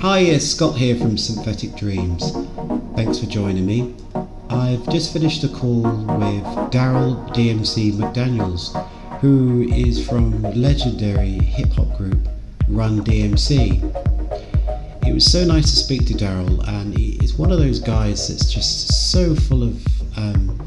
Hi, 0.00 0.20
it's 0.20 0.46
Scott 0.46 0.76
here 0.76 0.96
from 0.96 1.18
Synthetic 1.18 1.76
Dreams. 1.76 2.32
Thanks 2.96 3.18
for 3.18 3.26
joining 3.26 3.66
me. 3.66 3.94
I've 4.48 4.88
just 4.88 5.12
finished 5.12 5.44
a 5.44 5.48
call 5.48 5.82
with 5.82 6.42
Daryl 6.72 7.28
DMC 7.34 7.92
McDaniels, 7.92 8.72
who 9.20 9.68
is 9.70 10.08
from 10.08 10.40
legendary 10.54 11.32
hip 11.32 11.74
hop 11.74 11.98
group 11.98 12.26
Run 12.66 13.04
DMC. 13.04 13.76
It 15.06 15.12
was 15.12 15.30
so 15.30 15.44
nice 15.44 15.70
to 15.70 15.76
speak 15.76 16.06
to 16.06 16.14
Daryl, 16.14 16.66
and 16.66 16.96
he's 16.96 17.34
one 17.34 17.52
of 17.52 17.58
those 17.58 17.78
guys 17.78 18.26
that's 18.28 18.50
just 18.50 19.10
so 19.12 19.34
full 19.34 19.62
of 19.62 19.86
um, 20.16 20.58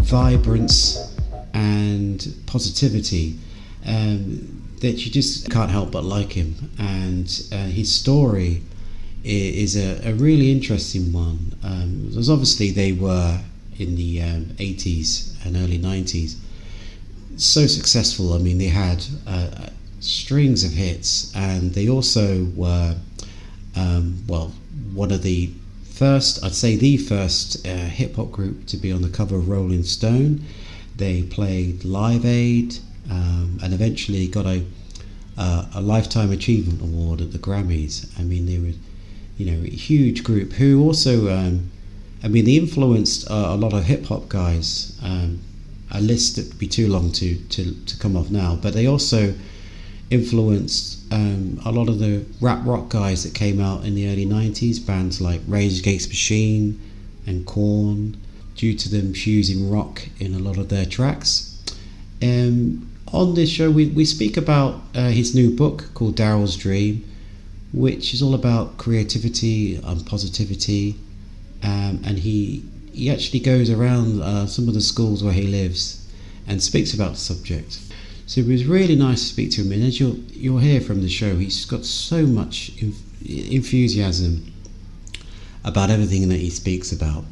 vibrance 0.00 1.16
and 1.54 2.34
positivity 2.46 3.38
um, 3.86 4.66
that 4.80 5.06
you 5.06 5.12
just 5.12 5.48
can't 5.48 5.70
help 5.70 5.92
but 5.92 6.02
like 6.02 6.32
him. 6.32 6.72
And 6.80 7.40
uh, 7.52 7.66
his 7.66 7.94
story 7.94 8.62
is 9.24 9.76
a, 9.76 10.08
a 10.08 10.14
really 10.14 10.50
interesting 10.50 11.12
one. 11.12 11.52
Um, 11.62 12.12
obviously 12.16 12.70
they 12.70 12.92
were 12.92 13.40
in 13.78 13.96
the 13.96 14.22
um, 14.22 14.44
80s 14.58 15.34
and 15.44 15.56
early 15.56 15.78
90s 15.78 16.36
so 17.40 17.66
successful. 17.66 18.34
I 18.34 18.38
mean, 18.38 18.58
they 18.58 18.68
had 18.68 19.04
uh, 19.26 19.70
strings 20.00 20.64
of 20.64 20.72
hits, 20.72 21.34
and 21.34 21.72
they 21.74 21.88
also 21.88 22.44
were, 22.54 22.96
um, 23.76 24.22
well, 24.26 24.52
one 24.92 25.10
of 25.10 25.22
the 25.22 25.50
first, 25.84 26.44
I'd 26.44 26.54
say 26.54 26.76
the 26.76 26.96
first 26.96 27.66
uh, 27.66 27.70
hip 27.70 28.16
hop 28.16 28.30
group 28.30 28.66
to 28.66 28.76
be 28.76 28.92
on 28.92 29.02
the 29.02 29.08
cover 29.08 29.36
of 29.36 29.48
Rolling 29.48 29.84
Stone. 29.84 30.44
They 30.96 31.22
played 31.22 31.84
Live 31.84 32.24
Aid 32.26 32.78
um, 33.10 33.58
and 33.62 33.72
eventually 33.72 34.26
got 34.26 34.46
a, 34.46 34.64
uh, 35.38 35.66
a 35.74 35.80
Lifetime 35.80 36.30
Achievement 36.30 36.82
Award 36.82 37.20
at 37.20 37.32
the 37.32 37.38
Grammys. 37.38 38.18
I 38.18 38.22
mean, 38.22 38.46
they 38.46 38.58
were 38.58 38.76
you 39.40 39.50
know, 39.50 39.62
huge 39.62 40.22
group 40.22 40.52
who 40.52 40.82
also, 40.84 41.34
um, 41.34 41.70
I 42.22 42.28
mean, 42.28 42.44
they 42.44 42.56
influenced 42.56 43.30
uh, 43.30 43.46
a 43.48 43.56
lot 43.56 43.72
of 43.72 43.84
hip 43.84 44.04
hop 44.04 44.28
guys. 44.28 44.98
Um, 45.02 45.40
a 45.92 46.00
list 46.00 46.36
that 46.36 46.46
would 46.48 46.58
be 46.58 46.68
too 46.68 46.88
long 46.88 47.10
to, 47.12 47.36
to, 47.36 47.74
to 47.86 47.98
come 47.98 48.16
off 48.16 48.30
now, 48.30 48.56
but 48.60 48.74
they 48.74 48.86
also 48.86 49.34
influenced 50.10 51.10
um, 51.10 51.58
a 51.64 51.72
lot 51.72 51.88
of 51.88 51.98
the 51.98 52.24
rap 52.40 52.60
rock 52.64 52.90
guys 52.90 53.24
that 53.24 53.34
came 53.34 53.60
out 53.60 53.84
in 53.84 53.94
the 53.94 54.08
early 54.08 54.26
90s, 54.26 54.84
bands 54.84 55.20
like 55.20 55.40
Rage 55.48 55.78
Against 55.80 56.08
Machine 56.08 56.78
and 57.26 57.46
Korn, 57.46 58.16
due 58.56 58.74
to 58.74 58.88
them 58.90 59.14
fusing 59.14 59.70
rock 59.70 60.06
in 60.18 60.34
a 60.34 60.38
lot 60.38 60.58
of 60.58 60.68
their 60.68 60.84
tracks. 60.84 61.58
Um, 62.22 62.90
on 63.12 63.34
this 63.34 63.48
show, 63.48 63.70
we, 63.70 63.86
we 63.86 64.04
speak 64.04 64.36
about 64.36 64.82
uh, 64.94 65.08
his 65.08 65.34
new 65.34 65.50
book 65.56 65.90
called 65.94 66.14
Daryl's 66.16 66.56
Dream, 66.56 67.09
which 67.72 68.12
is 68.14 68.22
all 68.22 68.34
about 68.34 68.76
creativity 68.78 69.76
and 69.76 70.04
positivity. 70.06 70.96
Um, 71.62 72.00
and 72.04 72.18
he 72.18 72.64
he 72.92 73.10
actually 73.10 73.40
goes 73.40 73.70
around 73.70 74.20
uh, 74.20 74.46
some 74.46 74.66
of 74.68 74.74
the 74.74 74.80
schools 74.80 75.22
where 75.22 75.32
he 75.32 75.46
lives 75.46 76.06
and 76.46 76.62
speaks 76.62 76.92
about 76.92 77.12
the 77.12 77.18
subject. 77.18 77.78
So 78.26 78.40
it 78.40 78.46
was 78.46 78.64
really 78.64 78.96
nice 78.96 79.20
to 79.22 79.26
speak 79.26 79.50
to 79.52 79.62
him. 79.62 79.72
And 79.72 79.84
as 79.84 80.00
you'll 80.00 80.16
you'll 80.32 80.58
hear 80.58 80.80
from 80.80 81.02
the 81.02 81.08
show, 81.08 81.36
he's 81.36 81.64
got 81.64 81.84
so 81.84 82.26
much 82.26 82.72
enthusiasm 83.24 84.52
about 85.64 85.90
everything 85.90 86.28
that 86.28 86.38
he 86.38 86.50
speaks 86.50 86.92
about. 86.92 87.24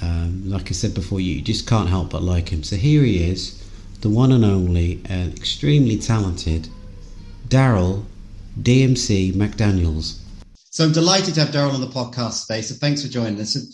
Um, 0.00 0.48
like 0.48 0.68
I 0.68 0.72
said 0.72 0.94
before, 0.94 1.20
you 1.20 1.40
just 1.40 1.66
can't 1.66 1.88
help 1.88 2.10
but 2.10 2.22
like 2.22 2.50
him. 2.50 2.62
So 2.62 2.76
here 2.76 3.02
he 3.02 3.28
is, 3.30 3.62
the 4.00 4.08
one 4.08 4.32
and 4.32 4.44
only, 4.44 5.00
and 5.06 5.36
extremely 5.36 5.98
talented 5.98 6.68
Daryl 7.48 8.04
DMC 8.62 9.32
McDaniels. 9.32 10.20
So 10.70 10.84
I'm 10.84 10.92
delighted 10.92 11.34
to 11.34 11.40
have 11.40 11.50
Daryl 11.50 11.72
on 11.72 11.80
the 11.80 11.86
podcast 11.86 12.46
today. 12.46 12.62
So 12.62 12.74
thanks 12.74 13.02
for 13.02 13.08
joining 13.08 13.40
us. 13.40 13.56
And 13.56 13.66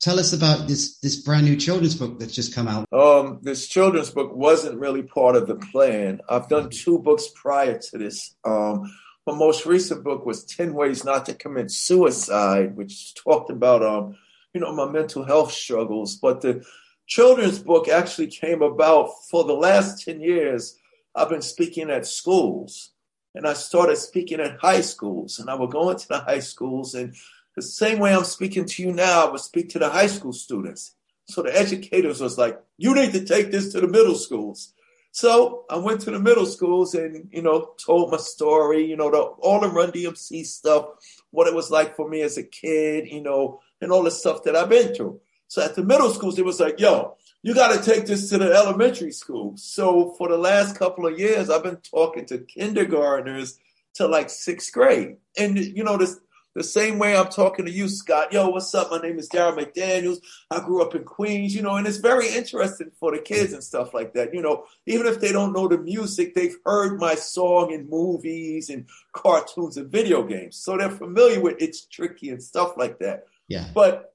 tell 0.00 0.18
us 0.18 0.32
about 0.32 0.68
this 0.68 0.98
this 0.98 1.16
brand 1.16 1.46
new 1.46 1.56
children's 1.56 1.94
book 1.94 2.18
that's 2.18 2.34
just 2.34 2.54
come 2.54 2.68
out. 2.68 2.86
Um, 2.92 3.38
this 3.42 3.66
children's 3.68 4.10
book 4.10 4.34
wasn't 4.34 4.78
really 4.78 5.02
part 5.02 5.36
of 5.36 5.46
the 5.46 5.56
plan. 5.56 6.20
I've 6.28 6.48
done 6.48 6.70
two 6.70 6.98
books 6.98 7.28
prior 7.34 7.78
to 7.78 7.98
this. 7.98 8.34
Um, 8.44 8.92
my 9.26 9.34
most 9.34 9.66
recent 9.66 10.02
book 10.02 10.26
was 10.26 10.44
10 10.44 10.74
Ways 10.74 11.04
Not 11.04 11.26
to 11.26 11.34
Commit 11.34 11.70
Suicide, 11.70 12.76
which 12.76 13.14
talked 13.14 13.50
about 13.50 13.82
um, 13.84 14.16
you 14.52 14.60
know, 14.60 14.74
my 14.74 14.90
mental 14.90 15.24
health 15.24 15.52
struggles. 15.52 16.16
But 16.16 16.40
the 16.40 16.64
children's 17.06 17.58
book 17.58 17.88
actually 17.88 18.28
came 18.28 18.62
about 18.62 19.10
for 19.30 19.44
the 19.44 19.54
last 19.54 20.04
10 20.04 20.20
years. 20.20 20.76
I've 21.14 21.28
been 21.28 21.42
speaking 21.42 21.90
at 21.90 22.06
schools 22.06 22.91
and 23.34 23.46
I 23.46 23.54
started 23.54 23.96
speaking 23.96 24.40
at 24.40 24.60
high 24.60 24.80
schools. 24.80 25.38
And 25.38 25.48
I 25.48 25.54
would 25.54 25.70
go 25.70 25.90
into 25.90 26.08
the 26.08 26.20
high 26.20 26.40
schools, 26.40 26.94
and 26.94 27.14
the 27.56 27.62
same 27.62 27.98
way 27.98 28.14
I'm 28.14 28.24
speaking 28.24 28.64
to 28.66 28.82
you 28.82 28.92
now, 28.92 29.26
I 29.26 29.30
would 29.30 29.40
speak 29.40 29.70
to 29.70 29.78
the 29.78 29.90
high 29.90 30.06
school 30.06 30.32
students. 30.32 30.94
So 31.28 31.42
the 31.42 31.56
educators 31.56 32.20
was 32.20 32.38
like, 32.38 32.60
"You 32.78 32.94
need 32.94 33.12
to 33.12 33.24
take 33.24 33.50
this 33.50 33.72
to 33.72 33.80
the 33.80 33.88
middle 33.88 34.16
schools." 34.16 34.74
So 35.12 35.66
I 35.68 35.76
went 35.76 36.00
to 36.02 36.10
the 36.10 36.18
middle 36.18 36.46
schools 36.46 36.94
and 36.94 37.28
you 37.30 37.42
know 37.42 37.74
told 37.76 38.10
my 38.10 38.16
story, 38.16 38.86
you 38.86 38.96
know, 38.96 39.10
the, 39.10 39.18
all 39.18 39.60
the 39.60 39.68
Run 39.68 39.92
DMC 39.92 40.44
stuff, 40.44 40.86
what 41.30 41.46
it 41.46 41.54
was 41.54 41.70
like 41.70 41.96
for 41.96 42.08
me 42.08 42.22
as 42.22 42.38
a 42.38 42.42
kid, 42.42 43.08
you 43.08 43.22
know, 43.22 43.60
and 43.80 43.92
all 43.92 44.02
the 44.02 44.10
stuff 44.10 44.42
that 44.44 44.56
I've 44.56 44.70
been 44.70 44.94
through. 44.94 45.20
So 45.48 45.62
at 45.62 45.74
the 45.74 45.84
middle 45.84 46.10
schools, 46.10 46.38
it 46.38 46.44
was 46.44 46.60
like, 46.60 46.80
"Yo, 46.80 47.16
you 47.42 47.54
got 47.54 47.76
to 47.76 47.90
take 47.90 48.06
this 48.06 48.30
to 48.30 48.38
the 48.38 48.52
elementary 48.52 49.12
school. 49.12 49.54
So 49.56 50.14
for 50.16 50.28
the 50.28 50.38
last 50.38 50.76
couple 50.76 51.06
of 51.06 51.18
years, 51.18 51.50
I've 51.50 51.64
been 51.64 51.78
talking 51.78 52.24
to 52.26 52.38
kindergartners 52.38 53.58
to 53.94 54.06
like 54.06 54.30
sixth 54.30 54.72
grade. 54.72 55.16
And, 55.36 55.58
you 55.58 55.82
know, 55.82 55.96
this, 55.96 56.20
the 56.54 56.62
same 56.62 56.98
way 56.98 57.16
I'm 57.16 57.28
talking 57.28 57.64
to 57.64 57.70
you, 57.70 57.88
Scott. 57.88 58.32
Yo, 58.32 58.48
what's 58.48 58.74
up? 58.74 58.90
My 58.90 58.98
name 58.98 59.18
is 59.18 59.28
Daryl 59.28 59.58
McDaniels. 59.58 60.18
I 60.50 60.60
grew 60.60 60.82
up 60.82 60.94
in 60.94 61.02
Queens, 61.02 61.54
you 61.54 61.62
know, 61.62 61.76
and 61.76 61.86
it's 61.86 61.96
very 61.96 62.28
interesting 62.28 62.92
for 63.00 63.10
the 63.10 63.20
kids 63.20 63.52
and 63.52 63.64
stuff 63.64 63.92
like 63.92 64.12
that. 64.14 64.32
You 64.32 64.42
know, 64.42 64.64
even 64.86 65.06
if 65.06 65.18
they 65.18 65.32
don't 65.32 65.52
know 65.52 65.66
the 65.66 65.78
music, 65.78 66.34
they've 66.34 66.56
heard 66.64 67.00
my 67.00 67.16
song 67.16 67.72
in 67.72 67.90
movies 67.90 68.70
and 68.70 68.86
cartoons 69.12 69.78
and 69.78 69.90
video 69.90 70.22
games. 70.22 70.56
So 70.58 70.76
they're 70.76 70.90
familiar 70.90 71.40
with 71.40 71.56
it's 71.58 71.86
tricky 71.86 72.28
and 72.30 72.42
stuff 72.42 72.76
like 72.76 72.98
that. 73.00 73.24
Yeah. 73.48 73.66
But 73.74 74.14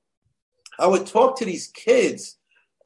I 0.80 0.88
would 0.88 1.08
talk 1.08 1.40
to 1.40 1.46
these 1.46 1.68
kids 1.68 2.37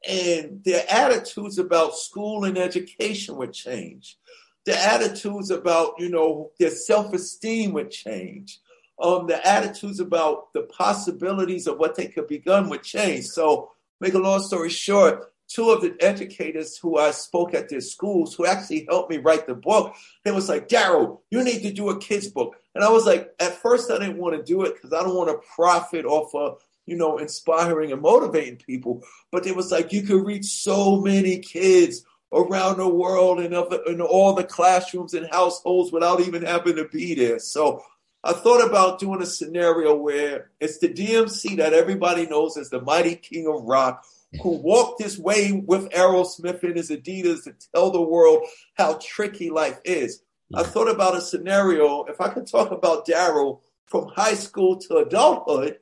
and 0.07 0.63
their 0.63 0.83
attitudes 0.89 1.57
about 1.57 1.95
school 1.95 2.45
and 2.45 2.57
education 2.57 3.35
would 3.37 3.53
change. 3.53 4.17
Their 4.65 4.77
attitudes 4.77 5.51
about, 5.51 5.93
you 5.97 6.09
know, 6.09 6.51
their 6.59 6.69
self-esteem 6.69 7.73
would 7.73 7.91
change. 7.91 8.59
Um, 9.01 9.27
the 9.27 9.45
attitudes 9.47 9.99
about 9.99 10.53
the 10.53 10.63
possibilities 10.63 11.67
of 11.67 11.77
what 11.77 11.95
they 11.95 12.07
could 12.07 12.27
become 12.27 12.69
would 12.69 12.83
change. 12.83 13.25
So, 13.25 13.71
make 13.99 14.13
a 14.13 14.19
long 14.19 14.41
story 14.41 14.69
short, 14.69 15.31
two 15.47 15.69
of 15.69 15.81
the 15.81 15.95
educators 15.99 16.77
who 16.77 16.97
I 16.97 17.11
spoke 17.11 17.53
at 17.53 17.69
their 17.69 17.81
schools 17.81 18.33
who 18.33 18.45
actually 18.45 18.85
helped 18.89 19.09
me 19.09 19.17
write 19.17 19.47
the 19.47 19.55
book, 19.55 19.95
they 20.23 20.31
was 20.31 20.49
like, 20.49 20.67
Daryl, 20.67 21.19
you 21.29 21.43
need 21.43 21.61
to 21.63 21.71
do 21.71 21.89
a 21.89 21.99
kids 21.99 22.27
book. 22.27 22.55
And 22.73 22.83
I 22.83 22.89
was 22.89 23.05
like, 23.05 23.33
at 23.39 23.53
first 23.53 23.91
I 23.91 23.99
didn't 23.99 24.17
want 24.17 24.35
to 24.35 24.43
do 24.43 24.63
it 24.63 24.75
because 24.75 24.93
I 24.93 25.03
don't 25.03 25.15
want 25.15 25.29
to 25.29 25.47
profit 25.55 26.05
off 26.05 26.33
of 26.33 26.61
you 26.85 26.95
know, 26.95 27.17
inspiring 27.17 27.91
and 27.91 28.01
motivating 28.01 28.57
people. 28.57 29.03
But 29.31 29.45
it 29.45 29.55
was 29.55 29.71
like 29.71 29.93
you 29.93 30.03
could 30.03 30.25
reach 30.25 30.45
so 30.45 30.99
many 30.99 31.39
kids 31.39 32.05
around 32.33 32.77
the 32.77 32.87
world 32.87 33.39
and 33.39 33.53
in 33.87 34.01
all 34.01 34.33
the 34.33 34.43
classrooms 34.43 35.13
and 35.13 35.27
households 35.31 35.91
without 35.91 36.21
even 36.21 36.43
having 36.43 36.77
to 36.77 36.87
be 36.87 37.13
there. 37.13 37.39
So 37.39 37.83
I 38.23 38.33
thought 38.33 38.65
about 38.65 38.99
doing 38.99 39.21
a 39.21 39.25
scenario 39.25 39.95
where 39.95 40.51
it's 40.59 40.77
the 40.77 40.89
DMC 40.89 41.57
that 41.57 41.73
everybody 41.73 42.27
knows 42.27 42.55
as 42.55 42.69
the 42.69 42.81
mighty 42.81 43.15
king 43.15 43.47
of 43.47 43.63
rock 43.63 44.05
who 44.41 44.51
walked 44.57 44.99
this 44.99 45.17
way 45.17 45.51
with 45.51 45.89
Aerosmith 45.89 46.63
and 46.63 46.77
his 46.77 46.89
Adidas 46.89 47.43
to 47.43 47.55
tell 47.73 47.91
the 47.91 48.01
world 48.01 48.45
how 48.75 48.97
tricky 49.01 49.49
life 49.49 49.79
is. 49.83 50.21
I 50.53 50.63
thought 50.63 50.89
about 50.89 51.15
a 51.15 51.21
scenario, 51.21 52.03
if 52.05 52.21
I 52.21 52.29
could 52.29 52.47
talk 52.47 52.71
about 52.71 53.07
Daryl 53.07 53.61
from 53.87 54.07
high 54.07 54.35
school 54.35 54.77
to 54.77 54.97
adulthood, 54.97 55.79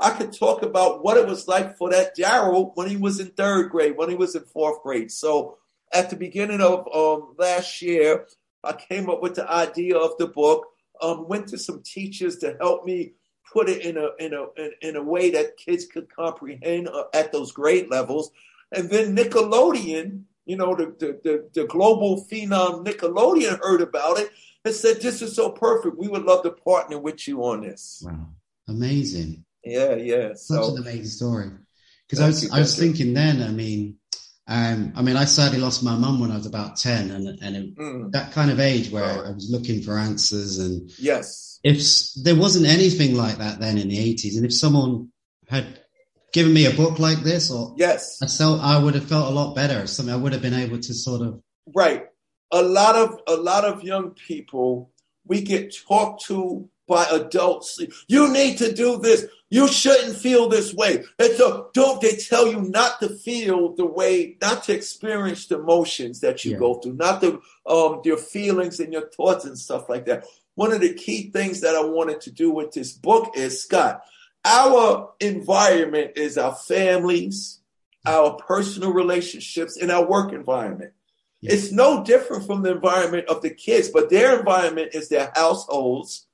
I 0.00 0.10
could 0.10 0.32
talk 0.32 0.62
about 0.62 1.04
what 1.04 1.18
it 1.18 1.26
was 1.26 1.46
like 1.46 1.76
for 1.76 1.90
that 1.90 2.16
Daryl 2.16 2.72
when 2.74 2.88
he 2.88 2.96
was 2.96 3.20
in 3.20 3.28
third 3.28 3.70
grade, 3.70 3.96
when 3.96 4.08
he 4.08 4.16
was 4.16 4.34
in 4.34 4.44
fourth 4.44 4.82
grade. 4.82 5.12
So 5.12 5.58
at 5.92 6.08
the 6.08 6.16
beginning 6.16 6.62
of 6.62 6.88
um, 6.94 7.34
last 7.38 7.82
year, 7.82 8.26
I 8.64 8.72
came 8.72 9.10
up 9.10 9.22
with 9.22 9.34
the 9.34 9.50
idea 9.50 9.96
of 9.96 10.16
the 10.18 10.26
book. 10.26 10.66
Um, 11.02 11.28
went 11.28 11.48
to 11.48 11.58
some 11.58 11.82
teachers 11.82 12.38
to 12.38 12.56
help 12.60 12.84
me 12.84 13.12
put 13.52 13.68
it 13.68 13.84
in 13.84 13.96
a 13.96 14.10
in 14.18 14.34
a 14.34 14.46
in, 14.56 14.72
in 14.82 14.96
a 14.96 15.02
way 15.02 15.30
that 15.30 15.56
kids 15.56 15.86
could 15.86 16.14
comprehend 16.14 16.88
uh, 16.88 17.04
at 17.14 17.32
those 17.32 17.52
grade 17.52 17.88
levels. 17.90 18.30
And 18.72 18.88
then 18.90 19.16
Nickelodeon, 19.16 20.24
you 20.46 20.56
know, 20.56 20.74
the, 20.74 20.94
the 20.98 21.20
the 21.22 21.50
the 21.54 21.66
global 21.66 22.26
phenom 22.30 22.86
Nickelodeon 22.86 23.60
heard 23.62 23.80
about 23.80 24.18
it 24.18 24.30
and 24.64 24.74
said, 24.74 25.00
"This 25.00 25.22
is 25.22 25.34
so 25.34 25.50
perfect. 25.50 25.96
We 25.96 26.08
would 26.08 26.24
love 26.24 26.42
to 26.44 26.50
partner 26.50 26.98
with 26.98 27.26
you 27.26 27.44
on 27.44 27.62
this." 27.62 28.02
Wow, 28.04 28.28
amazing! 28.68 29.44
Yeah, 29.64 29.94
yeah. 29.96 30.28
Such 30.34 30.64
so, 30.64 30.74
an 30.74 30.82
amazing 30.82 31.04
story. 31.06 31.50
Because 32.06 32.20
I 32.20 32.26
was, 32.26 32.44
you, 32.44 32.50
I 32.52 32.58
was 32.60 32.76
thinking 32.76 33.14
then, 33.14 33.42
I 33.42 33.50
mean, 33.50 33.96
um, 34.48 34.92
I 34.96 35.02
mean, 35.02 35.16
I 35.16 35.26
sadly 35.26 35.58
lost 35.58 35.84
my 35.84 35.94
mum 35.96 36.18
when 36.18 36.32
I 36.32 36.36
was 36.36 36.46
about 36.46 36.76
ten, 36.76 37.12
and 37.12 37.28
and 37.40 37.56
it, 37.56 37.76
mm. 37.76 38.10
that 38.10 38.32
kind 38.32 38.50
of 38.50 38.58
age 38.58 38.90
where 38.90 39.04
I 39.04 39.30
was 39.30 39.48
looking 39.48 39.80
for 39.80 39.96
answers 39.96 40.58
and 40.58 40.90
yes, 40.98 41.60
if 41.62 41.80
there 42.24 42.34
wasn't 42.34 42.66
anything 42.66 43.14
like 43.14 43.38
that 43.38 43.60
then 43.60 43.78
in 43.78 43.88
the 43.88 43.98
80s, 43.98 44.36
and 44.36 44.44
if 44.44 44.52
someone 44.52 45.12
had 45.48 45.80
given 46.32 46.52
me 46.52 46.66
a 46.66 46.74
book 46.74 46.98
like 46.98 47.18
this, 47.18 47.50
or 47.50 47.74
yes, 47.76 48.20
I 48.22 48.26
felt 48.26 48.60
I 48.60 48.82
would 48.82 48.94
have 48.94 49.08
felt 49.08 49.30
a 49.30 49.34
lot 49.34 49.54
better. 49.54 49.86
Something 49.86 50.14
I 50.14 50.18
would 50.18 50.32
have 50.32 50.42
been 50.42 50.54
able 50.54 50.78
to 50.78 50.94
sort 50.94 51.22
of 51.22 51.40
right. 51.74 52.06
A 52.50 52.62
lot 52.62 52.96
of 52.96 53.20
a 53.28 53.36
lot 53.36 53.64
of 53.64 53.84
young 53.84 54.10
people 54.10 54.90
we 55.24 55.42
get 55.42 55.76
talked 55.86 56.24
to 56.26 56.68
by 56.88 57.04
adults. 57.04 57.80
You 58.08 58.32
need 58.32 58.58
to 58.58 58.72
do 58.72 58.98
this. 58.98 59.26
You 59.52 59.66
shouldn't 59.66 60.16
feel 60.16 60.48
this 60.48 60.72
way. 60.72 61.04
And 61.18 61.32
so 61.32 61.70
don't 61.74 62.00
they 62.00 62.14
tell 62.14 62.46
you 62.46 62.62
not 62.62 63.00
to 63.00 63.08
feel 63.08 63.74
the 63.74 63.84
way, 63.84 64.36
not 64.40 64.62
to 64.64 64.72
experience 64.72 65.46
the 65.46 65.58
emotions 65.58 66.20
that 66.20 66.44
you 66.44 66.52
yeah. 66.52 66.58
go 66.58 66.74
through, 66.74 66.94
not 66.94 67.20
the 67.20 67.40
um 67.66 68.00
your 68.04 68.16
feelings 68.16 68.78
and 68.78 68.92
your 68.92 69.10
thoughts 69.10 69.44
and 69.44 69.58
stuff 69.58 69.88
like 69.88 70.06
that. 70.06 70.24
One 70.54 70.72
of 70.72 70.80
the 70.80 70.94
key 70.94 71.30
things 71.30 71.62
that 71.62 71.74
I 71.74 71.84
wanted 71.84 72.20
to 72.22 72.30
do 72.30 72.52
with 72.52 72.72
this 72.72 72.92
book 72.92 73.32
is 73.36 73.62
Scott, 73.62 74.02
our 74.44 75.12
environment 75.20 76.12
is 76.16 76.38
our 76.38 76.54
families, 76.54 77.60
our 78.06 78.34
personal 78.36 78.92
relationships, 78.92 79.76
and 79.76 79.90
our 79.90 80.06
work 80.06 80.32
environment. 80.32 80.92
Yeah. 81.40 81.54
It's 81.54 81.72
no 81.72 82.04
different 82.04 82.46
from 82.46 82.62
the 82.62 82.72
environment 82.72 83.28
of 83.28 83.42
the 83.42 83.50
kids, 83.50 83.88
but 83.88 84.10
their 84.10 84.38
environment 84.38 84.90
is 84.94 85.08
their 85.08 85.32
households, 85.34 86.26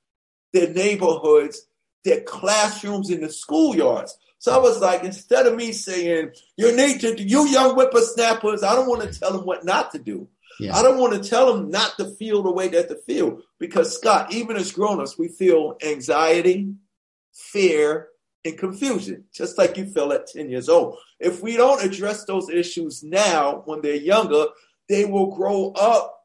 their 0.51 0.73
neighborhoods, 0.73 1.66
their 2.07 2.21
classrooms, 2.21 3.09
in 3.09 3.19
the 3.19 3.27
schoolyards. 3.27 4.11
So 4.39 4.53
I 4.53 4.57
was 4.59 4.79
like, 4.79 5.03
instead 5.03 5.45
of 5.45 5.55
me 5.55 5.73
saying, 5.73 6.31
you 6.55 6.75
need 6.75 7.01
to, 7.01 7.21
you 7.21 7.47
young 7.47 7.75
whippersnappers, 7.75 8.63
I 8.63 8.75
don't 8.75 8.87
want 8.87 9.01
to 9.01 9.19
tell 9.19 9.33
them 9.33 9.45
what 9.45 9.65
not 9.65 9.91
to 9.91 9.99
do. 9.99 10.29
Yeah. 10.59 10.75
I 10.75 10.81
don't 10.81 10.99
want 10.99 11.21
to 11.21 11.29
tell 11.29 11.53
them 11.53 11.69
not 11.69 11.97
to 11.97 12.05
feel 12.05 12.43
the 12.43 12.51
way 12.51 12.69
that 12.69 12.87
they 12.87 12.95
feel 13.13 13.41
because 13.59 13.95
Scott, 13.95 14.31
even 14.31 14.55
as 14.55 14.71
grown-ups, 14.71 15.19
we 15.19 15.27
feel 15.27 15.75
anxiety, 15.85 16.73
fear, 17.33 18.07
and 18.45 18.57
confusion, 18.57 19.25
just 19.33 19.57
like 19.57 19.75
you 19.75 19.85
feel 19.85 20.13
at 20.13 20.27
10 20.27 20.49
years 20.49 20.69
old. 20.69 20.97
If 21.19 21.43
we 21.43 21.57
don't 21.57 21.83
address 21.83 22.23
those 22.23 22.49
issues 22.49 23.03
now 23.03 23.63
when 23.65 23.81
they're 23.81 23.95
younger, 23.95 24.45
they 24.87 25.03
will 25.03 25.35
grow 25.35 25.73
up 25.73 26.16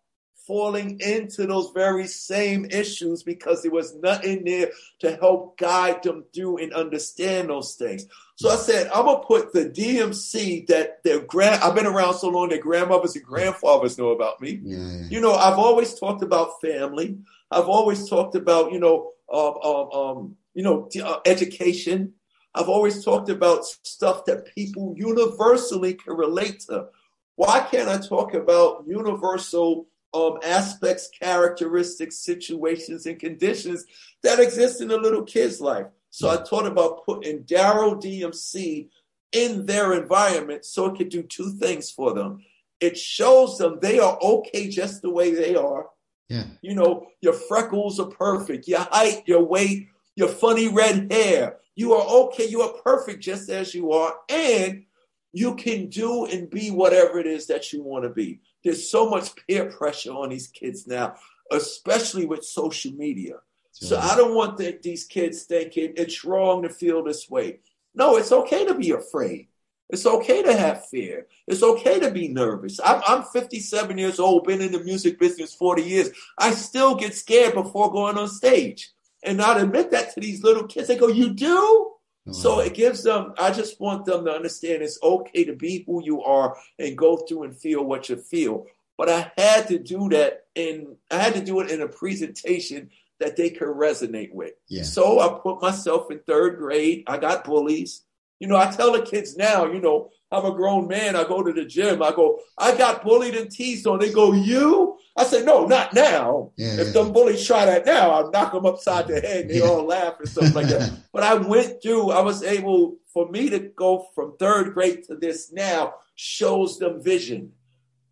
falling 0.46 0.98
into 1.00 1.46
those 1.46 1.70
very 1.74 2.06
same 2.06 2.64
issues 2.66 3.22
because 3.22 3.62
there 3.62 3.70
was 3.70 3.94
nothing 3.96 4.44
there 4.44 4.70
to 5.00 5.16
help 5.16 5.56
guide 5.58 6.02
them 6.02 6.24
through 6.34 6.58
and 6.58 6.72
understand 6.72 7.48
those 7.48 7.74
things. 7.74 8.06
So 8.36 8.50
I 8.50 8.56
said, 8.56 8.88
I'm 8.88 9.04
gonna 9.04 9.24
put 9.24 9.52
the 9.52 9.66
DMC 9.66 10.66
that 10.66 11.02
their 11.04 11.20
grand 11.20 11.62
I've 11.62 11.74
been 11.74 11.86
around 11.86 12.14
so 12.14 12.28
long 12.28 12.48
that 12.48 12.60
grandmothers 12.60 13.14
and 13.14 13.24
grandfathers 13.24 13.98
know 13.98 14.10
about 14.10 14.40
me. 14.40 14.60
Yeah. 14.62 15.06
You 15.08 15.20
know, 15.20 15.34
I've 15.34 15.58
always 15.58 15.94
talked 15.94 16.22
about 16.22 16.60
family. 16.60 17.18
I've 17.50 17.68
always 17.68 18.08
talked 18.08 18.34
about, 18.34 18.72
you 18.72 18.80
know, 18.80 19.12
um, 19.32 19.54
um, 19.62 19.90
um 19.92 20.36
you 20.54 20.62
know, 20.62 20.88
uh, 21.02 21.20
education. 21.24 22.14
I've 22.54 22.68
always 22.68 23.04
talked 23.04 23.30
about 23.30 23.64
stuff 23.64 24.26
that 24.26 24.54
people 24.54 24.94
universally 24.96 25.94
can 25.94 26.14
relate 26.14 26.60
to. 26.68 26.88
Why 27.36 27.60
can't 27.60 27.88
I 27.88 27.96
talk 27.98 28.34
about 28.34 28.84
universal 28.86 29.86
um, 30.14 30.38
aspects, 30.44 31.08
characteristics, 31.08 32.18
situations, 32.18 33.06
and 33.06 33.18
conditions 33.18 33.84
that 34.22 34.40
exist 34.40 34.80
in 34.80 34.90
a 34.90 34.96
little 34.96 35.22
kid's 35.22 35.60
life? 35.60 35.86
So 36.10 36.28
I 36.28 36.36
thought 36.36 36.66
about 36.66 37.06
putting 37.06 37.44
Daryl 37.44 38.00
DMC 38.00 38.88
in 39.32 39.64
their 39.64 39.94
environment 39.94 40.64
so 40.64 40.86
it 40.86 40.98
could 40.98 41.08
do 41.08 41.22
two 41.22 41.52
things 41.52 41.90
for 41.90 42.12
them. 42.12 42.44
It 42.80 42.98
shows 42.98 43.56
them 43.58 43.78
they 43.80 43.98
are 43.98 44.18
okay 44.20 44.68
just 44.68 45.00
the 45.00 45.10
way 45.10 45.32
they 45.32 45.54
are. 45.56 45.86
Yeah. 46.28 46.44
You 46.60 46.74
know, 46.74 47.06
your 47.20 47.32
freckles 47.32 47.98
are 47.98 48.06
perfect, 48.06 48.68
your 48.68 48.80
height, 48.80 49.22
your 49.26 49.44
weight, 49.44 49.88
your 50.16 50.28
funny 50.28 50.68
red 50.68 51.10
hair. 51.12 51.58
You 51.74 51.94
are 51.94 52.06
okay. 52.24 52.46
You 52.46 52.62
are 52.62 52.74
perfect 52.84 53.22
just 53.22 53.48
as 53.48 53.74
you 53.74 53.92
are. 53.92 54.14
And 54.28 54.84
you 55.32 55.55
can 55.55 55.88
do 55.88 56.26
and 56.26 56.50
be 56.50 56.70
whatever 56.70 57.19
it 57.19 57.26
is 57.26 57.46
that 57.46 57.73
you 57.73 57.82
want 57.82 58.05
to 58.05 58.11
be. 58.11 58.40
There's 58.62 58.88
so 58.88 59.08
much 59.08 59.31
peer 59.46 59.70
pressure 59.70 60.12
on 60.12 60.29
these 60.29 60.46
kids 60.46 60.87
now, 60.87 61.17
especially 61.50 62.26
with 62.26 62.44
social 62.44 62.93
media. 62.93 63.37
So 63.73 63.99
I 63.99 64.14
don't 64.17 64.34
want 64.34 64.58
the, 64.58 64.79
these 64.82 65.05
kids 65.05 65.44
thinking 65.44 65.94
it's 65.96 66.25
wrong 66.25 66.62
to 66.62 66.69
feel 66.69 67.02
this 67.02 67.29
way. 67.31 67.61
No, 67.94 68.17
it's 68.17 68.31
okay 68.31 68.67
to 68.67 68.75
be 68.75 68.90
afraid. 68.90 69.49
It's 69.88 70.06
okay 70.06 70.43
to 70.43 70.56
have 70.56 70.87
fear. 70.87 71.26
It's 71.46 71.62
okay 71.62 72.00
to 72.00 72.11
be 72.11 72.29
nervous. 72.29 72.81
I'm, 72.82 73.02
I'm 73.06 73.23
57 73.25 73.99
years 73.99 74.19
old, 74.19 74.44
been 74.44 74.61
in 74.61 74.73
the 74.73 74.84
music 74.84 75.19
business 75.19 75.55
40 75.55 75.82
years. 75.82 76.11
I 76.38 76.52
still 76.52 76.94
get 76.94 77.14
scared 77.14 77.55
before 77.55 77.90
going 77.90 78.17
on 78.17 78.29
stage. 78.29 78.90
And 79.25 79.38
not 79.38 79.61
admit 79.61 79.90
that 79.93 80.14
to 80.14 80.20
these 80.20 80.43
little 80.43 80.67
kids. 80.67 80.88
They 80.88 80.96
go, 80.96 81.08
You 81.08 81.32
do? 81.32 81.93
So 82.30 82.60
it 82.60 82.74
gives 82.74 83.02
them, 83.02 83.34
I 83.36 83.50
just 83.50 83.80
want 83.80 84.04
them 84.04 84.24
to 84.26 84.32
understand 84.32 84.82
it's 84.82 84.98
okay 85.02 85.44
to 85.44 85.56
be 85.56 85.82
who 85.86 86.04
you 86.04 86.22
are 86.22 86.56
and 86.78 86.96
go 86.96 87.16
through 87.16 87.42
and 87.44 87.56
feel 87.56 87.82
what 87.84 88.08
you 88.08 88.16
feel. 88.16 88.66
But 88.96 89.08
I 89.08 89.32
had 89.36 89.66
to 89.69 89.78
do 89.78 90.08
that 90.10 90.44
in, 90.54 90.94
I 91.10 91.19
had 91.19 91.34
to 91.34 91.44
do 91.44 91.58
it 91.60 91.70
in 91.70 91.80
a 91.82 91.88
presentation 91.88 92.90
that 93.19 93.36
they 93.36 93.50
could 93.50 93.69
resonate 93.69 94.32
with. 94.32 94.52
Yeah. 94.69 94.84
So 94.84 95.19
I 95.19 95.36
put 95.40 95.60
myself 95.60 96.12
in 96.12 96.20
third 96.20 96.58
grade. 96.58 97.02
I 97.08 97.19
got 97.19 97.44
bullies. 97.44 98.02
You 98.38 98.46
know, 98.46 98.56
I 98.56 98.70
tell 98.70 98.92
the 98.92 99.02
kids 99.02 99.36
now, 99.36 99.66
you 99.66 99.80
know, 99.80 100.10
I'm 100.32 100.46
a 100.46 100.55
grown 100.55 100.88
man. 100.88 101.14
I 101.14 101.25
go 101.25 101.43
to 101.43 101.52
the 101.52 101.67
gym. 101.67 102.02
I 102.02 102.11
go, 102.11 102.40
I 102.56 102.76
got 102.76 103.05
bullied 103.05 103.37
and 103.37 103.50
teased 103.50 103.87
on. 103.87 103.99
They 103.99 104.11
go, 104.11 104.32
you? 104.32 104.99
I 105.14 105.25
say, 105.25 105.44
no, 105.44 105.67
not 105.67 105.93
now. 105.93 106.52
Yeah, 106.56 106.81
if 106.81 106.87
yeah. 106.87 106.93
them 106.93 107.12
bullies 107.12 107.46
try 107.46 107.67
that 107.67 107.84
now, 107.84 108.11
I'll 108.11 108.31
knock 108.31 108.52
them 108.52 108.64
upside 108.64 109.08
the 109.08 109.20
head. 109.20 109.43
And 109.43 109.50
they 109.50 109.58
yeah. 109.58 109.67
all 109.67 109.84
laugh 109.84 110.14
and 110.19 110.29
stuff 110.29 110.55
like 110.55 110.69
that. 110.69 110.90
but 111.12 111.23
I 111.23 111.34
went 111.34 111.82
through, 111.82 112.12
I 112.12 112.23
was 112.23 112.43
able, 112.43 112.96
for 113.12 113.29
me 113.29 113.50
to 113.50 113.58
go 113.58 114.06
from 114.14 114.38
third 114.38 114.73
grade 114.73 115.05
to 115.05 115.17
this 115.17 115.52
now 115.52 115.94
shows 116.14 116.79
them 116.79 117.02
vision. 117.02 117.52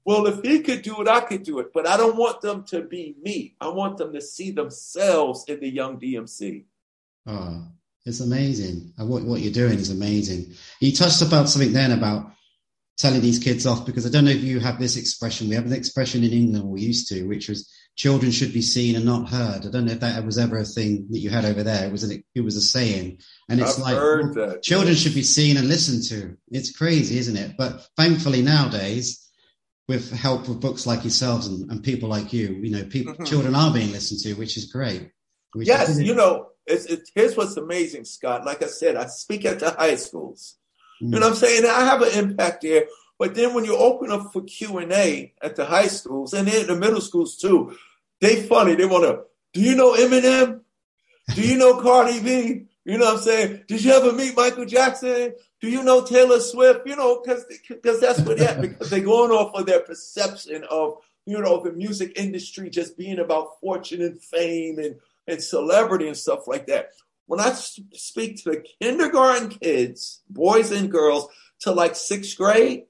Well, 0.05 0.27
if 0.27 0.43
he 0.43 0.61
could 0.61 0.83
do 0.83 1.01
it, 1.01 1.09
I 1.09 1.21
could 1.21 1.43
do 1.43 1.59
it. 1.59 1.73
But 1.73 1.87
I 1.87 1.97
don't 1.97 2.17
want 2.17 2.43
them 2.43 2.65
to 2.65 2.83
be 2.83 3.17
me. 3.23 3.57
I 3.61 3.69
want 3.69 3.97
them 3.97 4.13
to 4.13 4.21
see 4.21 4.51
themselves 4.51 5.45
in 5.49 5.61
the 5.61 5.69
young 5.69 5.99
DMC. 5.99 6.65
Oh, 7.27 7.35
uh-huh. 7.35 7.61
It's 8.07 8.21
amazing. 8.21 8.93
What, 8.97 9.25
what 9.25 9.41
you're 9.41 9.53
doing 9.53 9.79
is 9.79 9.91
amazing. 9.91 10.55
You 10.81 10.93
touched 10.93 11.23
about 11.23 11.49
something 11.49 11.73
then 11.73 11.93
about 11.93 12.33
telling 12.97 13.21
these 13.21 13.39
kids 13.39 13.67
off 13.67 13.87
because 13.87 14.07
I 14.07 14.11
don't 14.11 14.25
know 14.25 14.31
if 14.31 14.43
you 14.43 14.61
have 14.61 14.79
this 14.79 14.97
expression. 14.97 15.49
We 15.49 15.55
have 15.55 15.67
an 15.67 15.73
expression 15.73 16.23
in 16.23 16.33
England 16.33 16.65
we 16.65 16.83
used 16.83 17.09
to, 17.09 17.25
which 17.25 17.49
was 17.49 17.71
children 17.97 18.31
should 18.31 18.53
be 18.53 18.63
seen 18.63 18.97
and 18.97 19.05
not 19.05 19.29
heard. 19.29 19.67
I 19.67 19.71
don't 19.71 19.87
know 19.87 19.93
if 19.93 20.01
that 20.01 20.25
was 20.25 20.39
ever 20.39 20.59
a 20.59 20.65
thing 20.65 21.09
that 21.11 21.19
you 21.19 21.31
had 21.31 21.45
over 21.45 21.63
there. 21.63 21.87
It 21.87 21.93
was 21.93 22.05
an, 22.05 22.23
it 22.35 22.41
was 22.41 22.57
a 22.57 22.61
saying, 22.61 23.21
and 23.49 23.61
it's 23.61 23.79
I've 23.79 23.83
like 23.83 23.97
well, 23.97 24.59
children 24.61 24.95
should 24.95 25.15
be 25.15 25.23
seen 25.23 25.57
and 25.57 25.69
listened 25.69 26.05
to. 26.09 26.37
It's 26.51 26.77
crazy, 26.77 27.19
isn't 27.19 27.37
it? 27.37 27.57
But 27.57 27.87
thankfully 27.97 28.43
nowadays, 28.43 29.27
with 29.89 30.13
help 30.13 30.49
of 30.49 30.61
books 30.61 30.87
like 30.87 31.03
yourselves 31.03 31.47
and, 31.47 31.71
and 31.71 31.83
people 31.83 32.09
like 32.09 32.33
you, 32.33 32.49
you 32.63 32.71
know, 32.71 32.85
people 32.85 33.15
mm-hmm. 33.15 33.25
children 33.25 33.55
are 33.55 33.73
being 33.73 33.93
listened 33.93 34.21
to, 34.21 34.35
which 34.35 34.57
is 34.57 34.67
great. 34.67 35.11
Which 35.53 35.67
yes, 35.67 35.99
you 35.99 36.15
know, 36.15 36.50
it's, 36.67 36.87
it's, 36.87 37.11
here's 37.15 37.37
what's 37.37 37.57
amazing, 37.57 38.05
Scott. 38.05 38.45
Like 38.45 38.63
I 38.63 38.67
said, 38.67 38.97
I 38.97 39.07
speak 39.07 39.45
at 39.45 39.61
the 39.61 39.71
high 39.71 39.97
schools. 39.97 40.57
You 41.01 41.09
know 41.09 41.19
mm. 41.19 41.21
what 41.21 41.31
I'm 41.31 41.35
saying? 41.37 41.65
I 41.65 41.85
have 41.85 42.03
an 42.03 42.19
impact 42.19 42.63
there. 42.63 42.85
But 43.19 43.35
then 43.35 43.55
when 43.55 43.65
you 43.65 43.77
open 43.77 44.11
up 44.11 44.33
for 44.33 44.43
Q 44.43 44.79
and 44.79 44.93
A 44.93 45.33
at 45.43 45.57
the 45.57 45.67
high 45.67 45.89
schools 45.89 46.33
and 46.33 46.49
in 46.49 46.67
the 46.67 46.77
middle 46.77 47.01
schools 47.01 47.37
too, 47.37 47.77
they 48.21 48.43
funny. 48.43 48.75
They 48.75 48.87
want 48.87 49.05
to. 49.05 49.25
Do 49.53 49.61
you 49.61 49.75
know 49.75 49.95
Eminem? 49.95 50.61
Do 51.35 51.43
you 51.43 51.59
know 51.59 51.81
Cardi 51.81 52.21
B? 52.21 52.67
You 52.85 52.99
know 52.99 53.05
what 53.07 53.17
I'm 53.17 53.21
saying? 53.21 53.65
Did 53.69 53.85
you 53.85 53.93
ever 53.93 54.13
meet 54.13 54.37
Michael 54.37 54.65
Jackson? 54.65 55.35
Do 55.61 55.69
you 55.69 55.83
know 55.83 56.05
Taylor 56.05 56.41
Swift? 56.41 56.87
You 56.87 56.97
know, 56.97 57.21
because 57.21 57.45
because 57.69 58.01
that's 58.01 58.21
what 58.21 58.39
they 58.39 58.57
because 58.61 58.89
they're 58.89 59.01
going 59.01 59.31
off 59.31 59.55
of 59.55 59.67
their 59.67 59.81
perception 59.81 60.65
of 60.71 60.99
you 61.27 61.39
know 61.41 61.63
the 61.63 61.73
music 61.73 62.13
industry 62.17 62.71
just 62.71 62.97
being 62.97 63.19
about 63.19 63.61
fortune 63.61 64.01
and 64.01 64.21
fame 64.21 64.79
and 64.79 64.97
and 65.31 65.43
celebrity 65.43 66.09
and 66.09 66.17
stuff 66.17 66.47
like 66.47 66.67
that 66.67 66.91
when 67.31 67.39
I 67.39 67.53
speak 67.53 68.43
to 68.43 68.51
the 68.51 68.65
kindergarten 68.83 69.51
kids, 69.51 70.21
boys 70.29 70.73
and 70.73 70.91
girls, 70.91 71.29
to 71.61 71.71
like 71.71 71.95
sixth 71.95 72.37
grade, 72.37 72.87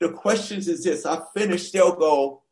the 0.00 0.08
questions 0.08 0.66
is 0.66 0.82
this. 0.82 1.06
I 1.06 1.22
finished, 1.32 1.72
they'll 1.72 1.94
go, 1.94 2.42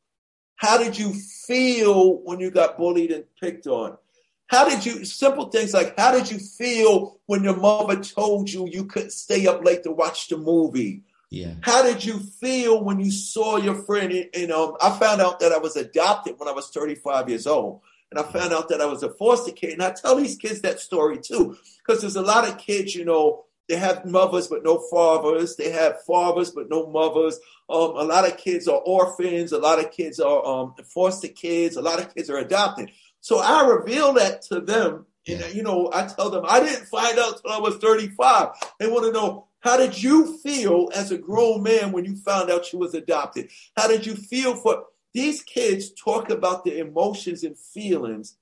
how 0.55 0.79
did 0.79 0.97
you 0.97 1.13
feel 1.13 2.23
when 2.23 2.39
you 2.39 2.53
got 2.53 2.79
bullied 2.79 3.11
and 3.11 3.25
picked 3.41 3.67
on? 3.67 3.99
How 4.47 4.69
did 4.69 4.87
you, 4.87 5.05
simple 5.05 5.47
things 5.49 5.75
like, 5.75 5.99
how 5.99 6.13
did 6.13 6.31
you 6.31 6.39
feel 6.39 7.19
when 7.27 7.43
your 7.43 7.57
mother 7.57 8.01
told 8.01 8.49
you 8.49 8.69
you 8.69 8.85
couldn't 8.85 9.11
stay 9.11 9.49
up 9.49 9.65
late 9.65 9.83
to 9.83 9.91
watch 9.91 10.29
the 10.29 10.37
movie? 10.37 11.03
Yeah. 11.29 11.55
How 11.63 11.83
did 11.83 12.05
you 12.05 12.21
feel 12.21 12.85
when 12.85 13.01
you 13.01 13.11
saw 13.11 13.57
your 13.57 13.83
friend? 13.83 14.13
And 14.33 14.53
um, 14.53 14.77
I 14.81 14.97
found 14.97 15.21
out 15.21 15.41
that 15.41 15.51
I 15.51 15.59
was 15.59 15.75
adopted 15.75 16.35
when 16.39 16.49
I 16.49 16.53
was 16.53 16.71
35 16.71 17.31
years 17.31 17.49
old 17.49 17.81
and 18.15 18.19
I 18.19 18.31
found 18.31 18.53
out 18.53 18.69
that 18.69 18.81
I 18.81 18.87
was 18.87 19.03
a 19.03 19.11
foster 19.11 19.53
kid. 19.53 19.73
And 19.73 19.83
I 19.83 19.91
tell 19.91 20.17
these 20.17 20.37
kids 20.37 20.61
that 20.61 20.81
story 20.81 21.19
too, 21.19 21.57
because 21.79 22.03
there's 22.03 22.17
a 22.17 22.23
lot 22.23 22.47
of 22.47 22.59
kids, 22.59 22.95
you 22.95 23.05
know, 23.05 23.45
they 23.69 23.77
have 23.77 24.05
mothers 24.05 24.49
but 24.49 24.65
no 24.65 24.79
fathers. 24.91 25.57
They 25.57 25.71
have 25.71 26.03
fathers 26.05 26.51
but 26.51 26.69
no 26.69 26.87
mothers. 26.91 27.39
Um, 27.71 27.97
a 27.97 28.05
lot 28.05 28.27
of 28.29 28.37
kids 28.37 28.69
are 28.69 28.81
orphans. 28.85 29.53
A 29.53 29.59
lot 29.59 29.79
of 29.79 29.91
kids 29.93 30.21
are 30.21 30.45
um, 30.45 30.75
foster 30.85 31.29
kids. 31.29 31.77
A 31.77 31.81
lot 31.83 31.99
of 32.01 32.15
kids 32.15 32.29
are 32.29 32.37
adopted. 32.39 32.91
So 33.21 33.39
I 33.39 33.67
reveal 33.67 34.13
that 34.15 34.43
to 34.43 34.61
them. 34.61 35.07
And, 35.27 35.41
Yeah. 35.41 35.47
you 35.49 35.63
know, 35.63 35.89
I 35.93 36.07
tell 36.07 36.29
them, 36.29 36.45
I 36.47 36.61
didn't 36.61 36.87
find 36.87 37.19
out 37.19 37.41
till 37.41 37.53
I 37.53 37.61
was 37.61 37.77
35. 37.77 38.49
They 38.79 38.89
want 38.89 39.07
to 39.07 39.13
know, 39.13 39.47
how 39.61 39.77
did 39.77 40.03
you 40.03 40.37
feel 40.39 40.91
as 40.95 41.13
a 41.13 41.17
grown 41.19 41.63
man 41.63 41.93
when 41.93 42.05
you 42.05 42.17
found 42.17 42.51
out 42.51 42.73
you 42.73 42.81
was 42.81 42.95
adopted? 42.95 43.49
How 43.77 43.87
did 43.87 44.05
you 44.05 44.17
feel 44.17 44.57
for 44.57 44.87
these 45.15 45.43
kids 45.43 45.93
talk 45.93 46.31
about 46.31 46.65
their 46.65 46.79
emotions 46.79 47.45
and 47.45 47.59
feelings 47.59 48.37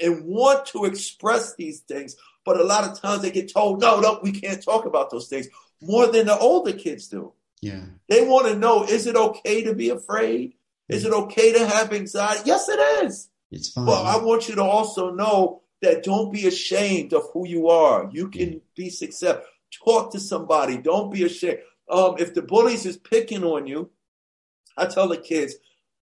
and 0.00 0.24
want 0.24 0.66
to 0.66 0.84
express 0.84 1.54
these 1.54 1.80
things, 1.80 2.16
but 2.44 2.60
a 2.60 2.64
lot 2.64 2.84
of 2.84 3.00
times 3.00 3.22
they 3.22 3.30
get 3.30 3.52
told, 3.52 3.80
no, 3.80 4.00
no, 4.00 4.20
we 4.22 4.32
can't 4.32 4.62
talk 4.62 4.84
about 4.84 5.10
those 5.10 5.28
things 5.28 5.48
more 5.80 6.06
than 6.06 6.26
the 6.26 6.38
older 6.38 6.72
kids 6.72 7.08
do. 7.08 7.32
Yeah. 7.60 7.84
They 8.08 8.26
want 8.26 8.46
to 8.48 8.58
know, 8.58 8.84
is 8.84 9.06
it 9.06 9.16
okay 9.16 9.62
to 9.64 9.74
be 9.74 9.90
afraid? 9.90 10.54
Is 10.88 11.04
it 11.04 11.12
okay 11.12 11.52
to 11.52 11.66
have 11.66 11.92
anxiety? 11.92 12.42
Yes, 12.44 12.68
it 12.68 13.04
is. 13.04 13.30
It's 13.50 13.70
fine. 13.70 13.86
Well, 13.86 14.04
I 14.04 14.16
want 14.16 14.48
you 14.48 14.54
to 14.56 14.62
also 14.62 15.14
know 15.14 15.62
that 15.80 16.02
don't 16.02 16.32
be 16.32 16.46
ashamed 16.46 17.12
of 17.12 17.24
who 17.32 17.46
you 17.46 17.68
are. 17.68 18.10
You 18.12 18.28
can 18.28 18.60
be 18.76 18.90
successful. 18.90 19.44
Talk 19.84 20.12
to 20.12 20.20
somebody. 20.20 20.78
Don't 20.78 21.10
be 21.12 21.24
ashamed. 21.24 21.60
Um, 21.88 22.16
if 22.18 22.34
the 22.34 22.42
bullies 22.42 22.84
is 22.84 22.96
picking 22.96 23.42
on 23.42 23.66
you, 23.66 23.90
I 24.76 24.86
tell 24.86 25.08
the 25.08 25.16
kids, 25.16 25.54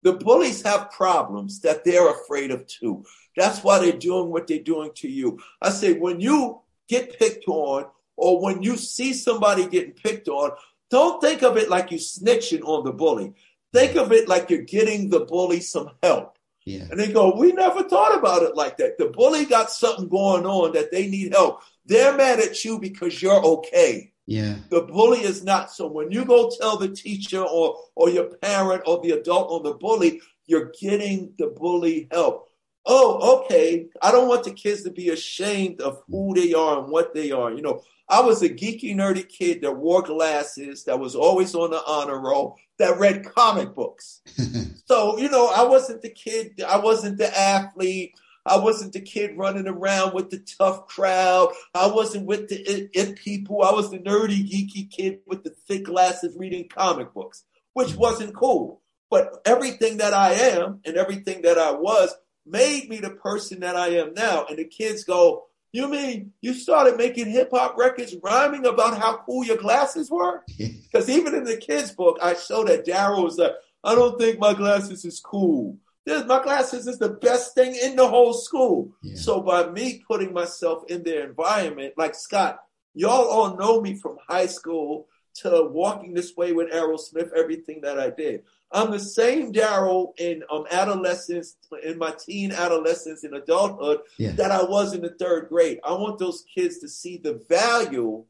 the 0.05 0.13
bullies 0.13 0.61
have 0.61 0.91
problems 0.91 1.61
that 1.61 1.83
they're 1.83 2.11
afraid 2.11 2.51
of 2.51 2.67
too. 2.67 3.03
That's 3.35 3.63
why 3.63 3.79
they're 3.79 3.91
doing 3.91 4.29
what 4.29 4.45
they're 4.45 4.59
doing 4.59 4.91
to 4.97 5.09
you. 5.09 5.39
I 5.63 5.71
say, 5.71 5.93
when 5.93 6.21
you 6.21 6.61
get 6.87 7.17
picked 7.17 7.47
on 7.47 7.87
or 8.15 8.39
when 8.39 8.61
you 8.61 8.77
see 8.77 9.13
somebody 9.13 9.67
getting 9.67 9.93
picked 9.93 10.27
on, 10.27 10.51
don't 10.91 11.19
think 11.19 11.41
of 11.41 11.57
it 11.57 11.71
like 11.71 11.89
you 11.89 11.97
snitching 11.97 12.61
on 12.63 12.85
the 12.85 12.93
bully. 12.93 13.33
Think 13.73 13.97
of 13.97 14.11
it 14.11 14.29
like 14.29 14.51
you're 14.51 14.61
getting 14.61 15.09
the 15.09 15.21
bully 15.21 15.59
some 15.59 15.89
help. 16.03 16.37
yeah. 16.65 16.85
And 16.91 16.99
they 16.99 17.11
go, 17.11 17.35
We 17.35 17.51
never 17.51 17.81
thought 17.81 18.15
about 18.15 18.43
it 18.43 18.55
like 18.55 18.77
that. 18.77 18.99
The 18.99 19.07
bully 19.07 19.45
got 19.45 19.71
something 19.71 20.07
going 20.07 20.45
on 20.45 20.73
that 20.73 20.91
they 20.91 21.07
need 21.07 21.33
help. 21.33 21.61
They're 21.87 22.15
mad 22.15 22.39
at 22.39 22.63
you 22.63 22.77
because 22.77 23.23
you're 23.23 23.43
okay. 23.43 24.13
Yeah. 24.27 24.55
The 24.69 24.81
bully 24.81 25.19
is 25.19 25.43
not. 25.43 25.71
So 25.71 25.87
when 25.87 26.11
you 26.11 26.25
go 26.25 26.49
tell 26.59 26.77
the 26.77 26.89
teacher 26.89 27.41
or, 27.41 27.77
or 27.95 28.09
your 28.09 28.25
parent 28.37 28.83
or 28.85 29.01
the 29.01 29.11
adult 29.11 29.51
on 29.51 29.63
the 29.63 29.73
bully, 29.73 30.21
you're 30.47 30.71
getting 30.79 31.33
the 31.37 31.47
bully 31.47 32.07
help. 32.11 32.49
Oh, 32.87 33.39
okay. 33.39 33.87
I 34.01 34.11
don't 34.11 34.27
want 34.27 34.43
the 34.43 34.51
kids 34.51 34.83
to 34.83 34.91
be 34.91 35.09
ashamed 35.09 35.81
of 35.81 36.01
who 36.09 36.33
they 36.35 36.53
are 36.53 36.79
and 36.79 36.91
what 36.91 37.13
they 37.13 37.31
are. 37.31 37.51
You 37.51 37.61
know, 37.61 37.81
I 38.07 38.21
was 38.21 38.43
a 38.43 38.49
geeky, 38.49 38.95
nerdy 38.95 39.27
kid 39.27 39.61
that 39.61 39.75
wore 39.75 40.03
glasses, 40.03 40.83
that 40.83 40.99
was 40.99 41.15
always 41.15 41.55
on 41.55 41.71
the 41.71 41.81
honor 41.87 42.19
roll, 42.19 42.57
that 42.77 42.99
read 42.99 43.25
comic 43.25 43.73
books. 43.73 44.21
So, 44.87 45.17
you 45.17 45.29
know, 45.29 45.47
I 45.47 45.63
wasn't 45.63 46.03
the 46.03 46.11
kid, 46.11 46.61
I 46.61 46.77
wasn't 46.77 47.17
the 47.17 47.35
athlete. 47.35 48.13
I 48.45 48.57
wasn't 48.57 48.93
the 48.93 49.01
kid 49.01 49.37
running 49.37 49.67
around 49.67 50.13
with 50.13 50.29
the 50.29 50.39
tough 50.39 50.87
crowd. 50.87 51.51
I 51.73 51.87
wasn't 51.87 52.25
with 52.25 52.49
the 52.49 52.61
it, 52.61 52.91
it 52.93 53.15
people. 53.17 53.63
I 53.63 53.71
was 53.71 53.89
the 53.89 53.99
nerdy, 53.99 54.47
geeky 54.47 54.89
kid 54.89 55.19
with 55.25 55.43
the 55.43 55.49
thick 55.49 55.85
glasses 55.85 56.35
reading 56.37 56.67
comic 56.67 57.13
books, 57.13 57.43
which 57.73 57.95
wasn't 57.95 58.35
cool. 58.35 58.81
But 59.09 59.41
everything 59.45 59.97
that 59.97 60.13
I 60.13 60.33
am 60.33 60.81
and 60.85 60.97
everything 60.97 61.43
that 61.43 61.57
I 61.57 61.71
was 61.71 62.13
made 62.45 62.89
me 62.89 62.99
the 62.99 63.11
person 63.11 63.61
that 63.61 63.75
I 63.75 63.89
am 63.89 64.13
now. 64.13 64.45
And 64.47 64.57
the 64.59 64.65
kids 64.65 65.03
go, 65.03 65.45
You 65.71 65.87
mean 65.87 66.33
you 66.41 66.53
started 66.53 66.97
making 66.97 67.29
hip 67.29 67.49
hop 67.51 67.77
records 67.77 68.15
rhyming 68.21 68.65
about 68.65 68.97
how 68.97 69.17
cool 69.25 69.43
your 69.43 69.57
glasses 69.57 70.09
were? 70.11 70.43
Because 70.95 71.09
even 71.09 71.35
in 71.35 71.43
the 71.43 71.57
kids' 71.57 71.91
book, 71.91 72.17
I 72.21 72.35
show 72.35 72.63
that 72.63 72.85
Daryl 72.85 73.25
was 73.25 73.37
like, 73.37 73.51
I 73.83 73.95
don't 73.95 74.17
think 74.17 74.39
my 74.39 74.53
glasses 74.53 75.03
is 75.03 75.19
cool. 75.19 75.77
This, 76.05 76.25
my 76.25 76.39
classes 76.39 76.87
is 76.87 76.99
the 76.99 77.09
best 77.09 77.55
thing 77.55 77.75
in 77.75 77.95
the 77.95 78.07
whole 78.07 78.33
school. 78.33 78.91
Yeah. 79.01 79.15
So 79.15 79.41
by 79.41 79.69
me 79.69 80.03
putting 80.07 80.33
myself 80.33 80.83
in 80.89 81.03
their 81.03 81.27
environment, 81.27 81.95
like 81.97 82.13
Scott, 82.15 82.59
y'all 82.93 83.27
all 83.27 83.57
know 83.57 83.81
me 83.81 83.95
from 83.95 84.17
high 84.27 84.45
school 84.45 85.07
to 85.41 85.67
walking 85.71 86.13
this 86.13 86.35
way 86.37 86.53
with 86.53 86.71
Aerosmith, 86.71 87.31
everything 87.35 87.81
that 87.81 87.99
I 87.99 88.09
did. 88.11 88.43
I'm 88.71 88.91
the 88.91 88.99
same 88.99 89.51
Daryl 89.51 90.13
in 90.17 90.43
um, 90.51 90.65
adolescence, 90.71 91.55
in 91.83 91.97
my 91.97 92.13
teen 92.17 92.51
adolescence, 92.51 93.23
in 93.23 93.33
adulthood, 93.33 93.99
Yeah. 94.17 94.31
that 94.31 94.51
I 94.51 94.63
was 94.63 94.93
in 94.93 95.01
the 95.01 95.15
third 95.19 95.49
grade. 95.49 95.79
I 95.83 95.93
want 95.93 96.19
those 96.19 96.43
kids 96.53 96.79
to 96.79 96.87
see 96.87 97.17
the 97.17 97.43
value 97.49 98.23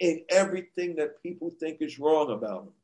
in 0.00 0.22
everything 0.28 0.96
that 0.96 1.22
people 1.22 1.50
think 1.50 1.78
is 1.80 1.98
wrong 1.98 2.30
about 2.30 2.64
them. 2.64 2.74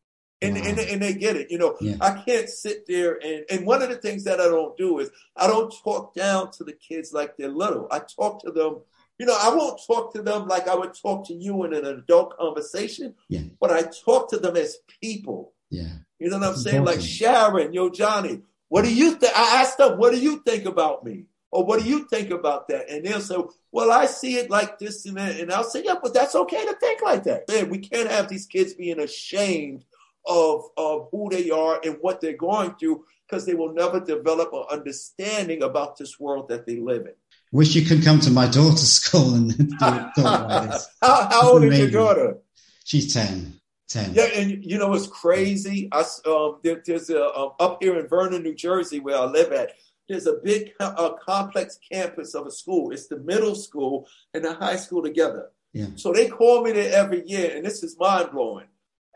And, 0.40 0.54
Wow. 0.54 0.62
and, 0.66 0.78
and 0.78 1.02
they 1.02 1.14
get 1.14 1.37
it. 1.37 1.50
You 1.50 1.59
know, 1.59 1.76
Yeah. 1.80 1.97
I 2.00 2.23
can't 2.23 2.49
sit 2.49 2.87
there 2.87 3.18
and, 3.25 3.45
and 3.50 3.66
one 3.66 3.83
of 3.83 3.88
the 3.88 3.97
things 3.97 4.23
that 4.25 4.40
I 4.40 4.45
don't 4.45 4.76
do 4.76 5.00
is 5.00 5.11
I 5.37 5.47
don't 5.49 5.73
talk 5.83 6.14
down 6.14 6.52
to 6.52 6.64
the 6.64 6.73
kids 6.75 7.12
like 7.12 7.37
they're 7.37 7.49
little. 7.49 7.88
I 7.90 7.99
talk 8.00 8.42
to 8.45 8.52
them, 8.52 8.78
you 9.18 9.26
know, 9.26 9.37
I 9.38 9.52
won't 9.54 9.80
talk 9.85 10.12
to 10.14 10.23
them 10.23 10.47
like 10.47 10.68
I 10.68 10.76
would 10.76 10.95
talk 10.95 11.26
to 11.26 11.35
you 11.35 11.64
in 11.64 11.75
an 11.75 11.85
adult 11.87 12.37
conversation, 12.38 13.14
Yeah. 13.28 13.42
but 13.61 13.73
I 13.73 13.83
talk 14.04 14.30
to 14.30 14.38
them 14.38 14.57
as 14.57 14.76
people. 15.02 15.54
Yeah. 15.71 15.88
You 16.21 16.30
know 16.30 16.38
what 16.38 16.47
I'm 16.47 16.52
That's 16.52 16.62
saying? 16.62 16.85
Like. 16.85 17.00
Sharon, 17.00 17.73
yo, 17.73 17.90
Johnny, 17.90 18.42
what 18.68 18.85
do 18.85 18.95
you 18.95 19.16
think? 19.16 19.33
I 19.37 19.61
asked 19.62 19.78
them, 19.78 19.99
what 19.99 20.12
do 20.12 20.21
you 20.21 20.40
think 20.47 20.66
about 20.66 21.04
me? 21.04 21.25
Or 21.50 21.64
what 21.64 21.80
do 21.83 21.88
you 21.88 22.07
think 22.09 22.30
about 22.30 22.68
that? 22.68 22.90
And 22.90 23.04
they'll 23.04 23.21
say, 23.23 23.37
well, 23.73 23.90
I 23.90 24.04
see 24.07 24.37
it 24.37 24.50
like 24.50 24.78
this 24.78 25.07
and 25.07 25.16
that. 25.16 25.40
And 25.40 25.50
I'll 25.50 25.64
say, 25.64 25.83
yeah, 25.85 25.95
but 26.02 26.12
that's 26.12 26.35
okay 26.35 26.64
to 26.66 26.75
think 26.75 27.00
like 27.02 27.25
that. 27.25 27.49
Man, 27.49 27.71
we 27.71 27.78
can't 27.78 28.11
have 28.11 28.28
these 28.28 28.47
kids 28.47 28.75
being 28.75 29.00
ashamed 29.00 29.85
of, 30.28 30.64
of 30.76 31.08
who 31.11 31.28
they 31.30 31.50
are 31.50 31.80
and 31.85 31.97
what 32.00 32.20
they're 32.20 32.37
going 32.37 32.75
through 32.75 33.04
because 33.26 33.44
they 33.47 33.54
will 33.54 33.73
never 33.73 34.00
develop 34.00 34.52
an 34.52 34.64
understanding 34.70 35.62
about 35.62 35.97
this 35.97 36.18
world 36.20 36.49
that 36.49 36.66
they 36.66 36.76
live 36.76 37.06
in. 37.06 37.12
Wish 37.50 37.75
you 37.75 37.85
could 37.85 38.04
come 38.04 38.20
to 38.20 38.30
my 38.30 38.47
daughter's 38.47 38.92
school 38.92 39.35
and 39.35 39.49
do 39.56 39.64
this. 39.64 40.88
how, 41.02 41.28
how 41.30 41.52
old 41.52 41.64
is 41.64 41.78
your 41.78 41.90
daughter? 41.90 42.38
She's 42.85 43.12
10. 43.12 43.58
10. 43.88 44.14
Yeah, 44.14 44.25
and 44.35 44.64
you 44.64 44.78
know 44.78 44.92
it's 44.92 45.06
crazy. 45.06 45.88
I, 45.92 46.04
um, 46.26 46.58
there, 46.62 46.82
there's 46.85 47.08
a 47.08 47.25
um, 47.35 47.52
up 47.58 47.82
here 47.82 47.99
in 47.99 48.06
Vernon, 48.06 48.42
New 48.42 48.54
Jersey, 48.54 49.00
where 49.00 49.16
I 49.16 49.25
live 49.25 49.52
at. 49.52 49.73
There's 50.08 50.26
a 50.26 50.35
big 50.42 50.73
co- 50.78 50.87
uh, 50.87 51.14
complex 51.16 51.78
campus 51.90 52.35
of 52.35 52.47
a 52.47 52.50
school. 52.50 52.92
It's 52.92 53.08
the 53.08 53.18
middle 53.18 53.54
school 53.54 54.06
and 54.35 54.44
the 54.44 54.54
high 54.54 54.76
school 54.76 55.02
together. 55.02 55.50
Yeah. 55.73 55.87
So 55.97 56.12
they 56.12 56.28
call 56.28 56.62
me 56.62 56.73
there 56.73 56.94
every 56.94 57.26
year, 57.26 57.56
and 57.56 57.64
this 57.64 57.82
is 57.82 57.97
mind 57.99 58.30
blowing. 58.32 58.66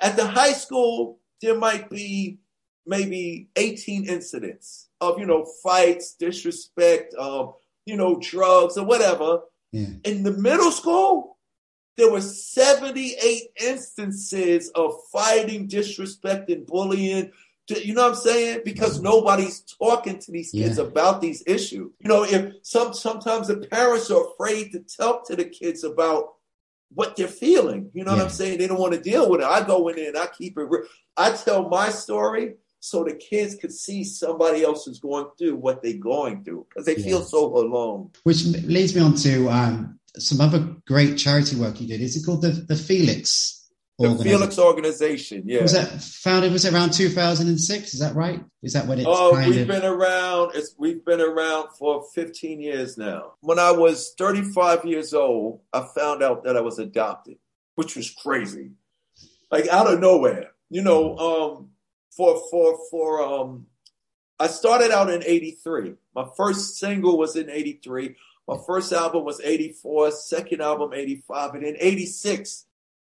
At 0.02 0.16
the 0.16 0.26
high 0.26 0.52
school, 0.52 1.20
there 1.40 1.56
might 1.58 1.88
be 1.88 2.38
maybe 2.86 3.48
18 3.56 4.04
incidents 4.08 4.88
of 5.00 5.18
you 5.18 5.26
know 5.26 5.46
fights, 5.62 6.14
disrespect, 6.14 7.14
um, 7.14 7.54
you 7.86 7.96
know 7.96 8.18
drugs 8.20 8.76
or 8.76 8.84
whatever. 8.84 9.40
Yeah. 9.72 9.86
In 10.04 10.22
the 10.24 10.32
middle 10.32 10.70
school, 10.72 11.38
there 11.96 12.10
were 12.10 12.20
78 12.20 13.42
instances 13.60 14.70
of 14.74 14.94
fighting, 15.12 15.66
disrespect, 15.68 16.50
and 16.50 16.66
bullying. 16.66 17.30
You 17.68 17.94
know 17.94 18.02
what 18.02 18.10
I'm 18.10 18.16
saying? 18.16 18.62
Because 18.64 19.00
nobody's 19.00 19.60
talking 19.60 20.18
to 20.18 20.32
these 20.32 20.50
kids 20.50 20.78
Yeah. 20.78 20.84
about 20.84 21.20
these 21.22 21.42
issues. 21.46 21.90
You 22.00 22.08
know, 22.08 22.24
if 22.24 22.54
some 22.62 22.92
sometimes 22.92 23.46
the 23.48 23.58
parents 23.58 24.10
are 24.10 24.26
afraid 24.32 24.72
to 24.72 24.80
talk 24.80 25.26
to 25.28 25.36
the 25.36 25.44
kids 25.44 25.84
about 25.84 26.34
what 26.94 27.16
they're 27.16 27.28
feeling. 27.28 27.90
You 27.94 28.04
know 28.04 28.12
what 28.12 28.20
I'm 28.20 28.28
saying? 28.28 28.58
They 28.58 28.66
don't 28.66 28.80
want 28.80 28.94
to 28.94 29.00
deal 29.00 29.28
with 29.30 29.40
it. 29.40 29.46
I 29.46 29.64
go 29.66 29.88
in 29.88 29.96
there 29.96 30.08
and 30.08 30.18
I 30.18 30.26
keep 30.26 30.58
it. 30.58 30.62
Real. 30.68 30.82
I 31.16 31.32
tell 31.32 31.68
my 31.68 31.90
story 31.90 32.54
so 32.80 33.04
the 33.04 33.14
kids 33.14 33.54
could 33.54 33.72
see 33.72 34.02
somebody 34.02 34.64
else 34.64 34.88
is 34.88 34.98
going 34.98 35.26
through 35.38 35.56
what 35.56 35.82
they're 35.82 35.94
going 35.94 36.42
through 36.42 36.66
because 36.68 36.84
they 36.84 36.96
feel 36.96 37.22
so 37.22 37.46
alone. 37.56 38.10
Which 38.24 38.44
leads 38.44 38.94
me 38.94 39.02
on 39.02 39.14
to 39.16 39.48
um, 39.48 40.00
some 40.18 40.40
other 40.40 40.76
great 40.86 41.16
charity 41.16 41.56
work 41.56 41.80
you 41.80 41.86
did. 41.86 42.00
Is 42.00 42.16
it 42.16 42.26
called 42.26 42.42
the, 42.42 42.50
the 42.50 42.76
Felix? 42.76 43.61
The 44.02 44.08
Organization? 44.08 44.38
Felix 44.38 44.58
organization, 44.58 45.42
yeah. 45.46 45.62
Was 45.62 45.72
that 45.72 46.02
founded? 46.02 46.52
Was 46.52 46.64
it 46.64 46.74
around 46.74 46.92
2006? 46.92 47.94
Is 47.94 48.00
that 48.00 48.14
right? 48.14 48.42
Is 48.62 48.72
that 48.74 48.86
when 48.86 48.98
it's 48.98 49.06
Oh, 49.08 49.34
we've 49.48 49.62
of? 49.62 49.68
been 49.68 49.84
around. 49.84 50.52
It's 50.54 50.74
we've 50.78 51.04
been 51.04 51.20
around 51.20 51.68
for 51.78 52.04
15 52.14 52.60
years 52.60 52.98
now. 52.98 53.34
When 53.40 53.58
I 53.58 53.70
was 53.70 54.14
35 54.18 54.84
years 54.84 55.14
old, 55.14 55.60
I 55.72 55.86
found 55.96 56.22
out 56.22 56.44
that 56.44 56.56
I 56.56 56.60
was 56.60 56.78
adopted, 56.78 57.36
which 57.76 57.96
was 57.96 58.10
crazy, 58.10 58.72
like 59.50 59.68
out 59.68 59.92
of 59.92 60.00
nowhere. 60.00 60.50
You 60.70 60.82
know, 60.82 61.16
um, 61.18 61.68
for 62.16 62.42
for 62.50 62.78
for 62.90 63.22
um, 63.22 63.66
I 64.38 64.46
started 64.48 64.90
out 64.90 65.10
in 65.10 65.22
'83. 65.24 65.94
My 66.14 66.26
first 66.36 66.76
single 66.78 67.18
was 67.18 67.36
in 67.36 67.48
'83. 67.50 68.16
My 68.48 68.56
first 68.66 68.92
album 68.92 69.24
was 69.24 69.40
'84. 69.40 70.10
Second 70.12 70.60
album 70.62 70.92
'85, 70.94 71.54
and 71.54 71.64
in 71.64 71.76
'86 71.78 72.66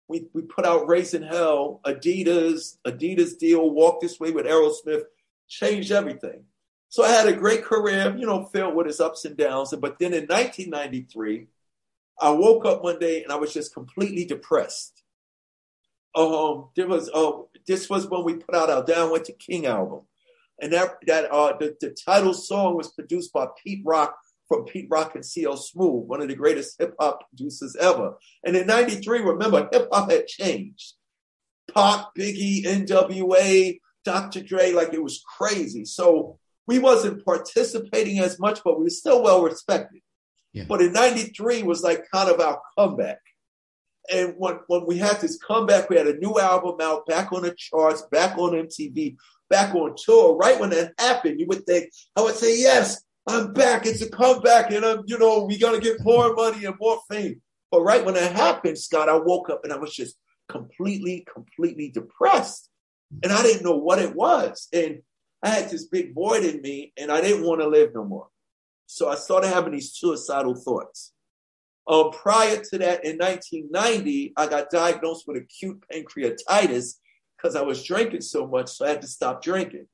we, 0.09 0.27
we 0.33 0.41
put 0.41 0.65
out 0.65 0.87
Raising 0.87 1.21
Hell, 1.21 1.79
Adidas, 1.85 2.77
Adidas 2.85 3.37
deal, 3.37 3.69
Walk 3.69 4.01
This 4.01 4.19
Way 4.19 4.31
with 4.31 4.47
Aerosmith, 4.47 5.03
changed 5.47 5.91
everything. 5.91 6.43
So 6.89 7.03
I 7.03 7.09
had 7.09 7.27
a 7.27 7.33
great 7.33 7.63
career, 7.63 8.15
you 8.17 8.25
know, 8.25 8.45
filled 8.45 8.75
with 8.75 8.87
its 8.87 8.99
ups 8.99 9.23
and 9.25 9.37
downs. 9.37 9.73
But 9.79 9.99
then 9.99 10.13
in 10.13 10.25
1993, 10.25 11.47
I 12.19 12.31
woke 12.31 12.65
up 12.65 12.83
one 12.83 12.97
day 12.97 13.21
and 13.21 13.31
I 13.31 13.35
was 13.35 13.53
just 13.53 13.73
completely 13.73 14.25
depressed. 14.25 15.03
Um, 16.15 16.69
there 16.75 16.87
was 16.87 17.09
uh, 17.13 17.31
this 17.67 17.87
was 17.87 18.07
when 18.07 18.23
we 18.23 18.33
put 18.33 18.55
out 18.55 18.71
our 18.71 18.83
Down 18.83 19.11
with 19.11 19.25
the 19.25 19.33
King 19.33 19.67
album, 19.67 20.01
and 20.59 20.73
that 20.73 20.97
that 21.05 21.31
uh, 21.31 21.55
the, 21.57 21.77
the 21.79 21.91
title 21.91 22.33
song 22.33 22.75
was 22.75 22.91
produced 22.91 23.31
by 23.31 23.45
Pete 23.63 23.83
Rock, 23.85 24.17
from 24.49 24.65
Pete 24.65 24.87
Rock 24.89 25.15
and 25.15 25.23
CL 25.23 25.55
Smooth, 25.55 26.07
one 26.07 26.21
of 26.21 26.27
the 26.27 26.35
greatest 26.35 26.75
hip 26.79 26.95
hop 26.99 27.29
producers 27.29 27.77
ever. 27.79 28.15
And 28.43 28.57
in 28.57 28.67
93, 28.67 29.19
remember, 29.19 29.69
hip 29.71 29.87
hop 29.93 30.11
had 30.11 30.27
changed. 30.27 30.95
Pac, 31.73 32.07
Biggie, 32.17 32.65
NWA, 32.65 33.79
Dr. 34.03 34.41
Dre, 34.41 34.71
like 34.71 34.93
it 34.93 35.03
was 35.03 35.23
crazy. 35.37 35.85
So 35.85 36.39
we 36.67 36.79
wasn't 36.79 37.23
participating 37.23 38.19
as 38.19 38.39
much, 38.39 38.61
but 38.65 38.77
we 38.77 38.85
were 38.85 38.89
still 38.89 39.23
well 39.23 39.43
respected. 39.43 40.01
Yeah. 40.51 40.65
But 40.67 40.81
in 40.81 40.93
93 40.93 41.61
was 41.63 41.83
like 41.83 42.09
kind 42.11 42.29
of 42.29 42.39
our 42.39 42.59
comeback. 42.77 43.19
And 44.11 44.33
when, 44.37 44.59
when 44.65 44.87
we 44.87 44.97
had 44.97 45.21
this 45.21 45.37
comeback, 45.37 45.89
we 45.89 45.97
had 45.97 46.07
a 46.07 46.17
new 46.17 46.39
album 46.39 46.77
out, 46.81 47.05
back 47.05 47.31
on 47.31 47.43
the 47.43 47.53
charts, 47.55 48.01
back 48.11 48.35
on 48.39 48.53
MTV, 48.53 49.17
back 49.51 49.75
on 49.75 49.93
tour. 49.95 50.35
Right 50.35 50.59
when 50.59 50.71
that 50.71 50.93
happened, 50.97 51.39
you 51.39 51.45
would 51.47 51.67
think, 51.67 51.91
I 52.15 52.21
would 52.21 52.35
say, 52.35 52.59
yes, 52.59 53.03
I'm 53.29 53.53
back. 53.53 53.85
It's 53.85 54.01
a 54.01 54.09
comeback. 54.09 54.71
And 54.71 54.83
I'm, 54.83 55.03
you 55.05 55.19
know, 55.19 55.43
we 55.43 55.59
got 55.59 55.73
to 55.73 55.79
get 55.79 56.03
more 56.03 56.33
money 56.33 56.65
and 56.65 56.75
more 56.79 56.99
fame. 57.09 57.41
But 57.71 57.83
right 57.83 58.03
when 58.03 58.15
that 58.15 58.35
happened, 58.35 58.77
Scott, 58.77 59.07
I 59.07 59.17
woke 59.17 59.51
up 59.51 59.63
and 59.63 59.71
I 59.71 59.77
was 59.77 59.93
just 59.93 60.15
completely, 60.49 61.25
completely 61.31 61.89
depressed. 61.89 62.69
And 63.23 63.31
I 63.31 63.43
didn't 63.43 63.63
know 63.63 63.77
what 63.77 63.99
it 63.99 64.15
was. 64.15 64.67
And 64.73 65.03
I 65.43 65.49
had 65.49 65.69
this 65.69 65.85
big 65.85 66.15
void 66.15 66.43
in 66.43 66.61
me 66.61 66.91
and 66.97 67.11
I 67.11 67.21
didn't 67.21 67.45
want 67.45 67.61
to 67.61 67.67
live 67.67 67.93
no 67.93 68.03
more. 68.03 68.27
So 68.87 69.09
I 69.09 69.15
started 69.15 69.49
having 69.49 69.73
these 69.73 69.93
suicidal 69.93 70.55
thoughts. 70.55 71.13
Um, 71.87 72.11
prior 72.11 72.57
to 72.57 72.77
that, 72.79 73.05
in 73.05 73.17
1990, 73.17 74.33
I 74.37 74.47
got 74.47 74.71
diagnosed 74.71 75.25
with 75.27 75.37
acute 75.37 75.83
pancreatitis 75.91 76.95
because 77.37 77.55
I 77.55 77.61
was 77.61 77.83
drinking 77.83 78.21
so 78.21 78.47
much, 78.47 78.69
so 78.69 78.85
I 78.85 78.89
had 78.89 79.01
to 79.01 79.07
stop 79.07 79.43
drinking. 79.43 79.87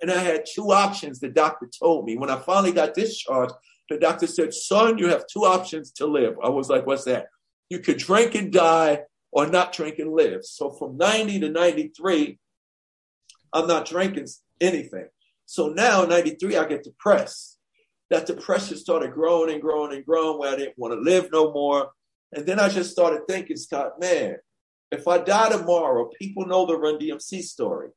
And 0.00 0.10
I 0.10 0.18
had 0.18 0.44
two 0.46 0.72
options, 0.72 1.20
the 1.20 1.28
doctor 1.28 1.68
told 1.78 2.04
me. 2.04 2.16
When 2.16 2.30
I 2.30 2.38
finally 2.38 2.72
got 2.72 2.94
discharged, 2.94 3.54
the 3.88 3.98
doctor 3.98 4.26
said, 4.26 4.52
Son, 4.52 4.98
you 4.98 5.08
have 5.08 5.26
two 5.26 5.44
options 5.44 5.90
to 5.92 6.06
live. 6.06 6.34
I 6.42 6.48
was 6.48 6.68
like, 6.68 6.86
What's 6.86 7.04
that? 7.04 7.28
You 7.68 7.80
could 7.80 7.98
drink 7.98 8.34
and 8.34 8.52
die 8.52 9.00
or 9.32 9.46
not 9.46 9.72
drink 9.72 9.98
and 9.98 10.12
live. 10.12 10.44
So 10.44 10.70
from 10.70 10.96
90 10.96 11.40
to 11.40 11.48
93, 11.48 12.38
I'm 13.52 13.66
not 13.66 13.86
drinking 13.86 14.28
anything. 14.60 15.08
So 15.46 15.68
now, 15.68 16.04
93, 16.04 16.56
I 16.56 16.66
get 16.66 16.82
depressed. 16.82 17.58
That 18.10 18.26
depression 18.26 18.76
started 18.76 19.12
growing 19.12 19.52
and 19.52 19.62
growing 19.62 19.94
and 19.94 20.04
growing 20.04 20.38
where 20.38 20.52
I 20.52 20.56
didn't 20.56 20.78
want 20.78 20.94
to 20.94 21.00
live 21.00 21.30
no 21.32 21.52
more. 21.52 21.90
And 22.32 22.44
then 22.46 22.60
I 22.60 22.68
just 22.68 22.90
started 22.90 23.22
thinking, 23.28 23.56
Scott, 23.56 24.00
man, 24.00 24.36
if 24.90 25.08
I 25.08 25.18
die 25.18 25.50
tomorrow, 25.50 26.10
people 26.18 26.46
know 26.46 26.66
the 26.66 26.76
Run 26.76 26.98
DMC 26.98 27.42
story. 27.42 27.88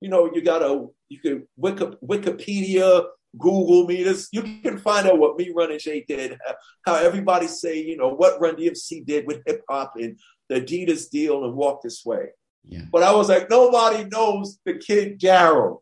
You 0.00 0.08
know, 0.08 0.30
you 0.32 0.42
got 0.42 0.60
to, 0.60 0.92
you 1.08 1.18
can 1.20 1.46
Wikipedia, 1.60 3.06
Google 3.38 3.86
me. 3.86 4.02
This 4.02 4.28
you 4.32 4.42
can 4.42 4.78
find 4.78 5.06
out 5.06 5.18
what 5.18 5.36
me, 5.36 5.52
Run 5.54 5.70
and 5.70 5.80
Jay 5.80 6.04
did. 6.06 6.38
How 6.84 6.96
everybody 6.96 7.46
say, 7.46 7.80
you 7.80 7.96
know, 7.96 8.08
what 8.08 8.40
Run 8.40 8.56
DMC 8.56 9.04
did 9.06 9.26
with 9.26 9.42
hip 9.46 9.62
hop 9.68 9.94
and 9.96 10.18
the 10.48 10.60
Adidas 10.60 11.10
deal 11.10 11.44
and 11.44 11.54
Walk 11.54 11.82
This 11.82 12.04
Way. 12.04 12.30
Yeah. 12.64 12.82
But 12.90 13.02
I 13.02 13.14
was 13.14 13.28
like, 13.28 13.48
nobody 13.48 14.04
knows 14.04 14.58
the 14.64 14.74
kid 14.74 15.20
Daryl 15.20 15.78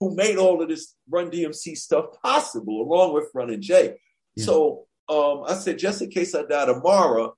who 0.00 0.14
made 0.16 0.36
all 0.36 0.60
of 0.60 0.68
this 0.68 0.94
Run 1.08 1.30
DMC 1.30 1.76
stuff 1.76 2.06
possible, 2.22 2.82
along 2.82 3.14
with 3.14 3.28
Run 3.34 3.50
and 3.50 3.62
Jay. 3.62 3.94
Yeah. 4.34 4.44
So 4.44 4.86
um, 5.08 5.44
I 5.46 5.54
said, 5.54 5.78
just 5.78 6.02
in 6.02 6.10
case 6.10 6.34
I 6.34 6.42
die 6.42 6.66
tomorrow, 6.66 7.36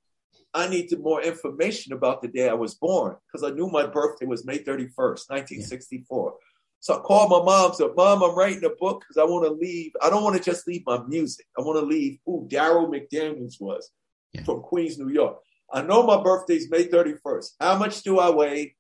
I 0.54 0.68
needed 0.68 1.00
more 1.00 1.20
information 1.20 1.92
about 1.92 2.23
the 2.23 2.28
day 2.28 2.49
I 2.49 2.54
was 2.54 2.75
born 2.75 3.16
because 3.26 3.49
I 3.49 3.54
knew 3.54 3.68
my 3.68 3.87
birthday 3.87 4.26
was 4.26 4.46
May 4.46 4.58
31st, 4.58 5.28
1964. 5.28 6.32
Yeah. 6.32 6.44
So 6.78 6.94
I 6.94 6.99
called 7.00 7.30
my 7.30 7.42
mom, 7.42 7.73
said, 7.73 7.90
Mom, 7.96 8.23
I'm 8.23 8.37
writing 8.37 8.64
a 8.64 8.70
book 8.70 9.00
because 9.00 9.16
I 9.16 9.25
want 9.25 9.46
to 9.46 9.52
leave. 9.52 9.92
I 10.00 10.11
don't 10.11 10.23
want 10.23 10.37
to 10.37 10.42
just 10.42 10.68
leave 10.68 10.82
my 10.87 11.02
music. 11.08 11.46
I 11.58 11.62
want 11.62 11.80
to 11.80 11.84
leave 11.87 12.18
who 12.25 12.46
Daryl 12.50 12.88
McDaniels 12.88 13.61
was 13.61 13.90
yeah. 14.32 14.44
from 14.44 14.61
Queens, 14.61 14.99
New 14.99 15.08
York. 15.08 15.38
I 15.73 15.82
know 15.82 16.02
my 16.04 16.23
birthday's 16.23 16.70
May 16.70 16.84
31st. 16.84 17.52
How 17.58 17.76
much 17.78 18.02
do 18.02 18.18
I 18.18 18.30
weigh? 18.30 18.76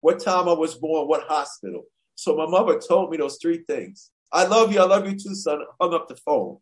What 0.00 0.20
time 0.20 0.48
I 0.48 0.52
was 0.52 0.74
born? 0.74 1.08
What 1.08 1.28
hospital? 1.28 1.84
So 2.16 2.36
my 2.36 2.46
mother 2.46 2.78
told 2.78 3.10
me 3.10 3.16
those 3.16 3.38
three 3.40 3.64
things. 3.66 4.10
I 4.30 4.44
love 4.46 4.72
you. 4.72 4.80
I 4.80 4.84
love 4.84 5.06
you 5.06 5.16
too, 5.16 5.34
son. 5.34 5.60
Hung 5.80 5.94
up 5.94 6.08
the 6.08 6.16
phone. 6.16 6.58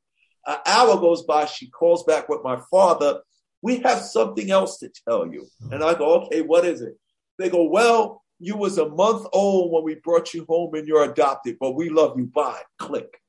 An 0.46 0.58
hour 0.66 0.96
goes 0.98 1.22
by. 1.22 1.46
She 1.46 1.70
calls 1.70 2.04
back 2.04 2.28
with 2.28 2.44
my 2.44 2.60
father 2.70 3.20
we 3.62 3.78
have 3.78 4.00
something 4.00 4.50
else 4.50 4.78
to 4.78 4.90
tell 5.08 5.26
you. 5.32 5.46
And 5.70 5.82
I 5.82 5.94
go, 5.94 6.22
okay, 6.22 6.42
what 6.42 6.64
is 6.64 6.82
it? 6.82 6.98
They 7.38 7.48
go, 7.48 7.64
well, 7.64 8.22
you 8.38 8.56
was 8.56 8.76
a 8.76 8.88
month 8.88 9.26
old 9.32 9.72
when 9.72 9.84
we 9.84 9.94
brought 9.94 10.34
you 10.34 10.44
home 10.48 10.74
and 10.74 10.86
you're 10.86 11.08
adopted, 11.08 11.56
but 11.60 11.76
we 11.76 11.88
love 11.88 12.18
you. 12.18 12.26
Bye. 12.26 12.62
Click. 12.78 13.20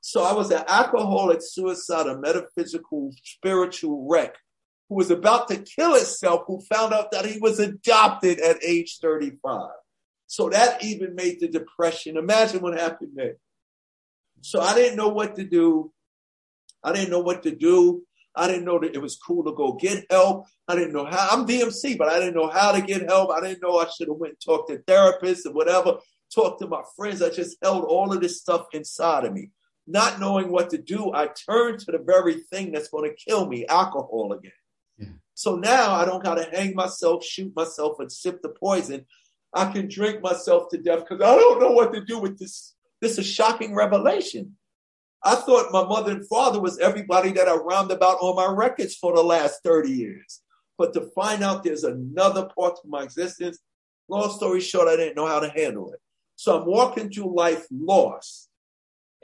So 0.00 0.22
I 0.22 0.32
was 0.32 0.50
an 0.50 0.64
alcoholic, 0.66 1.40
suicide, 1.42 2.06
a 2.06 2.18
metaphysical, 2.18 3.12
spiritual 3.22 4.06
wreck 4.08 4.36
who 4.88 4.94
was 4.94 5.10
about 5.10 5.48
to 5.48 5.58
kill 5.58 5.94
himself, 5.94 6.44
who 6.46 6.62
found 6.62 6.94
out 6.94 7.10
that 7.12 7.26
he 7.26 7.38
was 7.38 7.58
adopted 7.58 8.40
at 8.40 8.64
age 8.64 8.98
35. 9.02 9.68
So 10.28 10.48
that 10.48 10.82
even 10.82 11.14
made 11.14 11.40
the 11.40 11.48
depression. 11.48 12.16
Imagine 12.16 12.62
what 12.62 12.78
happened 12.78 13.12
there. 13.14 13.36
So 14.40 14.60
I 14.60 14.74
didn't 14.74 14.96
know 14.96 15.08
what 15.08 15.36
to 15.36 15.44
do. 15.44 15.92
I 16.82 16.92
didn't 16.92 17.10
know 17.10 17.20
what 17.20 17.42
to 17.42 17.50
do. 17.50 18.06
I 18.38 18.46
didn't 18.46 18.64
know 18.64 18.78
that 18.78 18.94
it 18.94 19.02
was 19.02 19.16
cool 19.16 19.44
to 19.44 19.52
go 19.52 19.72
get 19.72 20.06
help. 20.10 20.46
I 20.68 20.76
didn't 20.76 20.92
know 20.92 21.04
how. 21.04 21.28
I'm 21.30 21.46
DMC, 21.46 21.98
but 21.98 22.08
I 22.08 22.18
didn't 22.18 22.34
know 22.34 22.48
how 22.48 22.72
to 22.72 22.80
get 22.80 23.02
help. 23.02 23.30
I 23.30 23.40
didn't 23.40 23.62
know 23.62 23.78
I 23.78 23.86
should 23.88 24.08
have 24.08 24.16
went 24.16 24.34
and 24.34 24.40
talked 24.40 24.70
to 24.70 24.78
therapists 24.78 25.46
or 25.46 25.52
whatever. 25.52 25.98
Talked 26.34 26.60
to 26.60 26.68
my 26.68 26.82
friends. 26.96 27.20
I 27.20 27.30
just 27.30 27.58
held 27.62 27.84
all 27.84 28.12
of 28.12 28.20
this 28.20 28.40
stuff 28.40 28.66
inside 28.72 29.24
of 29.24 29.32
me. 29.32 29.50
Not 29.86 30.20
knowing 30.20 30.50
what 30.50 30.70
to 30.70 30.78
do, 30.78 31.12
I 31.14 31.28
turned 31.28 31.80
to 31.80 31.92
the 31.92 31.98
very 31.98 32.42
thing 32.52 32.72
that's 32.72 32.88
going 32.88 33.10
to 33.10 33.16
kill 33.16 33.46
me, 33.46 33.66
alcohol 33.66 34.32
again. 34.32 34.52
Yeah. 34.98 35.08
So 35.34 35.56
now 35.56 35.94
I 35.94 36.04
don't 36.04 36.22
got 36.22 36.34
to 36.34 36.44
hang 36.44 36.74
myself, 36.74 37.24
shoot 37.24 37.56
myself, 37.56 37.98
and 37.98 38.12
sip 38.12 38.42
the 38.42 38.50
poison. 38.50 39.06
I 39.54 39.72
can 39.72 39.88
drink 39.88 40.22
myself 40.22 40.68
to 40.70 40.78
death 40.78 41.06
because 41.08 41.22
I 41.22 41.34
don't 41.34 41.60
know 41.60 41.72
what 41.72 41.94
to 41.94 42.04
do 42.04 42.18
with 42.18 42.38
this. 42.38 42.74
This 43.00 43.18
is 43.18 43.26
shocking 43.26 43.74
revelation. 43.74 44.56
I 45.24 45.34
thought 45.34 45.72
my 45.72 45.84
mother 45.84 46.12
and 46.12 46.28
father 46.28 46.60
was 46.60 46.78
everybody 46.78 47.32
that 47.32 47.48
I 47.48 47.56
round 47.56 47.90
about 47.90 48.18
on 48.20 48.36
my 48.36 48.46
records 48.46 48.94
for 48.94 49.14
the 49.14 49.22
last 49.22 49.62
30 49.64 49.90
years. 49.90 50.42
But 50.76 50.94
to 50.94 51.10
find 51.14 51.42
out 51.42 51.64
there's 51.64 51.84
another 51.84 52.48
part 52.56 52.76
to 52.76 52.88
my 52.88 53.02
existence, 53.02 53.58
long 54.08 54.30
story 54.30 54.60
short, 54.60 54.88
I 54.88 54.96
didn't 54.96 55.16
know 55.16 55.26
how 55.26 55.40
to 55.40 55.50
handle 55.50 55.92
it. 55.92 56.00
So 56.36 56.60
I'm 56.60 56.66
walking 56.66 57.10
through 57.10 57.36
life 57.36 57.66
lost. 57.70 58.48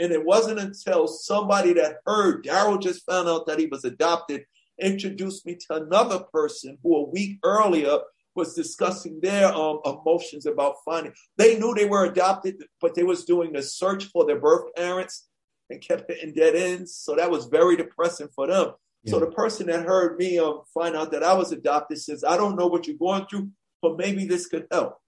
And 0.01 0.11
it 0.11 0.25
wasn't 0.25 0.59
until 0.59 1.07
somebody 1.07 1.73
that 1.75 1.99
heard 2.05 2.45
Daryl 2.45 2.83
just 2.83 3.07
found 3.07 3.29
out 3.29 3.47
that 3.47 3.61
he 3.61 3.67
was 3.67 3.85
adopted 3.85 4.45
introduced 4.81 5.47
me 5.47 5.55
to 5.55 5.77
another 5.77 6.19
person 6.33 6.77
who 6.83 6.97
a 6.97 7.09
week 7.09 7.39
earlier 7.45 7.99
was 8.35 8.55
discussing 8.55 9.21
their 9.21 9.55
um, 9.55 9.79
emotions 9.85 10.47
about 10.47 10.75
finding. 10.85 11.13
They 11.37 11.57
knew 11.57 11.73
they 11.73 11.85
were 11.85 12.07
adopted, 12.07 12.57
but 12.81 12.97
they 12.97 13.05
was 13.05 13.25
doing 13.25 13.55
a 13.55 13.63
search 13.63 14.07
for 14.07 14.27
their 14.27 14.41
birth 14.41 14.75
parents 14.75 15.29
and 15.71 15.81
kept 15.81 16.11
hitting 16.11 16.35
dead 16.35 16.55
ends. 16.55 16.95
So 16.95 17.17
that 17.17 17.31
was 17.31 17.47
very 17.47 17.77
depressing 17.77 18.29
for 18.35 18.47
them. 18.47 18.73
Yeah. 19.03 19.13
So 19.13 19.21
the 19.21 19.31
person 19.31 19.67
that 19.67 19.85
heard 19.85 20.19
me 20.19 20.39
um, 20.39 20.63
find 20.73 20.97
out 20.97 21.13
that 21.13 21.23
I 21.23 21.35
was 21.35 21.53
adopted 21.53 21.99
says, 21.99 22.25
I 22.25 22.37
don't 22.37 22.57
know 22.57 22.67
what 22.67 22.87
you're 22.87 22.97
going 22.97 23.27
through, 23.27 23.51
but 23.83 23.99
maybe 23.99 24.27
this 24.27 24.47
could 24.47 24.67
help. 24.71 24.99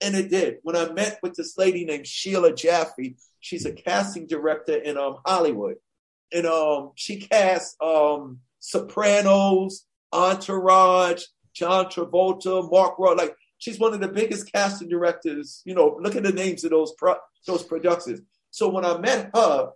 And 0.00 0.14
it 0.14 0.30
did. 0.30 0.58
When 0.62 0.76
I 0.76 0.90
met 0.92 1.18
with 1.22 1.34
this 1.34 1.58
lady 1.58 1.84
named 1.84 2.06
Sheila 2.06 2.54
Jaffe, 2.54 3.16
she's 3.40 3.66
a 3.66 3.72
casting 3.72 4.26
director 4.26 4.76
in 4.76 4.96
um, 4.96 5.18
Hollywood. 5.26 5.76
And 6.32 6.46
um, 6.46 6.92
she 6.94 7.18
cast 7.18 7.76
um, 7.82 8.38
Sopranos, 8.60 9.84
Entourage, 10.12 11.24
John 11.54 11.86
Travolta, 11.86 12.70
Mark 12.70 12.98
Roy. 12.98 13.14
Like 13.14 13.36
she's 13.58 13.78
one 13.78 13.92
of 13.92 14.00
the 14.00 14.08
biggest 14.08 14.50
casting 14.52 14.88
directors. 14.88 15.60
You 15.64 15.74
know, 15.74 15.98
look 16.00 16.16
at 16.16 16.22
the 16.22 16.32
names 16.32 16.64
of 16.64 16.70
those 16.70 16.92
pro- 16.96 17.16
those 17.46 17.64
productions. 17.64 18.20
So 18.50 18.68
when 18.68 18.84
I 18.84 18.98
met 18.98 19.30
her, 19.34 19.70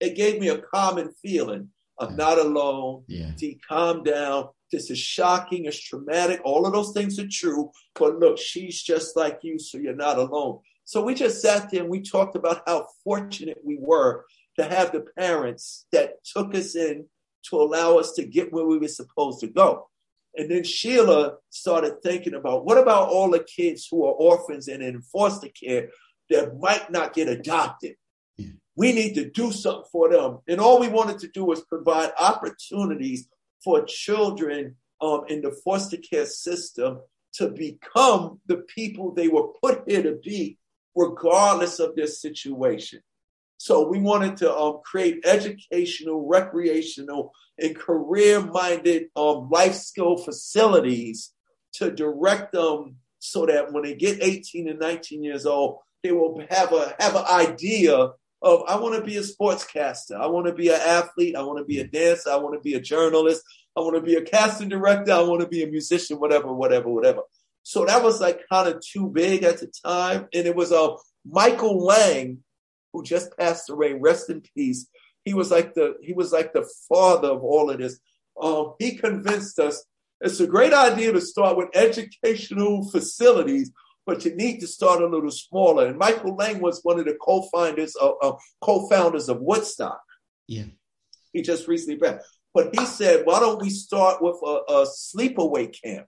it 0.00 0.16
gave 0.16 0.40
me 0.40 0.48
a 0.48 0.58
common 0.58 1.12
feeling. 1.22 1.68
I'm 1.98 2.16
not 2.16 2.38
alone. 2.38 3.04
Yeah. 3.06 3.32
To 3.38 3.54
calm 3.68 4.02
down. 4.02 4.48
This 4.72 4.90
is 4.90 4.98
shocking. 4.98 5.66
It's 5.66 5.78
traumatic. 5.78 6.40
All 6.44 6.66
of 6.66 6.72
those 6.72 6.92
things 6.92 7.18
are 7.18 7.28
true. 7.28 7.70
But 7.94 8.18
look, 8.18 8.38
she's 8.38 8.82
just 8.82 9.16
like 9.16 9.40
you, 9.42 9.58
so 9.58 9.78
you're 9.78 9.94
not 9.94 10.18
alone. 10.18 10.60
So 10.84 11.02
we 11.02 11.14
just 11.14 11.42
sat 11.42 11.70
there 11.70 11.82
and 11.82 11.90
we 11.90 12.00
talked 12.00 12.36
about 12.36 12.62
how 12.66 12.86
fortunate 13.04 13.58
we 13.64 13.78
were 13.80 14.24
to 14.58 14.64
have 14.64 14.92
the 14.92 15.04
parents 15.16 15.86
that 15.92 16.24
took 16.24 16.54
us 16.54 16.74
in 16.74 17.06
to 17.48 17.56
allow 17.60 17.98
us 17.98 18.12
to 18.12 18.24
get 18.24 18.52
where 18.52 18.66
we 18.66 18.78
were 18.78 18.88
supposed 18.88 19.40
to 19.40 19.46
go. 19.48 19.88
And 20.36 20.50
then 20.50 20.64
Sheila 20.64 21.34
started 21.50 22.02
thinking 22.02 22.34
about 22.34 22.64
what 22.64 22.78
about 22.78 23.08
all 23.08 23.30
the 23.30 23.44
kids 23.44 23.88
who 23.90 24.04
are 24.04 24.12
orphans 24.12 24.68
and 24.68 24.82
in 24.82 25.02
foster 25.02 25.48
care 25.48 25.90
that 26.28 26.58
might 26.58 26.90
not 26.90 27.14
get 27.14 27.28
adopted? 27.28 27.96
We 28.76 28.92
need 28.92 29.14
to 29.14 29.28
do 29.30 29.52
something 29.52 29.84
for 29.90 30.10
them. 30.10 30.38
And 30.48 30.60
all 30.60 30.80
we 30.80 30.88
wanted 30.88 31.18
to 31.20 31.28
do 31.28 31.44
was 31.44 31.62
provide 31.62 32.12
opportunities 32.18 33.28
for 33.62 33.84
children 33.84 34.76
um, 35.00 35.22
in 35.28 35.42
the 35.42 35.50
foster 35.64 35.96
care 35.98 36.26
system 36.26 37.00
to 37.34 37.48
become 37.48 38.40
the 38.46 38.58
people 38.74 39.12
they 39.12 39.28
were 39.28 39.48
put 39.62 39.82
here 39.86 40.02
to 40.02 40.18
be, 40.22 40.58
regardless 40.94 41.78
of 41.78 41.94
their 41.94 42.06
situation. 42.06 43.00
So 43.58 43.86
we 43.86 44.00
wanted 44.00 44.38
to 44.38 44.56
um, 44.56 44.80
create 44.84 45.20
educational, 45.26 46.26
recreational, 46.26 47.32
and 47.58 47.76
career-minded 47.76 49.08
um, 49.16 49.50
life 49.50 49.74
skill 49.74 50.16
facilities 50.16 51.32
to 51.74 51.90
direct 51.90 52.52
them 52.52 52.96
so 53.18 53.44
that 53.46 53.70
when 53.72 53.84
they 53.84 53.94
get 53.94 54.22
18 54.22 54.68
and 54.70 54.78
19 54.78 55.22
years 55.22 55.44
old, 55.44 55.80
they 56.02 56.10
will 56.10 56.42
have 56.48 56.72
a 56.72 56.96
have 56.98 57.14
an 57.16 57.26
idea 57.26 58.08
of 58.42 58.62
I 58.66 58.76
want 58.76 58.94
to 58.96 59.02
be 59.02 59.16
a 59.16 59.22
sportscaster, 59.22 60.18
I 60.18 60.26
want 60.26 60.46
to 60.46 60.52
be 60.52 60.68
an 60.68 60.80
athlete, 60.80 61.36
I 61.36 61.42
want 61.42 61.58
to 61.58 61.64
be 61.64 61.80
a 61.80 61.86
dancer, 61.86 62.30
I 62.30 62.36
want 62.36 62.54
to 62.54 62.60
be 62.60 62.74
a 62.74 62.80
journalist, 62.80 63.42
I 63.76 63.80
want 63.80 63.96
to 63.96 64.02
be 64.02 64.14
a 64.14 64.22
casting 64.22 64.68
director, 64.68 65.12
I 65.12 65.20
want 65.20 65.42
to 65.42 65.48
be 65.48 65.62
a 65.62 65.66
musician, 65.66 66.18
whatever, 66.18 66.52
whatever, 66.52 66.88
whatever. 66.88 67.22
So 67.62 67.84
that 67.84 68.02
was 68.02 68.20
like 68.20 68.40
kind 68.50 68.68
of 68.68 68.80
too 68.80 69.08
big 69.08 69.42
at 69.42 69.60
the 69.60 69.70
time, 69.84 70.28
and 70.32 70.46
it 70.46 70.56
was 70.56 70.72
a 70.72 70.80
uh, 70.80 70.96
Michael 71.24 71.84
Lang 71.84 72.38
who 72.92 73.02
just 73.02 73.36
passed 73.36 73.68
away. 73.68 73.92
Rest 73.92 74.30
in 74.30 74.42
peace. 74.56 74.88
He 75.24 75.34
was 75.34 75.50
like 75.50 75.74
the 75.74 75.96
he 76.02 76.14
was 76.14 76.32
like 76.32 76.52
the 76.52 76.68
father 76.88 77.28
of 77.28 77.44
all 77.44 77.70
of 77.70 77.78
this. 77.78 78.00
Um, 78.40 78.74
he 78.78 78.96
convinced 78.96 79.58
us 79.58 79.84
it's 80.20 80.40
a 80.40 80.46
great 80.46 80.74
idea 80.74 81.12
to 81.12 81.20
start 81.20 81.56
with 81.56 81.68
educational 81.74 82.88
facilities, 82.90 83.70
but 84.06 84.24
you 84.24 84.34
need 84.34 84.60
to 84.60 84.66
start 84.66 85.02
a 85.02 85.06
little 85.06 85.30
smaller. 85.30 85.86
And 85.86 85.98
Michael 85.98 86.36
Lang 86.36 86.60
was 86.60 86.80
one 86.82 86.98
of 86.98 87.04
the 87.04 87.16
co-founders 87.20 87.94
of, 87.96 88.14
uh, 88.22 88.32
co-founders 88.60 89.28
of 89.28 89.40
Woodstock. 89.40 90.02
Yeah, 90.46 90.64
he 91.32 91.42
just 91.42 91.68
recently 91.68 91.98
passed. 91.98 92.26
But 92.52 92.74
he 92.76 92.84
said, 92.84 93.24
why 93.24 93.38
don't 93.40 93.62
we 93.62 93.70
start 93.70 94.20
with 94.20 94.36
a, 94.44 94.62
a 94.68 94.86
sleepaway 94.86 95.74
camp, 95.82 96.06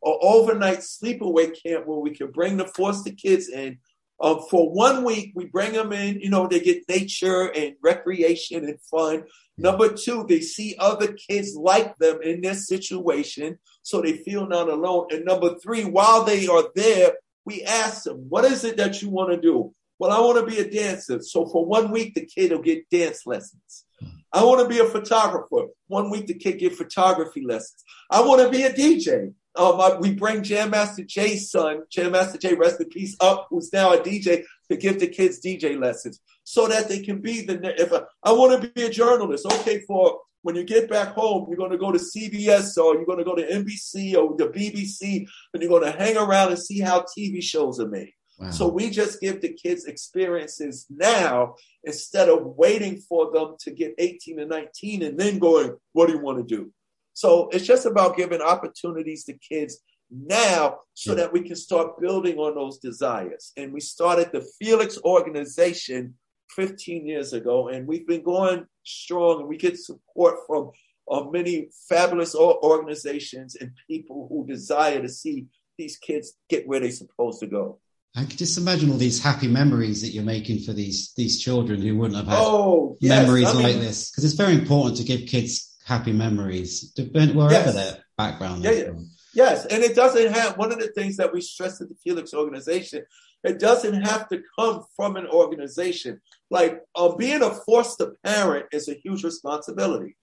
or 0.00 0.18
overnight 0.22 0.78
sleepaway 0.78 1.54
camp 1.62 1.86
where 1.86 1.98
we 1.98 2.10
can 2.10 2.30
bring 2.30 2.56
the 2.56 2.66
foster 2.66 3.10
kids 3.10 3.48
in. 3.48 3.78
Um, 4.18 4.40
for 4.48 4.72
one 4.72 5.04
week, 5.04 5.32
we 5.34 5.44
bring 5.44 5.72
them 5.72 5.92
in, 5.92 6.20
you 6.20 6.30
know, 6.30 6.46
they 6.46 6.60
get 6.60 6.88
nature 6.88 7.52
and 7.52 7.74
recreation 7.82 8.64
and 8.64 8.80
fun. 8.80 9.24
Number 9.58 9.92
two, 9.92 10.26
they 10.28 10.40
see 10.40 10.76
other 10.78 11.12
kids 11.12 11.54
like 11.54 11.96
them 11.96 12.20
in 12.22 12.42
this 12.42 12.66
situation, 12.66 13.58
so 13.82 14.02
they 14.02 14.18
feel 14.18 14.46
not 14.46 14.68
alone. 14.68 15.08
And 15.10 15.24
number 15.24 15.56
three, 15.58 15.84
while 15.84 16.24
they 16.24 16.46
are 16.46 16.64
there, 16.74 17.14
we 17.44 17.62
ask 17.62 18.04
them, 18.04 18.26
what 18.28 18.44
is 18.44 18.64
it 18.64 18.76
that 18.76 19.00
you 19.00 19.08
want 19.08 19.30
to 19.30 19.40
do? 19.40 19.72
Well, 19.98 20.10
I 20.10 20.20
want 20.20 20.38
to 20.38 20.54
be 20.54 20.60
a 20.60 20.70
dancer. 20.70 21.22
So 21.22 21.46
for 21.46 21.64
one 21.64 21.90
week, 21.90 22.14
the 22.14 22.26
kid 22.26 22.52
will 22.52 22.60
get 22.60 22.90
dance 22.90 23.24
lessons. 23.24 23.84
I 24.32 24.44
want 24.44 24.60
to 24.60 24.68
be 24.68 24.80
a 24.80 24.84
photographer. 24.84 25.68
One 25.86 26.10
week, 26.10 26.26
the 26.26 26.34
kid 26.34 26.58
get 26.58 26.74
photography 26.74 27.42
lessons. 27.42 27.82
I 28.10 28.20
want 28.20 28.42
to 28.42 28.50
be 28.50 28.64
a 28.64 28.72
DJ. 28.72 29.32
Um, 29.56 29.80
I, 29.80 29.96
we 29.98 30.12
bring 30.12 30.42
Jam 30.42 30.70
Master 30.70 31.02
Jay's 31.02 31.50
son, 31.50 31.84
Jam 31.90 32.12
Master 32.12 32.36
Jay, 32.36 32.52
rest 32.52 32.78
in 32.80 32.88
peace, 32.88 33.16
up, 33.20 33.46
who's 33.48 33.72
now 33.72 33.94
a 33.94 33.98
DJ, 33.98 34.44
to 34.70 34.76
give 34.76 35.00
the 35.00 35.08
kids 35.08 35.40
DJ 35.40 35.78
lessons 35.78 36.20
so 36.44 36.66
that 36.68 36.88
they 36.88 37.00
can 37.00 37.20
be 37.20 37.42
the. 37.42 37.80
If 37.80 37.92
I, 37.92 38.02
I 38.22 38.32
want 38.32 38.60
to 38.60 38.68
be 38.68 38.84
a 38.84 38.90
journalist, 38.90 39.46
okay, 39.46 39.80
for 39.80 40.20
when 40.42 40.54
you 40.54 40.64
get 40.64 40.88
back 40.88 41.08
home, 41.14 41.46
you're 41.48 41.56
going 41.56 41.72
to 41.72 41.78
go 41.78 41.92
to 41.92 41.98
CBS 41.98 42.76
or 42.78 42.94
you're 42.94 43.04
going 43.04 43.18
to 43.18 43.24
go 43.24 43.34
to 43.34 43.46
NBC 43.46 44.14
or 44.14 44.36
the 44.36 44.48
BBC, 44.48 45.26
and 45.52 45.62
you're 45.62 45.70
going 45.70 45.90
to 45.90 45.98
hang 45.98 46.16
around 46.16 46.50
and 46.50 46.58
see 46.58 46.80
how 46.80 47.04
TV 47.16 47.42
shows 47.42 47.80
are 47.80 47.88
made. 47.88 48.12
Wow. 48.38 48.50
So 48.50 48.68
we 48.68 48.90
just 48.90 49.20
give 49.20 49.40
the 49.40 49.54
kids 49.54 49.86
experiences 49.86 50.86
now 50.90 51.54
instead 51.84 52.28
of 52.28 52.44
waiting 52.44 52.98
for 52.98 53.32
them 53.32 53.56
to 53.60 53.70
get 53.70 53.94
18 53.98 54.40
and 54.40 54.50
19 54.50 55.02
and 55.02 55.18
then 55.18 55.38
going, 55.38 55.74
what 55.92 56.06
do 56.06 56.12
you 56.12 56.20
want 56.20 56.38
to 56.38 56.56
do? 56.56 56.70
So 57.14 57.48
it's 57.48 57.66
just 57.66 57.86
about 57.86 58.16
giving 58.16 58.42
opportunities 58.42 59.24
to 59.24 59.32
kids 59.32 59.78
now 60.10 60.78
so 60.94 61.14
that 61.14 61.32
we 61.32 61.40
can 61.40 61.56
start 61.56 62.00
building 62.00 62.38
on 62.38 62.54
those 62.54 62.78
desires. 62.78 63.52
And 63.56 63.72
we 63.72 63.80
started 63.80 64.30
the 64.32 64.46
Felix 64.58 64.98
organization 65.04 66.14
15 66.50 67.06
years 67.06 67.32
ago, 67.32 67.68
and 67.68 67.86
we've 67.86 68.06
been 68.06 68.22
going 68.22 68.66
strong, 68.84 69.40
and 69.40 69.48
we 69.48 69.56
get 69.56 69.78
support 69.78 70.38
from 70.46 70.70
uh, 71.10 71.24
many 71.30 71.68
fabulous 71.88 72.34
organizations 72.34 73.56
and 73.56 73.72
people 73.88 74.26
who 74.28 74.46
desire 74.46 75.02
to 75.02 75.08
see 75.08 75.46
these 75.78 75.96
kids 75.96 76.34
get 76.48 76.66
where 76.66 76.80
they're 76.80 76.90
supposed 76.90 77.40
to 77.40 77.46
go. 77.46 77.78
I 78.14 78.20
can 78.20 78.38
just 78.38 78.56
imagine 78.56 78.90
all 78.90 78.96
these 78.96 79.22
happy 79.22 79.46
memories 79.46 80.00
that 80.00 80.08
you're 80.08 80.24
making 80.24 80.60
for 80.60 80.72
these 80.72 81.12
these 81.16 81.38
children 81.38 81.82
who 81.82 81.96
wouldn't 81.98 82.16
have 82.16 82.26
had 82.26 82.38
oh, 82.40 82.96
yes. 82.98 83.22
memories 83.22 83.48
I 83.48 83.52
mean, 83.52 83.62
like 83.62 83.74
this. 83.74 84.10
Because 84.10 84.24
it's 84.24 84.34
very 84.34 84.54
important 84.54 84.96
to 84.96 85.04
give 85.04 85.28
kids 85.28 85.76
happy 85.84 86.12
memories, 86.12 86.94
wherever 86.96 87.52
yes. 87.52 87.74
their 87.74 87.98
background 88.16 88.64
yeah, 88.64 88.70
yeah. 88.70 88.90
Yes, 89.36 89.66
and 89.66 89.84
it 89.84 89.94
doesn't 89.94 90.32
have 90.32 90.56
one 90.56 90.72
of 90.72 90.78
the 90.78 90.88
things 90.88 91.18
that 91.18 91.30
we 91.30 91.42
stress 91.42 91.82
at 91.82 91.90
the 91.90 91.94
Felix 92.02 92.32
organization. 92.32 93.04
It 93.44 93.58
doesn't 93.58 94.00
have 94.02 94.30
to 94.30 94.42
come 94.58 94.82
from 94.96 95.16
an 95.16 95.26
organization. 95.26 96.22
Like 96.50 96.80
uh, 96.94 97.14
being 97.16 97.42
a 97.42 97.50
foster 97.50 98.16
parent 98.24 98.64
is 98.72 98.88
a 98.88 98.94
huge 98.94 99.24
responsibility. 99.24 100.16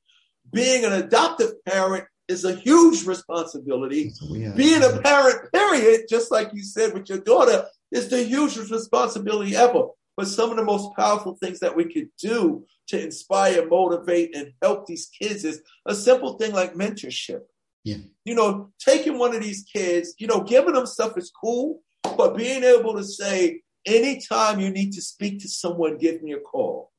Being 0.52 0.84
an 0.84 0.94
adoptive 0.94 1.64
parent 1.64 2.06
is 2.28 2.44
a 2.44 2.56
huge 2.56 3.06
responsibility. 3.06 4.12
Being 4.56 4.84
a 4.84 5.00
parent, 5.00 5.54
period, 5.54 6.08
just 6.10 6.32
like 6.32 6.50
you 6.52 6.64
said 6.64 6.96
with 6.96 7.08
your 7.08 7.20
daughter, 7.20 7.66
is 7.92 8.10
the 8.10 8.24
hugest 8.24 8.72
responsibility 8.72 9.56
ever. 9.56 9.90
But 10.18 10.28
some 10.28 10.50
of 10.50 10.58
the 10.58 10.64
most 10.64 10.96
powerful 10.98 11.36
things 11.36 11.60
that 11.60 11.76
we 11.76 11.86
could 11.86 12.10
do 12.18 12.66
to 12.88 13.00
inspire, 13.00 13.68
motivate, 13.68 14.36
and 14.36 14.54
help 14.60 14.88
these 14.88 15.06
kids 15.06 15.44
is 15.46 15.62
a 15.86 15.94
simple 15.94 16.34
thing 16.34 16.52
like 16.52 16.74
mentorship. 16.74 17.42
Yeah. 17.84 17.98
You 18.26 18.36
know, 18.36 18.72
taking 18.80 19.18
one 19.18 19.36
of 19.36 19.42
these 19.42 19.64
kids, 19.64 20.16
you 20.18 20.28
know, 20.28 20.42
giving 20.42 20.74
them 20.74 20.86
stuff 20.86 21.18
is 21.18 21.32
cool, 21.32 21.82
but 22.18 22.38
being 22.38 22.64
able 22.64 22.96
to 22.96 23.04
say, 23.04 23.62
anytime 23.86 24.60
you 24.60 24.70
need 24.70 24.94
to 24.94 25.02
speak 25.02 25.42
to 25.42 25.50
someone, 25.50 25.98
give 25.98 26.24
me 26.24 26.32
a 26.34 26.40
call. 26.40 26.92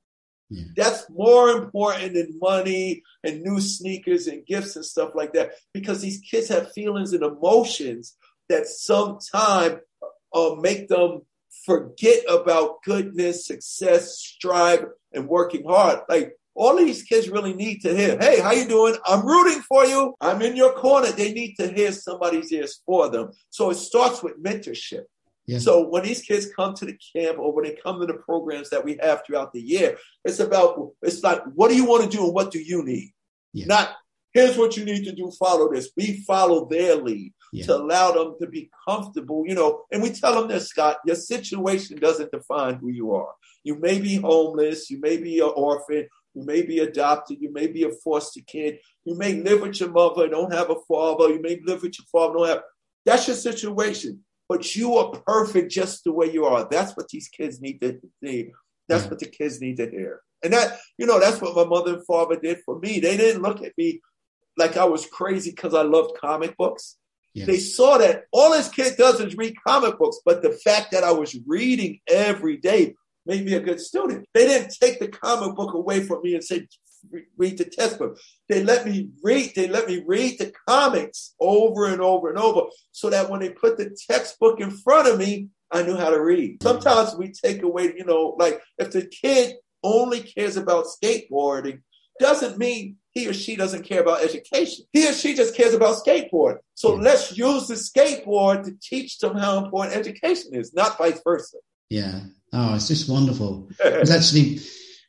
Yeah. 0.51 0.65
That's 0.77 1.09
more 1.09 1.51
important 1.51 2.15
than 2.15 2.39
money 2.39 3.03
and 3.23 3.43
new 3.43 3.61
sneakers 3.61 4.27
and 4.27 4.45
gifts 4.47 4.77
and 4.77 4.85
stuff 4.85 5.13
like 5.15 5.33
that 5.33 5.53
because 5.73 6.03
these 6.03 6.21
kids 6.21 6.49
have 6.49 6.73
feelings 6.73 7.13
and 7.13 7.23
emotions 7.23 8.17
that 8.49 8.67
sometimes 8.67 9.77
uh, 10.35 10.55
make 10.61 10.89
them 10.89 11.23
forget 11.65 12.23
about 12.29 12.83
goodness, 12.85 13.47
success, 13.47 14.19
strive, 14.19 14.85
and 15.13 15.29
working 15.29 15.65
hard. 15.67 16.01
Like 16.09 16.37
all 16.55 16.77
these 16.77 17.03
kids 17.03 17.29
really 17.29 17.53
need 17.53 17.81
to 17.83 17.95
hear, 17.95 18.17
hey, 18.19 18.41
how 18.41 18.53
you 18.53 18.69
doing? 18.69 18.97
I'm 19.05 19.27
rooting 19.27 19.61
for 19.63 19.85
you. 19.85 20.15
I'm 20.21 20.41
in 20.43 20.57
your 20.57 20.73
corner. 20.75 21.11
They 21.11 21.33
need 21.33 21.55
to 21.57 21.73
hear 21.73 21.93
somebody's 21.93 22.53
ears 22.53 22.81
for 22.87 23.09
them. 23.09 23.33
So 23.51 23.71
it 23.71 23.77
starts 23.77 24.23
with 24.23 24.43
mentorship. 24.43 25.05
Yeah. 25.47 25.59
So 25.59 25.89
when 25.89 26.05
these 26.05 26.23
kids 26.23 26.49
come 26.55 26.75
to 26.75 26.87
the 26.87 26.99
camp 27.15 27.39
or 27.39 27.53
when 27.53 27.65
they 27.65 27.77
come 27.83 28.01
to 28.01 28.07
the 28.07 28.15
programs 28.15 28.71
that 28.71 28.85
we 28.85 28.99
have 29.03 29.23
throughout 29.27 29.53
the 29.53 29.61
year, 29.61 29.99
it's 30.25 30.41
about 30.41 30.93
it's 31.03 31.23
like 31.23 31.43
what 31.55 31.69
do 31.69 31.77
you 31.77 31.85
want 31.85 32.05
to 32.05 32.17
do 32.17 32.25
and 32.25 32.35
what 32.35 32.51
do 32.51 32.61
you 32.61 32.83
need? 32.83 33.13
Yeah. 33.53 33.67
Not 33.67 33.91
here's 34.35 34.59
what 34.59 34.77
you 34.77 34.85
need 34.85 35.05
to 35.05 35.13
do, 35.13 35.31
follow 35.39 35.73
this. 35.73 35.91
We 35.97 36.25
follow 36.27 36.67
their 36.67 36.97
lead 36.97 37.33
yeah. 37.53 37.67
to 37.67 37.77
allow 37.77 38.13
them 38.13 38.35
to 38.41 38.49
be 38.49 38.69
comfortable, 38.87 39.45
you 39.47 39.55
know, 39.55 39.85
and 39.93 40.03
we 40.03 40.11
tell 40.11 40.35
them 40.35 40.49
this, 40.49 40.69
Scott, 40.69 40.99
your 41.07 41.17
situation 41.17 41.99
doesn't 41.99 42.33
define 42.33 42.75
who 42.75 42.89
you 42.89 43.15
are. 43.15 43.33
You 43.63 43.79
may 43.79 44.01
be 44.01 44.17
homeless, 44.17 44.91
you 44.91 45.01
may 45.01 45.17
be 45.17 45.39
an 45.39 45.53
orphan, 45.55 46.09
you 46.35 46.45
may 46.45 46.63
be 46.63 46.81
adopted, 46.81 47.39
you 47.41 47.53
may 47.53 47.67
be 47.67 47.85
a 47.85 47.91
foster 47.91 48.41
kid, 48.47 48.79
you 49.05 49.17
may 49.17 49.35
live 49.35 49.63
with 49.63 49.81
your 49.81 49.91
mother, 49.91 50.25
and 50.25 50.33
don't 50.33 50.53
have 50.53 50.71
a 50.71 50.77
father, 50.89 51.29
you 51.29 51.41
may 51.41 51.61
live 51.65 51.83
with 51.83 51.99
your 51.99 52.07
father, 52.11 52.35
don't 52.35 52.49
have 52.49 52.63
that's 53.07 53.29
your 53.29 53.37
situation 53.37 54.25
but 54.49 54.77
you 54.77 54.97
are 54.97 55.11
perfect 55.27 55.71
just 55.71 56.05
the 56.05 56.13
way 56.13 56.31
you 56.31 56.45
are. 56.45 56.69
That's 56.71 56.97
what 56.97 57.09
these 57.09 57.29
kids 57.29 57.61
need 57.61 57.81
to 57.81 58.01
see. 58.23 58.53
That's 58.89 59.07
what 59.07 59.19
the 59.19 59.27
kids 59.27 59.61
need 59.61 59.79
to 59.79 59.91
hear. 59.91 60.21
And 60.43 60.53
that, 60.53 60.79
you 60.99 61.07
know, 61.07 61.19
that's 61.19 61.41
what 61.41 61.57
my 61.57 61.65
mother 61.65 61.95
and 61.95 62.07
father 62.07 62.37
did 62.37 62.59
for 62.65 62.79
me. 62.79 63.01
They 63.01 63.17
didn't 63.17 63.43
look 63.43 63.63
at 63.63 63.73
me 63.79 64.01
like 64.59 64.77
I 64.77 64.85
was 64.85 65.07
crazy 65.07 65.51
because 65.51 65.75
I 65.75 65.83
loved 65.83 66.19
comic 66.21 66.57
books. 66.59 66.97
Yes. 67.33 67.47
They 67.47 67.59
saw 67.59 67.99
that 67.99 68.25
all 68.31 68.53
this 68.53 68.69
kid 68.69 68.97
does 68.97 69.21
is 69.21 69.37
read 69.37 69.57
comic 69.67 69.99
books, 69.99 70.19
but 70.25 70.43
the 70.43 70.53
fact 70.53 70.93
that 70.93 71.03
I 71.03 71.13
was 71.13 71.37
reading 71.47 72.01
every 72.07 72.59
day 72.59 72.95
made 73.27 73.45
me 73.45 73.55
a 73.55 73.61
good 73.61 73.81
student. 73.81 74.27
They 74.35 74.47
didn't 74.47 74.75
take 74.81 74.99
the 74.99 75.09
comic 75.09 75.57
book 75.57 75.75
away 75.75 76.03
from 76.03 76.23
me 76.23 76.35
and 76.35 76.45
say, 76.45 76.67
read 77.37 77.59
the 77.59 77.65
textbook. 77.65 78.19
They 78.49 78.63
let 78.63 78.87
me 78.87 79.11
read, 79.23 79.53
they 79.55 79.69
let 79.69 79.87
me 79.87 80.03
read 80.07 80.39
the 80.39 80.53
comics 80.69 81.35
over 81.41 81.87
and 81.87 82.01
over 82.01 82.29
and 82.29 82.39
over 82.39 82.63
so 82.93 83.11
that 83.11 83.31
when 83.31 83.41
they 83.41 83.51
put 83.51 83.77
the 83.77 83.97
textbook 84.11 84.61
in 84.61 84.71
front 84.71 85.09
of 85.09 85.19
me, 85.19 85.49
I 85.71 85.83
knew 85.83 85.97
how 85.97 86.11
to 86.11 86.21
read. 86.21 86.63
Sometimes 86.63 87.15
we 87.17 87.33
take 87.33 87.63
away, 87.63 87.93
you 87.97 88.05
know, 88.05 88.37
like 88.39 88.63
if 88.79 88.93
the 88.93 89.07
kid 89.07 89.57
only 89.83 90.21
cares 90.21 90.57
about 90.57 90.87
skateboarding, 90.87 91.81
doesn't 92.21 92.59
mean 92.59 92.97
he 93.11 93.29
or 93.29 93.33
she 93.33 93.57
doesn't 93.57 93.83
care 93.83 94.01
about 94.01 94.23
education. 94.23 94.85
He 94.93 95.09
or 95.09 95.13
she 95.13 95.35
just 95.35 95.57
cares 95.57 95.75
about 95.75 95.97
skateboard. 96.05 96.59
So 96.75 96.97
hmm. 96.97 97.03
let's 97.03 97.37
use 97.37 97.67
the 97.67 97.75
skateboard 97.75 98.65
to 98.65 98.73
teach 98.81 99.19
them 99.19 99.37
how 99.37 99.65
important 99.65 99.97
education 99.97 100.55
is, 100.55 100.75
not 100.75 100.99
vice 100.99 101.21
versa. 101.25 101.59
Yeah. 101.91 102.21
Oh, 102.55 102.75
it's 102.75 102.89
just 102.89 103.09
wonderful. 103.11 103.69
It's 103.81 104.11
actually 104.11 104.61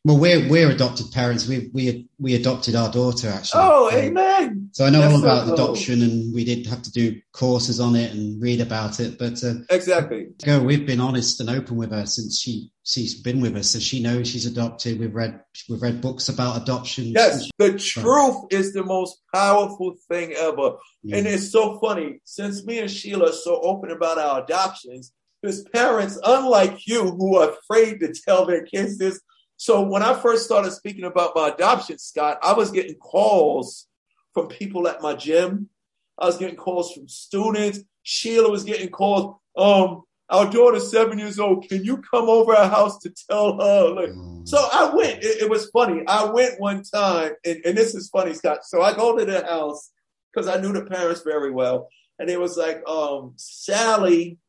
well, 0.04 0.20
we're 0.20 0.48
we're 0.50 0.70
adopted 0.70 1.12
parents. 1.12 1.48
We 1.48 1.72
we 1.74 2.08
we 2.20 2.36
adopted 2.36 2.76
our 2.76 2.92
daughter 2.92 3.28
actually. 3.30 3.62
Oh, 3.64 3.88
Um, 3.90 3.96
amen. 3.96 4.70
So 4.72 4.86
I 4.86 4.90
know 4.92 5.02
That's 5.02 5.14
all 5.16 5.20
so 5.22 5.26
about 5.26 5.46
cool. 5.46 5.54
adoption, 5.56 6.02
and 6.04 6.34
we 6.34 6.44
did 6.44 6.68
have 6.68 6.84
to 6.84 6.92
do 6.92 7.20
courses 7.32 7.80
on 7.80 7.96
it 7.96 8.14
and 8.14 8.40
read 8.42 8.62
about 8.62 9.00
it. 9.00 9.18
But 9.18 9.44
uh, 9.44 9.56
Exactly. 9.72 10.28
go, 10.44 10.62
we've 10.62 10.86
been 10.86 11.00
honest 11.00 11.40
and 11.40 11.50
open 11.50 11.76
with 11.78 11.92
her 11.92 12.06
since 12.06 12.40
she 12.40 12.70
she's 12.84 13.16
been 13.16 13.42
with 13.42 13.56
us, 13.56 13.72
so 13.72 13.80
she 13.80 14.00
knows 14.00 14.28
she's 14.28 14.46
adopted. 14.46 15.00
We've 15.00 15.16
read 15.16 15.40
we've 15.70 15.82
read 15.82 16.02
books 16.02 16.30
about 16.30 16.62
adoption. 16.62 17.06
Yes, 17.06 17.50
the 17.58 17.78
truth 17.78 18.38
is 18.52 18.74
the 18.74 18.84
most 18.84 19.18
powerful 19.34 19.96
thing 20.08 20.34
ever. 20.34 20.74
Yeah. 21.04 21.18
And 21.18 21.26
it's 21.28 21.52
so 21.52 21.80
funny, 21.80 22.20
since 22.26 22.64
me 22.64 22.78
and 22.78 22.92
Sheila 22.92 23.30
are 23.30 23.34
so 23.34 23.60
open 23.62 23.90
about 23.90 24.20
our 24.20 24.44
adoptions, 24.44 25.14
because 25.46 25.64
parents, 25.66 26.18
unlike 26.26 26.88
you, 26.88 27.04
who 27.12 27.38
are 27.38 27.52
afraid 27.52 28.00
to 28.00 28.12
tell 28.12 28.46
their 28.48 28.64
kids 28.66 28.98
this. 28.98 29.22
So 29.58 29.84
when 29.84 30.02
I 30.02 30.20
first 30.20 30.44
started 30.46 30.72
speaking 30.72 31.04
about 31.04 31.36
my 31.36 31.50
adoption, 31.50 32.00
Scott, 32.00 32.40
I 32.42 32.54
was 32.54 32.72
getting 32.72 32.96
calls 32.96 33.86
from 34.34 34.48
people 34.48 34.88
at 34.88 35.04
my 35.04 35.14
gym. 35.14 35.70
I 36.18 36.26
was 36.26 36.38
getting 36.38 36.56
calls 36.56 36.94
from 36.94 37.08
students. 37.08 37.80
Sheila 38.02 38.50
was 38.50 38.64
getting 38.64 38.90
calls. 38.90 39.36
Um, 39.56 40.02
our 40.30 40.50
daughter's 40.50 40.90
seven 40.92 41.20
years 41.20 41.38
old. 41.38 41.70
Can 41.70 41.84
you 41.84 41.98
come 41.98 42.28
over 42.28 42.56
our 42.56 42.68
house 42.68 42.98
to 43.00 43.14
tell 43.30 43.60
her? 43.62 43.90
Like, 43.90 44.10
Mm. 44.10 44.48
so 44.48 44.58
I 44.58 44.92
went. 44.96 45.24
It, 45.24 45.44
it 45.44 45.50
was 45.50 45.70
funny. 45.70 46.02
I 46.08 46.26
went 46.26 46.60
one 46.60 46.82
time, 46.82 47.34
and, 47.46 47.62
and 47.64 47.78
this 47.78 47.94
is 47.94 48.10
funny, 48.10 48.34
Scott. 48.34 48.66
So 48.66 48.82
I 48.82 48.94
go 48.96 49.16
to 49.16 49.24
the 49.24 49.46
house 49.46 49.92
because 50.34 50.48
I 50.48 50.60
knew 50.60 50.74
the 50.74 50.86
parents 50.86 51.22
very 51.22 51.52
well, 51.52 51.88
and 52.18 52.30
it 52.32 52.40
was 52.40 52.58
like, 52.58 52.82
um, 52.90 53.34
Sally, 53.36 54.40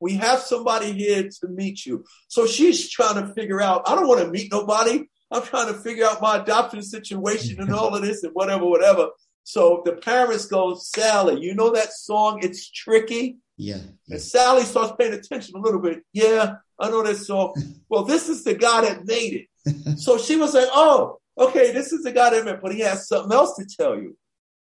we 0.00 0.14
have 0.14 0.40
somebody 0.40 0.92
here 0.92 1.28
to 1.28 1.48
meet 1.48 1.84
you. 1.86 2.04
So 2.28 2.46
she's 2.46 2.90
trying 2.90 3.24
to 3.24 3.32
figure 3.34 3.60
out. 3.60 3.82
I 3.86 3.94
don't 3.94 4.08
want 4.08 4.20
to 4.22 4.30
meet 4.30 4.50
nobody. 4.50 5.04
I'm 5.30 5.42
trying 5.42 5.72
to 5.72 5.78
figure 5.78 6.06
out 6.06 6.20
my 6.20 6.38
adoption 6.38 6.82
situation 6.82 7.60
and 7.60 7.72
all 7.72 7.94
of 7.94 8.02
this 8.02 8.24
and 8.24 8.32
whatever, 8.32 8.64
whatever. 8.66 9.10
So 9.44 9.82
the 9.84 9.92
parents 9.92 10.46
go, 10.46 10.74
Sally, 10.74 11.40
you 11.40 11.54
know 11.54 11.70
that 11.72 11.92
song? 11.92 12.40
It's 12.42 12.70
tricky. 12.70 13.38
yeah, 13.56 13.76
yeah. 13.76 14.14
And 14.14 14.20
Sally 14.20 14.62
starts 14.64 14.94
paying 14.98 15.12
attention 15.12 15.56
a 15.56 15.60
little 15.60 15.80
bit. 15.80 16.02
Yeah, 16.12 16.54
I 16.78 16.90
know 16.90 17.02
that 17.02 17.16
song. 17.16 17.54
Well, 17.88 18.04
this 18.04 18.28
is 18.28 18.44
the 18.44 18.54
guy 18.54 18.82
that 18.82 19.04
made 19.06 19.46
it. 19.64 19.98
So 19.98 20.16
she 20.16 20.36
was 20.36 20.54
like, 20.54 20.68
oh, 20.72 21.18
okay, 21.36 21.72
this 21.72 21.92
is 21.92 22.04
the 22.04 22.12
guy 22.12 22.30
that 22.30 22.44
made 22.44 22.54
it, 22.54 22.60
but 22.62 22.72
he 22.72 22.80
has 22.80 23.08
something 23.08 23.32
else 23.32 23.56
to 23.56 23.66
tell 23.66 23.96
you. 23.96 24.16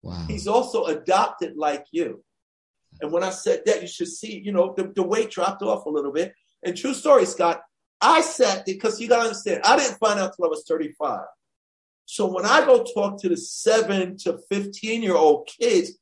wow. 0.02 0.24
He's 0.28 0.46
also 0.46 0.84
adopted 0.84 1.56
like 1.56 1.86
you. 1.90 2.22
And 3.00 3.10
when 3.12 3.24
I 3.24 3.30
said 3.30 3.62
that, 3.66 3.82
you 3.82 3.88
should 3.88 4.08
see, 4.08 4.38
you 4.38 4.52
know, 4.52 4.74
the, 4.76 4.84
the 4.94 5.02
weight 5.02 5.30
dropped 5.30 5.62
off 5.62 5.86
a 5.86 5.90
little 5.90 6.12
bit. 6.12 6.32
And 6.62 6.76
true 6.76 6.94
story, 6.94 7.26
Scott, 7.26 7.60
I 8.00 8.20
sat 8.20 8.64
there 8.66 8.74
because 8.74 9.00
you 9.00 9.08
got 9.08 9.16
to 9.18 9.22
understand, 9.24 9.62
I 9.64 9.76
didn't 9.76 9.98
find 9.98 10.18
out 10.20 10.32
till 10.36 10.46
I 10.46 10.48
was 10.48 10.64
35. 10.68 11.20
So 12.06 12.26
when 12.32 12.44
I 12.44 12.64
go 12.64 12.84
talk 12.84 13.20
to 13.22 13.28
the 13.28 13.36
seven 13.36 14.16
to 14.18 14.38
15 14.50 15.02
year 15.02 15.14
old 15.16 15.48
kids, 15.60 15.92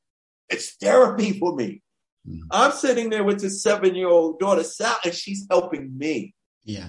it's 0.48 0.74
therapy 0.76 1.38
for 1.38 1.55
me. 1.55 1.83
Mm. 2.28 2.40
I'm 2.50 2.72
sitting 2.72 3.09
there 3.11 3.24
with 3.24 3.40
this 3.40 3.62
seven 3.62 3.94
year 3.94 4.09
old 4.09 4.38
daughter, 4.38 4.64
Sal, 4.64 4.96
and 5.05 5.14
she's 5.14 5.46
helping 5.50 5.96
me. 5.96 6.35
yeah, 6.64 6.88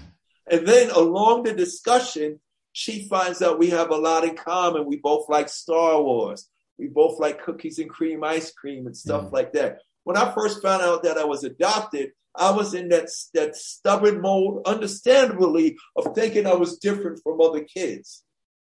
And 0.50 0.68
then 0.68 0.90
along 0.92 1.44
the 1.44 1.54
discussion, 1.54 2.40
she 2.72 3.08
finds 3.08 3.42
out 3.42 3.60
we 3.60 3.70
have 3.70 3.92
a 3.92 3.96
lot 3.96 4.24
in 4.24 4.36
common. 4.36 4.86
We 4.86 4.98
both 4.98 5.30
like 5.30 5.48
Star 5.48 6.02
Wars. 6.02 6.50
We 6.80 6.88
both 6.88 7.20
like 7.20 7.44
cookies 7.44 7.78
and 7.78 7.90
cream 7.90 8.24
ice 8.24 8.52
cream 8.52 8.88
and 8.88 8.98
stuff 8.98 9.26
Mm. 9.26 9.32
like 9.32 9.54
that. 9.54 9.78
When 10.04 10.18
I 10.18 10.34
first 10.34 10.62
found 10.62 10.82
out 10.82 11.04
that 11.04 11.18
I 11.18 11.24
was 11.24 11.44
adopted, 11.44 12.12
I 12.36 12.52
was 12.52 12.74
in 12.74 12.90
that 12.90 13.10
that 13.34 13.56
stubborn 13.56 14.22
mode, 14.22 14.64
understandably, 14.66 15.78
of 15.96 16.16
thinking 16.16 16.48
I 16.48 16.54
was 16.54 16.78
different 16.78 17.22
from 17.24 17.40
other 17.40 17.64
kids. 17.64 18.24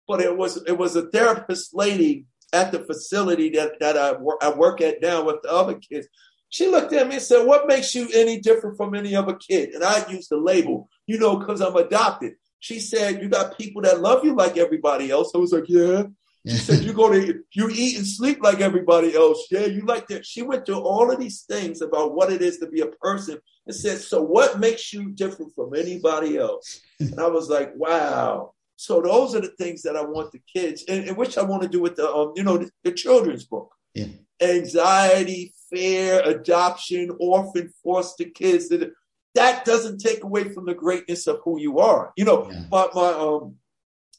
But 0.08 0.22
it 0.22 0.36
was 0.36 0.64
it 0.66 0.78
was 0.78 0.96
a 0.96 1.10
therapist 1.10 1.76
lady 1.76 2.26
at 2.54 2.72
the 2.72 2.80
facility 2.86 3.50
that 3.52 3.80
that 3.80 3.98
I, 3.98 4.14
I 4.42 4.56
work 4.56 4.82
at 4.82 5.02
now 5.02 5.24
with 5.26 5.42
the 5.44 5.52
other 5.52 5.76
kids. 5.76 6.08
She 6.50 6.68
looked 6.70 6.94
at 6.94 7.08
me 7.08 7.16
and 7.16 7.24
said, 7.24 7.46
"What 7.46 7.68
makes 7.68 7.94
you 7.94 8.08
any 8.14 8.40
different 8.40 8.78
from 8.78 8.96
any 8.96 9.16
other 9.16 9.36
kid?" 9.36 9.72
And 9.74 9.84
I 9.84 10.10
used 10.10 10.30
the 10.30 10.38
label, 10.38 10.90
you 11.06 11.20
know, 11.20 11.36
because 11.36 11.60
I'm 11.60 11.76
adopted. 11.76 12.34
She 12.60 12.80
said, 12.80 13.22
"You 13.22 13.28
got 13.28 13.58
people 13.58 13.82
that 13.82 14.00
love 14.00 14.24
you 14.24 14.34
like 14.34 14.58
everybody 14.58 15.12
else." 15.12 15.32
I 15.36 15.40
was 15.40 15.52
like, 15.52 15.68
"Yeah." 15.68 16.04
She 16.50 16.58
said, 16.58 16.84
"You 16.84 16.94
go 16.94 17.12
to 17.12 17.44
you 17.52 17.70
eat 17.72 17.98
and 17.98 18.08
sleep 18.08 18.40
like 18.42 18.60
everybody 18.62 19.16
else." 19.16 19.48
Yeah, 19.52 19.66
you 19.66 19.82
like 19.86 20.08
that. 20.08 20.26
She 20.26 20.42
went 20.42 20.66
through 20.66 20.80
all 20.82 21.12
of 21.12 21.20
these 21.20 21.42
things 21.44 21.82
about 21.82 22.16
what 22.16 22.32
it 22.32 22.42
is 22.42 22.58
to 22.60 22.68
be 22.68 22.82
a 22.82 22.88
person, 22.88 23.38
and 23.66 23.76
said, 23.76 24.00
"So 24.00 24.22
what 24.22 24.60
makes 24.60 24.94
you 24.94 25.12
different 25.12 25.54
from 25.56 25.76
anybody 25.76 26.38
else?" 26.38 26.82
And 27.00 27.20
I 27.20 27.28
was 27.28 27.50
like, 27.50 27.74
"Wow." 27.76 28.54
So 28.76 29.02
those 29.02 29.34
are 29.36 29.42
the 29.42 29.54
things 29.58 29.82
that 29.82 29.96
I 29.96 30.04
want 30.06 30.32
the 30.32 30.42
kids, 30.56 30.84
and, 30.88 31.08
and 31.08 31.18
which 31.18 31.38
I 31.38 31.44
want 31.44 31.64
to 31.64 31.68
do 31.70 31.82
with 31.82 31.96
the, 31.96 32.08
um, 32.14 32.34
you 32.36 32.44
know, 32.44 32.58
the, 32.58 32.70
the 32.84 32.92
children's 32.92 33.44
book. 33.46 33.72
Yeah. 33.96 34.06
Anxiety, 34.40 35.54
fear, 35.70 36.22
adoption, 36.24 37.10
orphan, 37.20 37.74
foster 37.84 38.26
kids. 38.26 38.70
That 38.70 38.92
that 39.36 39.66
doesn't 39.66 40.00
take 40.00 40.24
away 40.24 40.46
from 40.50 40.66
the 40.66 40.74
greatness 40.74 41.28
of 41.28 41.40
who 41.44 41.60
you 41.60 41.80
are. 41.80 42.14
You 42.18 42.26
know, 42.26 42.50
Yeah. 42.52 42.64
my 42.72 42.88
my 42.94 43.10
um, 43.10 43.56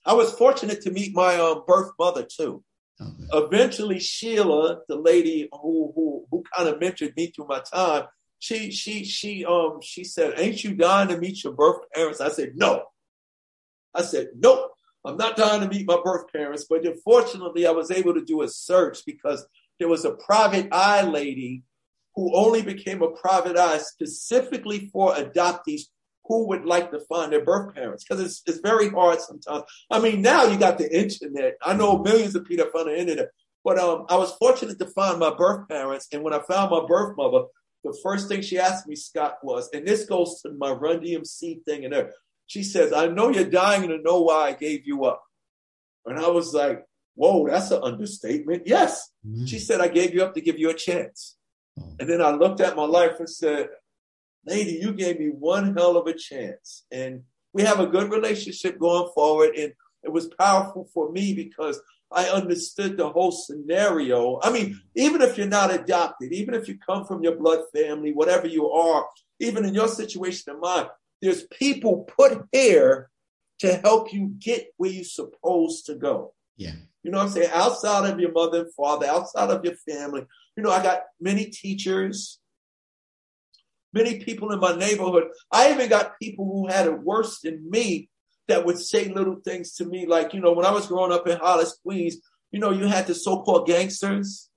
I 0.09 0.14
was 0.14 0.33
fortunate 0.33 0.81
to 0.83 0.90
meet 0.90 1.14
my 1.14 1.37
um 1.37 1.62
birth 1.66 1.90
mother 1.99 2.25
too 2.25 2.64
Okay. 3.01 3.27
eventually 3.33 4.01
Sheila, 4.01 4.81
the 4.88 4.97
lady 4.97 5.49
who 5.53 5.92
who 5.94 6.27
who 6.31 6.42
kind 6.55 6.68
of 6.68 6.81
mentored 6.81 7.16
me 7.16 7.29
through 7.29 7.47
my 7.47 7.61
time, 7.61 8.07
she 8.40 8.71
she 8.73 9.05
she 9.05 9.44
um 9.44 9.79
she 9.83 10.03
said, 10.05 10.35
"Ain't 10.37 10.64
you 10.64 10.75
dying 10.75 11.09
to 11.09 11.16
meet 11.16 11.44
your 11.44 11.53
birth 11.53 11.83
parents?" 11.94 12.21
I 12.21 12.29
said, 12.29 12.53
"No." 12.57 12.87
I 13.94 14.03
said, 14.03 14.31
"Nope, 14.37 14.73
I'm 15.05 15.16
not 15.16 15.37
dying 15.37 15.61
to 15.61 15.68
meet 15.68 15.87
my 15.87 16.01
birth 16.03 16.33
parents." 16.33 16.66
But 16.68 16.85
unfortunately, 16.85 17.66
I 17.66 17.71
was 17.71 17.92
able 17.92 18.14
to 18.14 18.25
do 18.25 18.42
a 18.42 18.49
search 18.49 19.05
because 19.07 19.47
there 19.79 19.88
was 19.88 20.05
a 20.05 20.14
private 20.14 20.68
eye 20.73 21.03
lady 21.03 21.62
who 22.16 22.35
only 22.35 22.62
became 22.62 23.03
a 23.03 23.12
private 23.12 23.57
eye 23.57 23.79
specifically 23.79 24.90
for 24.92 25.14
adoptees 25.14 25.83
who 26.29 26.47
would 26.49 26.64
like 26.67 26.91
to 26.93 27.01
find 27.09 27.33
their 27.33 27.45
birth 27.45 27.75
parents 27.75 28.05
because 28.05 28.23
it's 28.23 28.43
it's 28.47 28.61
very 28.61 28.88
hard 28.91 29.21
sometimes. 29.21 29.64
I 29.91 29.99
mean, 29.99 30.23
now 30.23 30.45
you 30.45 30.59
got 30.59 30.79
the 30.79 30.88
internet. 31.03 31.55
I 31.62 31.73
know 31.75 31.99
millions 31.99 32.35
of 32.37 32.45
people 32.45 32.67
find 32.73 32.88
the 32.88 32.99
internet, 33.01 33.31
but 33.64 33.79
um, 33.79 34.05
I 34.09 34.17
was 34.17 34.33
fortunate 34.35 34.79
to 34.79 34.87
find 34.87 35.19
my 35.19 35.35
birth 35.35 35.69
parents, 35.69 36.07
and 36.12 36.23
when 36.23 36.35
I 36.35 36.41
found 36.41 36.71
my 36.71 36.85
birth 36.87 37.17
mother, 37.17 37.45
the 37.83 37.97
first 38.03 38.29
thing 38.29 38.43
she 38.43 38.59
asked 38.59 38.87
me, 38.87 38.95
Scott, 38.97 39.38
was, 39.43 39.71
and 39.73 39.87
this 39.87 40.05
goes 40.05 40.41
to 40.43 40.53
my 40.53 40.71
Run 40.71 41.01
DMC 41.01 41.64
thing 41.64 41.85
and 41.85 41.93
there. 41.95 42.12
She 42.47 42.62
says, 42.62 42.93
"I 42.93 43.07
know 43.09 43.31
you're 43.31 43.45
dying 43.45 43.88
to 43.88 43.99
know 43.99 44.21
why 44.23 44.49
I 44.49 44.53
gave 44.53 44.87
you 44.87 45.05
up," 45.07 45.23
and 46.07 46.19
I 46.19 46.29
was 46.29 46.53
like, 46.53 46.85
"Whoa, 47.14 47.49
that's 47.49 47.71
an 47.71 47.83
understatement." 47.83 48.62
Yes, 48.67 49.11
Mm. 49.27 49.49
she 49.49 49.59
said, 49.59 49.81
"I 49.81 49.88
gave 49.88 50.14
you 50.14 50.23
up 50.25 50.35
to 50.35 50.41
give 50.41 50.59
you 50.59 50.69
a 50.71 50.75
chance," 50.75 51.37
Oh. 51.81 51.85
and 52.01 52.09
then 52.11 52.21
I 52.21 52.31
looked 52.33 52.61
at 52.61 52.77
my 52.77 52.85
life 52.85 53.17
and 53.19 53.29
said, 53.31 53.69
lady, 54.48 54.78
you 54.80 54.92
gave 54.92 55.20
me 55.20 55.26
one 55.28 55.76
hell 55.76 55.96
of 55.96 56.06
a 56.06 56.14
chance. 56.14 56.84
And 56.90 57.22
we 57.52 57.62
have 57.62 57.80
a 57.80 57.87
good 57.87 58.11
relationship 58.11 58.78
going 58.78 59.11
forward. 59.14 59.56
And 59.56 59.72
it 60.02 60.12
was 60.12 60.28
powerful 60.38 60.88
for 60.92 61.11
me 61.12 61.34
because 61.34 61.80
I 62.11 62.28
understood 62.28 62.96
the 62.96 63.11
whole 63.11 63.32
scenario. 63.32 64.40
I 64.42 64.50
mean, 64.50 64.80
even 64.94 65.20
if 65.20 65.37
you're 65.37 65.46
not 65.46 65.74
adopted, 65.74 66.32
even 66.32 66.54
if 66.54 66.68
you 66.68 66.78
come 66.78 67.04
from 67.04 67.22
your 67.22 67.37
blood 67.37 67.64
family, 67.74 68.12
whatever 68.12 68.46
you 68.46 68.70
are, 68.70 69.06
even 69.40 69.64
in 69.64 69.74
your 69.74 69.88
situation 69.88 70.52
and 70.52 70.61
mine, 70.61 70.87
there's 71.20 71.44
people 71.44 72.08
put 72.16 72.44
here 72.52 73.11
to 73.58 73.76
help 73.76 74.12
you 74.12 74.32
get 74.38 74.68
where 74.76 74.90
you're 74.90 75.04
supposed 75.04 75.87
to 75.87 75.96
go. 75.96 76.32
Yeah. 76.56 76.74
You 77.02 77.11
know 77.11 77.18
what 77.18 77.26
I'm 77.26 77.30
saying? 77.30 77.50
Outside 77.52 78.11
of 78.11 78.20
your 78.20 78.32
mother 78.32 78.61
and 78.62 78.74
father, 78.74 79.06
outside 79.06 79.50
of 79.50 79.64
your 79.64 79.74
family. 79.74 80.24
You 80.56 80.62
know, 80.62 80.70
I 80.70 80.82
got 80.82 81.02
many 81.20 81.46
teachers, 81.46 82.38
many 83.92 84.20
people 84.20 84.53
in 84.53 84.61
my 84.61 84.74
neighborhood. 84.77 85.24
I 85.51 85.72
even 85.72 85.88
got 85.88 86.18
people 86.20 86.44
who 86.44 86.68
had 86.68 86.87
it 86.87 87.03
worse 87.03 87.40
than 87.40 87.68
me 87.68 88.09
that 88.48 88.64
would 88.64 88.79
say 88.79 89.09
little 89.09 89.37
things 89.44 89.74
to 89.74 89.85
me, 89.85 90.07
like, 90.07 90.33
you 90.33 90.40
know, 90.40 90.53
when 90.53 90.66
I 90.66 90.72
was 90.72 90.87
growing 90.87 91.12
up 91.12 91.27
in 91.29 91.38
Hollis, 91.38 91.79
Queens, 91.83 92.16
you 92.51 92.61
know, 92.61 92.70
you 92.70 92.87
had 92.87 93.07
the 93.07 93.14
so 93.14 93.42
called 93.42 93.66
gangsters, 93.66 94.48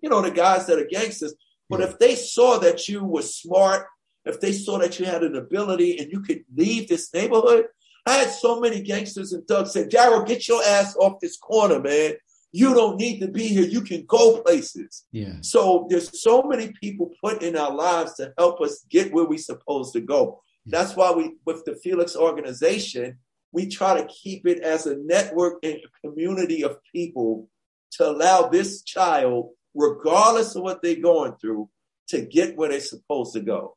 you 0.00 0.08
know, 0.08 0.20
the 0.20 0.30
guys 0.30 0.66
that 0.66 0.78
are 0.78 0.86
gangsters. 0.86 1.34
But 1.68 1.80
if 1.80 1.98
they 1.98 2.14
saw 2.14 2.58
that 2.58 2.88
you 2.88 3.04
were 3.04 3.22
smart, 3.22 3.86
if 4.24 4.40
they 4.40 4.52
saw 4.52 4.78
that 4.78 4.98
you 4.98 5.06
had 5.06 5.22
an 5.22 5.36
ability 5.36 5.98
and 5.98 6.10
you 6.10 6.20
could 6.20 6.44
leave 6.54 6.88
this 6.88 7.12
neighborhood, 7.14 7.66
I 8.04 8.14
had 8.14 8.30
so 8.30 8.60
many 8.60 8.82
gangsters 8.82 9.32
and 9.32 9.46
thugs 9.46 9.72
say, 9.72 9.84
Daryl, 9.84 10.26
get 10.26 10.46
your 10.48 10.62
ass 10.62 10.96
off 10.96 11.20
this 11.20 11.36
corner, 11.36 11.80
man. 11.80 12.14
You 12.56 12.72
don't 12.72 12.96
need 12.96 13.20
to 13.20 13.28
be 13.28 13.48
here. 13.48 13.64
You 13.64 13.82
can 13.82 14.06
go 14.06 14.40
places. 14.40 15.04
Yeah. 15.12 15.34
So 15.42 15.86
there's 15.90 16.22
so 16.22 16.42
many 16.42 16.72
people 16.80 17.12
put 17.22 17.42
in 17.42 17.54
our 17.54 17.74
lives 17.74 18.14
to 18.14 18.32
help 18.38 18.62
us 18.62 18.84
get 18.88 19.12
where 19.12 19.26
we're 19.26 19.38
supposed 19.38 19.92
to 19.92 20.00
go. 20.00 20.40
That's 20.64 20.96
why 20.96 21.12
we, 21.12 21.34
with 21.44 21.64
the 21.66 21.76
Felix 21.76 22.16
organization, 22.16 23.18
we 23.52 23.68
try 23.68 24.00
to 24.00 24.08
keep 24.08 24.46
it 24.46 24.60
as 24.60 24.86
a 24.86 24.96
network 24.96 25.58
and 25.62 25.74
a 25.74 26.08
community 26.08 26.64
of 26.64 26.78
people 26.94 27.48
to 27.92 28.08
allow 28.08 28.48
this 28.48 28.82
child, 28.82 29.50
regardless 29.74 30.56
of 30.56 30.62
what 30.62 30.80
they're 30.82 30.96
going 31.12 31.34
through, 31.40 31.68
to 32.08 32.22
get 32.22 32.56
where 32.56 32.70
they're 32.70 32.80
supposed 32.80 33.34
to 33.34 33.40
go. 33.40 33.76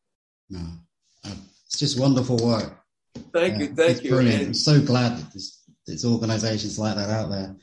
No. 0.49 0.65
It's 1.25 1.77
just 1.77 1.99
wonderful 1.99 2.37
work. 2.37 2.79
Thank 3.33 3.59
you, 3.59 3.67
thank 3.75 4.03
you. 4.03 4.11
Brilliant. 4.11 4.39
And 4.39 4.47
I'm 4.47 4.53
so 4.53 4.81
glad 4.81 5.17
that 5.17 5.33
this 5.33 5.59
there's 5.85 6.05
organizations 6.05 6.77
like 6.77 6.95
that 6.95 7.09
out 7.09 7.29
there. 7.29 7.55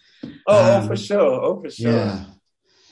Oh, 0.47 0.77
um, 0.77 0.85
oh 0.85 0.87
for 0.87 0.97
sure. 0.97 1.45
Oh, 1.45 1.63
for 1.63 1.71
sure. 1.71 1.93
Yeah. 1.93 2.25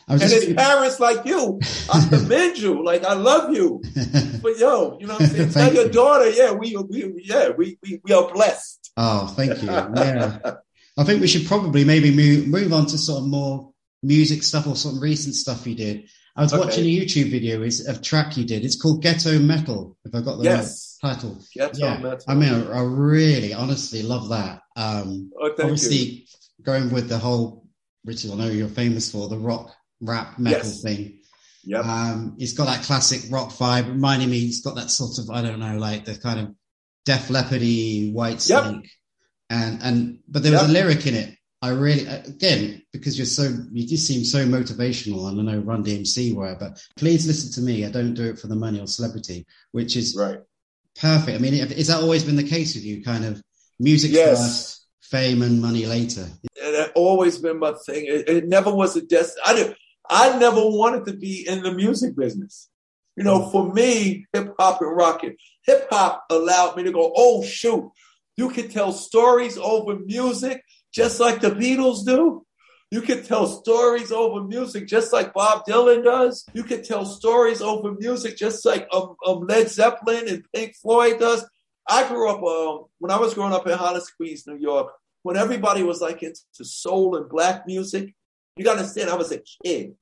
and 0.08 0.20
his 0.20 0.52
parents 0.54 1.00
like 1.00 1.24
you, 1.24 1.60
I 1.92 2.06
commend 2.10 2.58
you. 2.58 2.84
Like 2.84 3.04
I 3.04 3.14
love 3.14 3.54
you. 3.54 3.82
but 4.42 4.58
yo, 4.58 4.98
you 5.00 5.06
know 5.06 5.14
what 5.14 5.22
I'm 5.22 5.28
saying? 5.28 5.50
Tell 5.50 5.74
your 5.74 5.88
daughter, 5.88 6.30
yeah, 6.30 6.52
we, 6.52 6.76
we 6.76 7.22
yeah, 7.24 7.50
we, 7.50 7.78
we, 7.82 8.00
we 8.04 8.12
are 8.12 8.32
blessed. 8.32 8.92
Oh, 8.96 9.26
thank 9.28 9.62
you. 9.62 9.68
Yeah. 9.70 10.56
I 10.96 11.02
think 11.02 11.20
we 11.20 11.26
should 11.26 11.46
probably 11.46 11.84
maybe 11.84 12.14
move 12.14 12.46
move 12.46 12.72
on 12.72 12.86
to 12.86 12.98
sort 12.98 13.22
of 13.22 13.28
more 13.28 13.72
music 14.04 14.44
stuff 14.44 14.68
or 14.68 14.76
some 14.76 15.00
recent 15.00 15.34
stuff 15.34 15.66
you 15.66 15.74
did. 15.74 16.08
I 16.36 16.42
was 16.42 16.52
okay. 16.52 16.64
watching 16.64 16.84
a 16.84 16.88
YouTube 16.88 17.30
video 17.30 17.62
is 17.62 17.86
a 17.86 18.00
track 18.00 18.36
you 18.36 18.44
did. 18.44 18.64
It's 18.64 18.80
called 18.80 19.02
Ghetto 19.02 19.38
Metal. 19.38 19.96
If 20.04 20.14
I 20.14 20.20
got 20.20 20.38
the 20.38 20.44
yes. 20.44 20.98
right 21.02 21.14
title. 21.14 21.38
Ghetto 21.54 21.78
yeah. 21.78 21.98
Metal. 21.98 22.24
I 22.26 22.34
mean, 22.34 22.52
I, 22.52 22.78
I, 22.78 22.82
really, 22.82 23.54
honestly 23.54 24.02
love 24.02 24.28
that. 24.30 24.60
Um, 24.74 25.30
oh, 25.40 25.50
obviously, 25.60 25.96
you. 25.96 26.22
Going 26.64 26.90
with 26.90 27.08
the 27.08 27.18
whole, 27.18 27.66
which 28.04 28.26
I 28.26 28.34
know 28.34 28.48
you're 28.48 28.68
famous 28.68 29.10
for, 29.10 29.28
the 29.28 29.38
rock, 29.38 29.74
rap, 30.00 30.38
metal 30.38 30.66
yes. 30.66 30.82
thing. 30.82 31.20
Yeah. 31.64 31.80
Um, 31.80 32.36
it's 32.38 32.52
got 32.52 32.66
that 32.66 32.84
classic 32.84 33.30
rock 33.30 33.50
vibe, 33.50 33.88
reminding 33.88 34.30
me. 34.30 34.40
It's 34.40 34.60
got 34.60 34.76
that 34.76 34.90
sort 34.90 35.18
of, 35.18 35.30
I 35.30 35.42
don't 35.42 35.60
know, 35.60 35.78
like 35.78 36.04
the 36.04 36.16
kind 36.16 36.40
of 36.40 36.54
Def 37.04 37.28
Leppardy, 37.28 38.12
Whitesnake, 38.12 38.82
yep. 38.82 38.90
and 39.50 39.82
and 39.82 40.18
but 40.28 40.42
there 40.42 40.52
was 40.52 40.62
yep. 40.62 40.70
a 40.70 40.72
lyric 40.72 41.06
in 41.06 41.14
it 41.14 41.34
I 41.64 41.70
really, 41.70 42.06
again, 42.06 42.82
because 42.92 43.16
you're 43.18 43.24
so, 43.24 43.50
you 43.72 43.86
just 43.86 44.06
seem 44.06 44.22
so 44.22 44.44
motivational. 44.44 45.30
And 45.30 45.40
I 45.40 45.54
know 45.54 45.60
Run 45.60 45.82
DMC 45.82 46.34
were, 46.34 46.54
but 46.60 46.78
please 46.94 47.26
listen 47.26 47.52
to 47.52 47.62
me. 47.62 47.86
I 47.86 47.90
don't 47.90 48.12
do 48.12 48.24
it 48.24 48.38
for 48.38 48.48
the 48.48 48.54
money 48.54 48.80
or 48.80 48.86
celebrity, 48.86 49.46
which 49.72 49.96
is 49.96 50.14
right. 50.14 50.40
perfect. 51.00 51.38
I 51.38 51.40
mean, 51.40 51.54
has 51.54 51.86
that 51.86 52.02
always 52.02 52.22
been 52.22 52.36
the 52.36 52.46
case 52.46 52.74
with 52.74 52.84
you? 52.84 53.02
Kind 53.02 53.24
of 53.24 53.42
music 53.80 54.10
yes. 54.12 54.38
first, 54.38 54.86
fame 55.00 55.40
and 55.40 55.62
money 55.62 55.86
later. 55.86 56.28
It 56.74 56.92
always 56.94 57.38
been 57.38 57.58
my 57.58 57.72
thing. 57.86 58.06
It, 58.06 58.28
it 58.28 58.48
never 58.48 58.74
was 58.74 58.96
a 58.96 59.02
destiny. 59.02 59.74
I 60.08 60.38
never 60.38 60.60
wanted 60.60 61.06
to 61.06 61.16
be 61.16 61.46
in 61.48 61.62
the 61.62 61.72
music 61.72 62.16
business. 62.16 62.68
You 63.16 63.24
know, 63.24 63.48
for 63.50 63.72
me, 63.72 64.26
hip 64.32 64.54
hop 64.58 64.80
and 64.80 64.96
rocking, 64.96 65.36
hip 65.62 65.86
hop 65.90 66.24
allowed 66.30 66.76
me 66.76 66.82
to 66.82 66.92
go, 66.92 67.12
oh 67.16 67.44
shoot, 67.44 67.90
you 68.36 68.50
can 68.50 68.68
tell 68.68 68.92
stories 68.92 69.56
over 69.56 69.98
music 70.00 70.62
just 70.92 71.20
like 71.20 71.40
the 71.40 71.50
Beatles 71.50 72.04
do. 72.04 72.44
You 72.90 73.00
can 73.00 73.24
tell 73.24 73.46
stories 73.46 74.12
over 74.12 74.44
music 74.44 74.86
just 74.86 75.12
like 75.12 75.32
Bob 75.32 75.64
Dylan 75.66 76.04
does. 76.04 76.44
You 76.52 76.62
can 76.62 76.82
tell 76.82 77.04
stories 77.04 77.60
over 77.60 77.92
music 77.92 78.36
just 78.36 78.64
like 78.64 78.86
um, 78.92 79.16
um 79.26 79.46
Led 79.48 79.68
Zeppelin 79.68 80.28
and 80.28 80.44
Pink 80.54 80.74
Floyd 80.76 81.18
does. 81.18 81.44
I 81.88 82.06
grew 82.08 82.30
up 82.30 82.42
um, 82.42 82.86
when 82.98 83.10
I 83.10 83.18
was 83.18 83.34
growing 83.34 83.52
up 83.52 83.66
in 83.66 83.76
Hollis, 83.76 84.10
Queens, 84.10 84.46
New 84.46 84.56
York, 84.58 84.92
when 85.24 85.38
everybody 85.38 85.82
was 85.82 86.00
like 86.00 86.22
into 86.22 86.64
soul 86.64 87.16
and 87.16 87.28
black 87.28 87.66
music. 87.66 88.14
You 88.56 88.64
got 88.64 88.74
to 88.74 88.80
understand, 88.80 89.10
I 89.10 89.16
was 89.16 89.32
a 89.32 89.42
kid. 89.64 89.94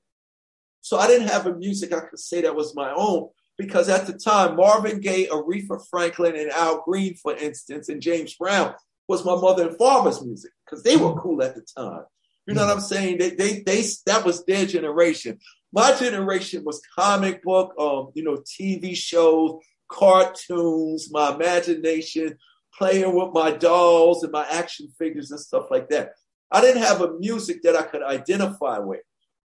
So 0.83 0.99
I 0.99 1.07
didn't 1.07 1.29
have 1.29 1.47
a 1.47 1.55
music 1.55 1.95
I 1.95 2.01
could 2.01 2.19
say 2.19 2.43
that 2.43 2.57
was 2.57 2.75
my 2.75 2.93
own 2.93 3.31
because 3.57 3.89
at 3.89 4.07
the 4.07 4.15
time, 4.15 4.57
Marvin 4.57 5.01
Gaye, 5.01 5.29
Aretha 5.29 5.81
Franklin, 5.89 6.35
and 6.37 6.51
Al 6.51 6.83
Green, 6.83 7.15
for 7.15 7.37
instance, 7.37 7.89
and 7.89 8.03
James 8.03 8.35
Brown 8.35 8.75
was 9.07 9.25
my 9.25 9.37
mother 9.37 9.69
and 9.69 9.79
father's 9.79 10.23
music 10.25 10.51
because 10.67 10.83
they 10.83 10.97
were 10.97 11.15
cool 11.15 11.41
at 11.43 11.55
the 11.55 11.63
time. 11.77 12.03
You 12.47 12.55
know 12.55 12.67
what 12.67 12.77
I'm 12.77 12.83
saying? 12.83 13.19
They, 13.19 13.31
they, 13.31 13.61
they, 13.61 13.85
that 14.07 14.25
was 14.25 14.45
their 14.45 14.67
generation. 14.67 15.39
My 15.73 15.95
generation 15.97 16.65
was 16.65 16.83
comic 16.99 17.45
book, 17.45 17.75
um, 17.79 18.11
you 18.15 18.25
know, 18.25 18.39
TV 18.39 18.97
shows, 18.97 19.61
cartoons, 19.89 21.13
my 21.13 21.33
imagination, 21.33 22.37
playing 22.77 23.15
with 23.15 23.31
my 23.33 23.51
dolls 23.51 24.23
and 24.23 24.33
my 24.33 24.47
action 24.49 24.89
figures 24.99 25.31
and 25.31 25.41
stuff 25.41 25.67
like 25.71 25.89
that. 25.91 26.13
I 26.51 26.61
didn't 26.61 26.83
have 26.83 27.01
a 27.01 27.19
music 27.19 27.63
that 27.63 27.77
I 27.77 27.83
could 27.83 28.03
identify 28.03 28.79
with. 28.79 29.01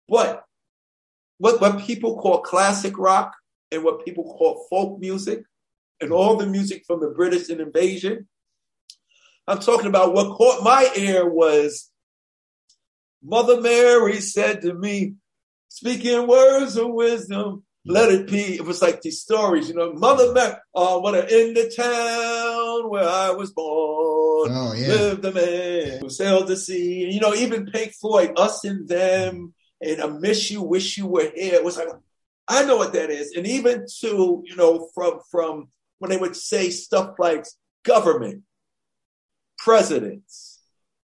But 0.08 0.44
what, 1.38 1.60
what 1.60 1.80
people 1.80 2.18
call 2.18 2.42
classic 2.42 2.98
rock 2.98 3.34
and 3.72 3.84
what 3.84 4.06
people 4.06 4.24
call 4.24 4.66
folk 4.70 5.00
music 5.00 5.44
and 6.00 6.12
all 6.12 6.38
the 6.38 6.46
music 6.46 6.84
from 6.86 7.02
the 7.02 7.10
British 7.10 7.50
invasion, 7.50 8.28
I'm 9.48 9.60
talking 9.60 9.88
about 9.88 10.14
what 10.14 10.38
caught 10.38 10.64
my 10.64 10.90
ear 10.96 11.30
was 11.30 11.92
Mother 13.24 13.60
Mary 13.60 14.22
said 14.22 14.62
to 14.62 14.74
me, 14.74 15.16
speaking 15.68 16.28
words 16.28 16.78
of 16.78 16.92
wisdom, 16.92 17.64
let 17.86 18.12
it 18.12 18.28
be. 18.28 18.56
It 18.56 18.66
was 18.66 18.82
like 18.82 19.02
these 19.02 19.22
stories, 19.22 19.70
you 19.70 19.76
know, 19.76 19.94
Mother 19.94 20.34
Mary, 20.34 20.56
uh, 20.74 21.00
what 21.00 21.16
in 21.32 21.54
the 21.54 21.72
town 21.76 22.65
where 22.84 23.08
I 23.08 23.32
was 23.32 23.52
born, 23.52 24.52
oh, 24.54 24.74
yeah. 24.76 24.88
lived 24.88 25.22
the 25.22 25.32
man 25.32 26.00
who 26.00 26.10
sailed 26.10 26.48
the 26.48 26.56
sea. 26.56 27.10
You 27.12 27.20
know, 27.20 27.34
even 27.34 27.66
Pink 27.68 27.94
Floyd, 27.94 28.34
us 28.38 28.64
and 28.64 28.88
them, 28.88 29.54
and 29.82 30.02
I 30.02 30.08
miss 30.08 30.52
you, 30.52 30.62
wish 30.62 30.98
you 30.98 31.08
were 31.08 31.32
here. 31.36 31.56
It 31.56 31.64
was 31.64 31.78
like, 31.78 31.90
I 32.48 32.64
know 32.66 32.78
what 32.78 32.94
that 32.94 33.10
is. 33.10 33.34
And 33.36 33.48
even 33.48 33.86
to, 34.02 34.44
you 34.46 34.56
know, 34.56 34.90
from, 34.94 35.20
from 35.32 35.70
when 36.00 36.12
they 36.12 36.18
would 36.18 36.36
say 36.36 36.70
stuff 36.70 37.16
like 37.18 37.46
government, 37.84 38.44
presidents, 39.58 40.62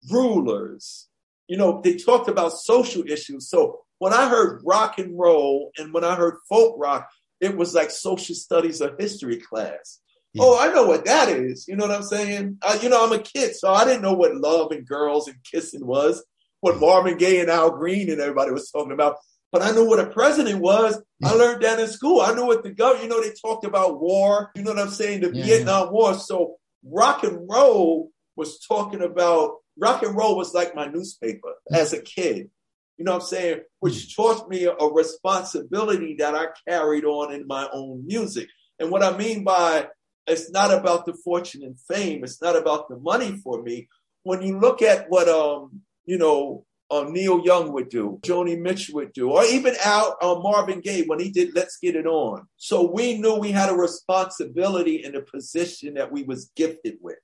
rulers. 0.10 1.08
You 1.48 1.58
know, 1.58 1.82
they 1.84 1.96
talked 1.96 2.28
about 2.28 2.54
social 2.54 3.04
issues. 3.08 3.50
So 3.50 3.80
when 4.00 4.14
I 4.14 4.30
heard 4.30 4.62
rock 4.66 5.00
and 5.00 5.18
roll 5.18 5.72
and 5.78 5.94
when 5.94 6.04
I 6.04 6.16
heard 6.16 6.38
folk 6.50 6.76
rock, 6.78 7.10
it 7.40 7.56
was 7.56 7.74
like 7.74 7.92
social 7.92 8.36
studies 8.36 8.82
or 8.82 8.96
history 9.00 9.38
class. 9.38 10.01
Yeah. 10.34 10.44
Oh, 10.46 10.60
I 10.60 10.74
know 10.74 10.86
what 10.86 11.06
that 11.06 11.30
is. 11.30 11.68
You 11.68 11.76
know 11.76 11.88
what 11.88 11.96
I'm 11.96 12.04
saying? 12.04 12.58
I, 12.62 12.80
you 12.82 12.90
know, 12.90 13.06
I'm 13.06 13.12
a 13.12 13.22
kid, 13.22 13.56
so 13.56 13.74
I 13.74 13.84
didn't 13.84 14.02
know 14.02 14.14
what 14.14 14.36
love 14.36 14.72
and 14.72 14.88
girls 14.88 15.28
and 15.28 15.38
kissing 15.44 15.86
was, 15.86 16.24
what 16.62 16.80
Marvin 16.80 17.18
Gaye 17.18 17.42
and 17.42 17.50
Al 17.50 17.72
Green 17.72 18.10
and 18.10 18.22
everybody 18.22 18.52
was 18.52 18.72
talking 18.72 18.94
about. 18.94 19.18
But 19.52 19.62
I 19.62 19.72
knew 19.72 19.86
what 19.88 20.00
a 20.00 20.08
president 20.08 20.62
was. 20.62 21.02
I 21.24 21.34
learned 21.34 21.62
that 21.64 21.80
in 21.80 21.88
school. 21.88 22.22
I 22.22 22.34
knew 22.34 22.46
what 22.46 22.64
the 22.64 22.72
government, 22.72 23.04
you 23.04 23.10
know, 23.10 23.22
they 23.22 23.34
talked 23.34 23.66
about 23.66 24.00
war. 24.00 24.52
You 24.56 24.64
know 24.64 24.72
what 24.72 24.80
I'm 24.80 24.90
saying? 24.90 25.22
The 25.22 25.36
yeah. 25.36 25.44
Vietnam 25.44 25.92
War. 25.92 26.14
So 26.14 26.56
rock 26.86 27.24
and 27.26 27.48
roll 27.50 28.12
was 28.38 28.60
talking 28.66 29.02
about 29.02 29.58
rock 29.78 30.04
and 30.04 30.16
roll 30.16 30.38
was 30.38 30.54
like 30.54 30.74
my 30.74 30.86
newspaper 30.86 31.54
as 31.74 31.92
a 31.92 32.02
kid. 32.02 32.50
You 32.98 33.06
know 33.06 33.14
what 33.14 33.24
I'm 33.24 33.28
saying? 33.28 33.60
Which 33.80 34.16
taught 34.16 34.48
me 34.48 34.66
a 34.66 34.86
responsibility 34.86 36.16
that 36.20 36.36
I 36.36 36.48
carried 36.68 37.04
on 37.04 37.34
in 37.34 37.46
my 37.48 37.68
own 37.74 38.06
music. 38.06 38.48
And 38.80 38.90
what 38.90 39.04
I 39.04 39.18
mean 39.18 39.44
by 39.44 39.88
it's 40.32 40.50
not 40.52 40.74
about 40.74 41.06
the 41.06 41.14
fortune 41.14 41.64
and 41.64 41.80
fame, 41.80 42.24
it's 42.24 42.42
not 42.42 42.56
about 42.56 42.90
the 42.90 42.98
money 42.98 43.38
for 43.44 43.62
me. 43.62 43.88
When 44.24 44.42
you 44.42 44.60
look 44.60 44.82
at 44.82 45.10
what 45.10 45.28
um, 45.28 45.82
you 46.06 46.18
know, 46.18 46.66
uh, 46.90 47.06
Neil 47.10 47.42
Young 47.46 47.72
would 47.72 47.90
do, 47.90 48.20
Joni 48.22 48.60
Mitchell 48.60 48.96
would 48.96 49.14
do, 49.14 49.32
or 49.32 49.44
even 49.46 49.76
out 49.86 50.16
uh, 50.22 50.36
Marvin 50.36 50.82
Gaye 50.82 51.06
when 51.06 51.20
he 51.20 51.30
did 51.30 51.56
Let's 51.56 51.78
Get 51.78 51.96
It 51.96 52.06
On. 52.06 52.46
So 52.58 52.92
we 52.92 53.18
knew 53.18 53.36
we 53.36 53.52
had 53.52 53.70
a 53.70 53.76
responsibility 53.76 55.04
in 55.04 55.14
the 55.14 55.22
position 55.22 55.94
that 55.94 56.12
we 56.12 56.24
was 56.24 56.52
gifted 56.56 56.98
with. 57.02 57.18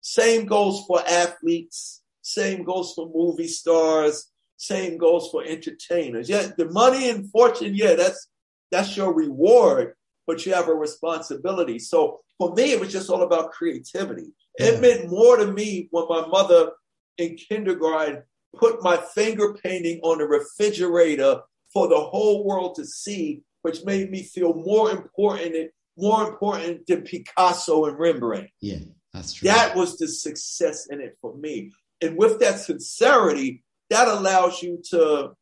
Same 0.00 0.46
goes 0.46 0.82
for 0.86 1.06
athletes. 1.06 2.02
Same 2.22 2.64
goes 2.64 2.92
for 2.94 3.10
movie 3.12 3.48
stars. 3.48 4.30
Same 4.56 4.96
goes 4.96 5.28
for 5.30 5.44
entertainers. 5.44 6.28
Yeah, 6.28 6.48
the 6.56 6.70
money 6.70 7.10
and 7.10 7.30
fortune, 7.30 7.74
yeah, 7.74 7.94
that's 7.94 8.28
that's 8.70 8.96
your 8.96 9.12
reward, 9.12 9.94
but 10.26 10.44
you 10.46 10.54
have 10.54 10.68
a 10.68 10.74
responsibility. 10.74 11.78
So 11.78 12.20
for 12.38 12.54
me, 12.54 12.72
it 12.72 12.80
was 12.80 12.92
just 12.92 13.10
all 13.10 13.22
about 13.22 13.52
creativity. 13.52 14.32
Yeah. 14.58 14.66
It 14.66 14.80
meant 14.80 15.10
more 15.10 15.36
to 15.36 15.46
me 15.46 15.88
when 15.90 16.06
my 16.08 16.26
mother 16.26 16.72
in 17.18 17.36
kindergarten 17.36 18.22
put 18.56 18.82
my 18.82 18.96
finger 18.96 19.54
painting 19.54 20.00
on 20.02 20.18
the 20.18 20.24
refrigerator 20.24 21.40
for 21.72 21.88
the 21.88 22.00
whole 22.00 22.44
world 22.44 22.74
to 22.76 22.84
see, 22.84 23.42
which 23.62 23.84
made 23.84 24.10
me 24.10 24.22
feel 24.22 24.54
more 24.54 24.90
important, 24.90 25.70
more 25.96 26.28
important 26.28 26.86
than 26.86 27.02
Picasso 27.02 27.86
and 27.86 27.98
Rembrandt. 27.98 28.50
Yeah. 28.60 28.78
That's 29.12 29.34
true. 29.34 29.48
That 29.48 29.76
was 29.76 29.98
the 29.98 30.08
success 30.08 30.86
in 30.90 31.00
it 31.00 31.18
for 31.20 31.36
me. 31.36 31.72
And 32.00 32.16
with 32.16 32.40
that 32.40 32.60
sincerity, 32.60 33.62
that 33.90 34.08
allows 34.08 34.62
you 34.62 34.82
to 34.90 35.32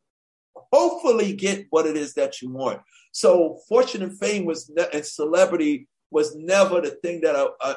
hopefully 0.72 1.34
get 1.34 1.66
what 1.70 1.86
it 1.86 1.96
is 1.96 2.14
that 2.14 2.40
you 2.40 2.50
want. 2.50 2.80
So 3.12 3.58
fortune 3.68 4.02
and 4.02 4.18
fame 4.18 4.44
was 4.44 4.70
ne- 4.70 4.88
and 4.92 5.04
celebrity 5.04 5.88
was 6.10 6.34
never 6.36 6.80
the 6.80 6.90
thing 6.90 7.20
that 7.22 7.36
I, 7.36 7.46
I 7.60 7.76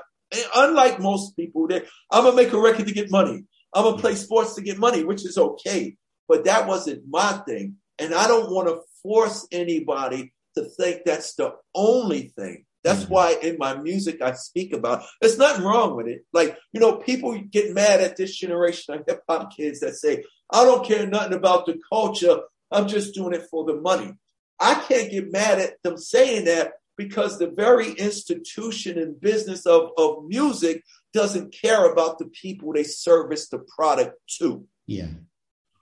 unlike 0.55 0.99
most 0.99 1.35
people 1.35 1.67
that 1.67 1.85
I'm 2.11 2.23
gonna 2.23 2.35
make 2.35 2.53
a 2.53 2.59
record 2.59 2.87
to 2.87 2.93
get 2.93 3.11
money. 3.11 3.43
I'm 3.73 3.83
gonna 3.83 3.97
play 3.97 4.15
sports 4.15 4.55
to 4.55 4.61
get 4.61 4.77
money, 4.77 5.03
which 5.03 5.25
is 5.25 5.37
okay. 5.37 5.95
But 6.27 6.45
that 6.45 6.67
wasn't 6.67 7.03
my 7.07 7.33
thing. 7.47 7.75
And 7.99 8.13
I 8.13 8.27
don't 8.27 8.51
want 8.51 8.67
to 8.67 8.81
force 9.01 9.47
anybody 9.51 10.33
to 10.55 10.65
think 10.65 11.01
that's 11.05 11.35
the 11.35 11.53
only 11.75 12.33
thing. 12.35 12.65
That's 12.83 13.03
mm-hmm. 13.03 13.13
why 13.13 13.37
in 13.41 13.57
my 13.57 13.75
music 13.75 14.21
I 14.21 14.33
speak 14.33 14.73
about. 14.73 15.03
There's 15.21 15.37
nothing 15.37 15.63
wrong 15.63 15.95
with 15.95 16.07
it. 16.07 16.25
Like 16.33 16.57
you 16.71 16.79
know, 16.79 16.97
people 16.97 17.39
get 17.51 17.73
mad 17.73 18.01
at 18.01 18.17
this 18.17 18.35
generation 18.35 18.95
of 18.95 19.03
hip 19.07 19.21
hop 19.27 19.55
kids 19.55 19.79
that 19.79 19.95
say, 19.95 20.23
"I 20.51 20.65
don't 20.65 20.85
care 20.85 21.07
nothing 21.07 21.33
about 21.33 21.65
the 21.65 21.79
culture. 21.91 22.41
I'm 22.73 22.87
just 22.87 23.13
doing 23.13 23.33
it 23.33 23.47
for 23.49 23.65
the 23.65 23.75
money." 23.75 24.13
I 24.59 24.75
can't 24.75 25.11
get 25.11 25.31
mad 25.31 25.59
at 25.59 25.81
them 25.83 25.97
saying 25.97 26.45
that 26.45 26.73
because 26.97 27.37
the 27.37 27.47
very 27.49 27.91
institution 27.91 28.97
and 28.97 29.19
business 29.19 29.65
of, 29.65 29.89
of 29.97 30.25
music 30.25 30.83
doesn't 31.13 31.53
care 31.53 31.91
about 31.91 32.19
the 32.19 32.25
people 32.25 32.73
they 32.73 32.83
service 32.83 33.49
the 33.49 33.59
product 33.59 34.15
to. 34.39 34.65
Yeah. 34.85 35.07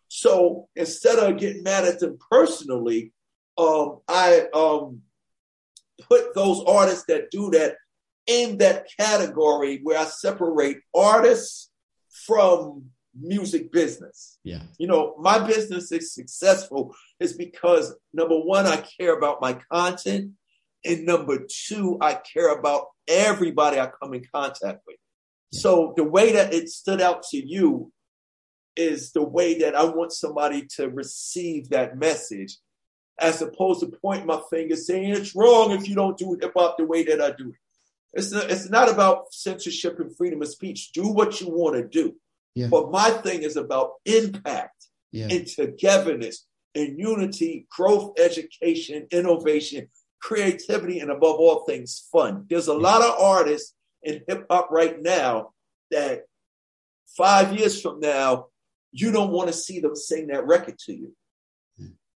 So 0.07 0.67
instead 0.75 1.19
of 1.19 1.37
getting 1.37 1.63
mad 1.63 1.85
at 1.85 1.99
them 1.99 2.17
personally, 2.29 3.13
um, 3.57 3.99
I 4.07 4.47
um, 4.53 5.01
put 6.07 6.33
those 6.33 6.63
artists 6.65 7.05
that 7.07 7.31
do 7.31 7.49
that 7.51 7.75
in 8.27 8.57
that 8.59 8.87
category 8.99 9.79
where 9.83 9.99
I 9.99 10.05
separate 10.05 10.79
artists 10.95 11.69
from 12.25 12.85
music 13.19 13.71
business. 13.71 14.37
Yeah. 14.43 14.61
You 14.77 14.87
know, 14.87 15.15
my 15.19 15.39
business 15.39 15.91
is 15.91 16.13
successful 16.13 16.95
is 17.19 17.33
because 17.33 17.93
number 18.13 18.37
one, 18.37 18.65
I 18.65 18.83
care 18.99 19.17
about 19.17 19.41
my 19.41 19.53
content. 19.71 20.31
And 20.83 21.05
number 21.05 21.45
two, 21.47 21.97
I 22.01 22.15
care 22.15 22.57
about 22.57 22.87
everybody 23.07 23.79
I 23.79 23.89
come 24.01 24.13
in 24.13 24.23
contact 24.33 24.81
with. 24.87 24.97
Yeah. 25.51 25.59
So 25.59 25.93
the 25.95 26.03
way 26.03 26.33
that 26.33 26.53
it 26.53 26.69
stood 26.69 27.01
out 27.01 27.23
to 27.31 27.37
you 27.37 27.91
is 28.75 29.11
the 29.11 29.23
way 29.23 29.59
that 29.59 29.75
I 29.75 29.83
want 29.83 30.13
somebody 30.13 30.65
to 30.77 30.89
receive 30.89 31.69
that 31.69 31.97
message, 31.97 32.57
as 33.19 33.41
opposed 33.41 33.81
to 33.81 33.91
pointing 34.01 34.27
my 34.27 34.41
finger 34.49 34.75
saying 34.75 35.09
it's 35.09 35.35
wrong 35.35 35.71
if 35.71 35.87
you 35.87 35.95
don't 35.95 36.17
do 36.17 36.37
hip 36.39 36.53
hop 36.55 36.77
the 36.77 36.85
way 36.85 37.03
that 37.03 37.21
I 37.21 37.31
do 37.31 37.49
it. 37.49 37.55
It's 38.13 38.31
not, 38.31 38.49
it's 38.49 38.69
not 38.69 38.89
about 38.89 39.33
censorship 39.33 39.99
and 39.99 40.15
freedom 40.15 40.41
of 40.41 40.47
speech. 40.47 40.91
Do 40.93 41.09
what 41.09 41.39
you 41.39 41.49
want 41.49 41.75
to 41.75 41.87
do. 41.87 42.15
Yeah. 42.55 42.67
But 42.67 42.91
my 42.91 43.09
thing 43.09 43.43
is 43.43 43.55
about 43.55 43.93
impact 44.05 44.87
yeah. 45.11 45.27
and 45.29 45.47
togetherness 45.47 46.45
and 46.75 46.97
unity, 46.97 47.67
growth, 47.69 48.19
education, 48.19 49.07
innovation, 49.11 49.87
creativity, 50.21 50.99
and 50.99 51.11
above 51.11 51.35
all 51.35 51.63
things, 51.65 52.07
fun. 52.11 52.45
There's 52.49 52.67
a 52.67 52.73
lot 52.73 53.01
of 53.01 53.19
artists 53.19 53.73
in 54.03 54.21
hip 54.27 54.45
hop 54.49 54.69
right 54.71 55.01
now 55.01 55.51
that 55.91 56.23
five 57.17 57.57
years 57.57 57.81
from 57.81 57.99
now, 57.99 58.47
you 58.91 59.11
don't 59.11 59.31
want 59.31 59.47
to 59.47 59.53
see 59.53 59.79
them 59.79 59.95
sing 59.95 60.27
that 60.27 60.45
record 60.45 60.77
to 60.79 60.93
you. 60.93 61.13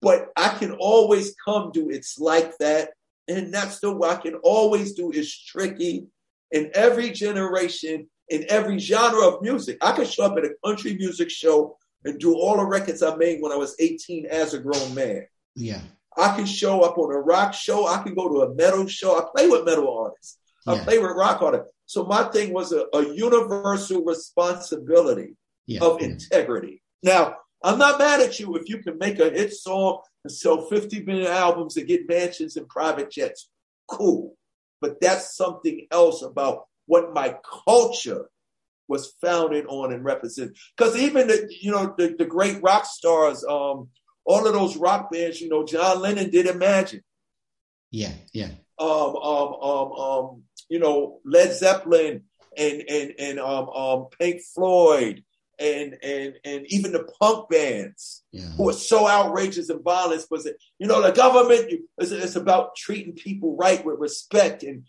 But 0.02 0.32
I 0.36 0.50
can 0.50 0.74
always 0.74 1.34
come 1.46 1.72
to 1.72 1.90
it's 1.90 2.20
like 2.20 2.58
that. 2.58 2.90
And 3.30 3.54
that's 3.54 3.80
the 3.80 3.96
way 3.96 4.10
I 4.10 4.16
can 4.16 4.36
always 4.44 4.94
do 4.94 5.12
is 5.12 5.34
tricky 5.34 6.08
in 6.52 6.72
every 6.74 7.12
generation, 7.12 8.10
in 8.30 8.46
every 8.50 8.80
genre 8.80 9.28
of 9.28 9.42
music. 9.42 9.78
I 9.82 9.92
can 9.92 10.06
show 10.06 10.24
up 10.26 10.38
at 10.38 10.46
a 10.46 10.54
country 10.66 10.96
music 10.96 11.30
show 11.30 11.78
and 12.06 12.20
do 12.20 12.36
all 12.36 12.58
the 12.58 12.66
records 12.66 13.04
I 13.04 13.16
made 13.16 13.42
when 13.42 13.52
I 13.52 13.56
was 13.56 13.76
18 13.80 14.26
as 14.26 14.54
a 14.54 14.60
grown 14.60 14.94
man. 14.94 15.26
Yeah. 15.56 15.82
I 16.18 16.36
can 16.36 16.46
show 16.46 16.82
up 16.82 16.98
on 16.98 17.12
a 17.14 17.20
rock 17.20 17.54
show. 17.54 17.88
I 17.88 18.02
can 18.04 18.14
go 18.14 18.30
to 18.30 18.42
a 18.42 18.56
metal 18.56 18.88
show. 18.88 19.18
I 19.18 19.26
play 19.36 19.48
with 19.50 19.66
metal 19.66 19.92
artists. 19.98 20.38
I 20.68 20.76
Yeah. 20.76 20.84
play 20.84 21.00
with 21.00 21.12
rock 21.12 21.42
artists. 21.42 21.74
So 21.86 22.06
my 22.06 22.24
thing 22.26 22.54
was 22.54 22.72
a, 22.72 22.86
a 22.94 23.14
universal 23.14 24.04
responsibility 24.04 25.36
Yeah. 25.66 25.82
of 25.84 26.02
yeah. 26.02 26.08
integrity. 26.08 26.82
Now, 27.02 27.38
I'm 27.64 27.78
not 27.78 28.00
mad 28.00 28.20
at 28.22 28.40
you 28.40 28.56
if 28.58 28.68
you 28.70 28.80
can 28.80 28.98
make 28.98 29.20
a 29.20 29.30
hit 29.30 29.54
song 29.54 30.02
and 30.24 30.32
sell 30.32 30.68
50 30.68 31.04
million 31.04 31.28
albums 31.32 31.78
and 31.78 31.88
get 31.88 32.08
mansions 32.10 32.58
and 32.58 32.68
private 32.68 33.10
jets. 33.10 33.50
Cool. 33.88 34.36
But 34.82 35.00
that's 35.00 35.36
something 35.36 35.88
else 35.92 36.22
about 36.22 36.66
what 36.86 37.14
my 37.14 37.38
culture 37.66 38.30
was 38.88 39.14
founded 39.22 39.66
on 39.68 39.94
and 39.94 40.04
represented. 40.04 40.58
Because 40.78 40.98
even 40.98 41.28
the, 41.28 41.52
you 41.62 41.72
know, 41.72 41.94
the, 41.98 42.16
the 42.18 42.26
great 42.26 42.62
rock 42.62 42.86
stars, 42.86 43.44
um, 43.44 43.90
all 44.26 44.46
of 44.46 44.54
those 44.54 44.78
rock 44.78 45.12
bands, 45.12 45.42
you 45.42 45.50
know, 45.50 45.66
John 45.66 46.02
Lennon 46.02 46.30
did 46.30 46.46
Imagine. 46.48 47.02
Yeah. 47.92 48.12
Yeah. 48.34 48.50
Um, 48.80 49.16
um, 49.16 49.54
um, 49.62 49.92
um, 49.94 50.44
you 50.70 50.80
know, 50.80 51.20
Led 51.26 51.54
Zeppelin 51.54 52.24
and 52.58 52.84
and 52.90 53.14
and 53.20 53.40
um, 53.40 53.70
um, 53.70 54.08
Pink 54.20 54.42
Floyd 54.54 55.24
and 55.60 55.98
and 56.04 56.36
and 56.44 56.66
even 56.68 56.92
the 56.92 57.08
punk 57.20 57.50
bands 57.50 58.24
Yeah. 58.32 58.50
who 58.58 58.70
are 58.70 58.74
so 58.74 59.08
outrageous 59.08 59.70
and 59.70 59.84
violent 59.84 60.26
was 60.32 60.46
it 60.46 60.58
you 60.80 60.88
know 60.88 61.02
the 61.02 61.12
government 61.12 61.72
it's, 62.00 62.12
it's 62.12 62.36
about 62.36 62.76
treating 62.76 63.14
people 63.14 63.56
right 63.56 63.84
with 63.86 64.00
respect 64.00 64.64
and 64.64 64.84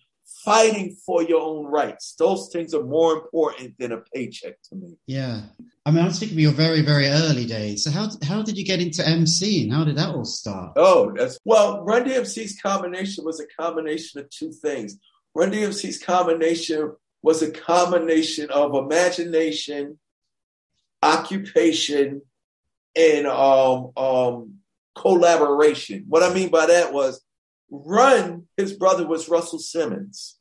fighting 0.44 0.96
for 1.06 1.22
your 1.22 1.40
own 1.40 1.66
rights 1.66 2.14
those 2.18 2.50
things 2.52 2.74
are 2.74 2.84
more 2.84 3.14
important 3.14 3.74
than 3.78 3.92
a 3.92 3.98
paycheck 4.14 4.60
to 4.62 4.76
me 4.76 4.96
Yeah. 5.06 5.42
I 5.86 5.90
mean, 5.90 6.02
I 6.02 6.06
was 6.06 6.18
thinking 6.18 6.38
of 6.38 6.40
your 6.40 6.52
very, 6.52 6.80
very 6.80 7.08
early 7.08 7.44
days. 7.44 7.84
So 7.84 7.90
how 7.90 8.08
how 8.22 8.40
did 8.42 8.56
you 8.56 8.64
get 8.64 8.80
into 8.80 9.02
MCing? 9.02 9.70
How 9.70 9.84
did 9.84 9.96
that 9.96 10.14
all 10.14 10.24
start? 10.24 10.72
oh 10.76 11.12
that's 11.14 11.38
well 11.44 11.84
run 11.84 12.04
dmc's 12.04 12.58
combination 12.60 13.24
was 13.24 13.38
a 13.40 13.46
combination 13.62 14.20
of 14.20 14.30
two 14.30 14.50
things 14.50 14.96
run 15.34 15.50
dmc's 15.52 15.98
combination 16.02 16.94
was 17.22 17.42
a 17.42 17.50
combination 17.50 18.50
of 18.50 18.74
imagination 18.74 19.98
occupation 21.04 22.22
and 22.96 23.26
um, 23.26 23.90
um, 23.96 24.54
collaboration. 24.96 26.04
What 26.08 26.22
I 26.22 26.32
mean 26.32 26.50
by 26.50 26.66
that 26.66 26.92
was 26.92 27.20
Run, 27.70 28.44
his 28.56 28.72
brother 28.72 29.06
was 29.06 29.28
Russell 29.28 29.58
Simmons, 29.58 30.38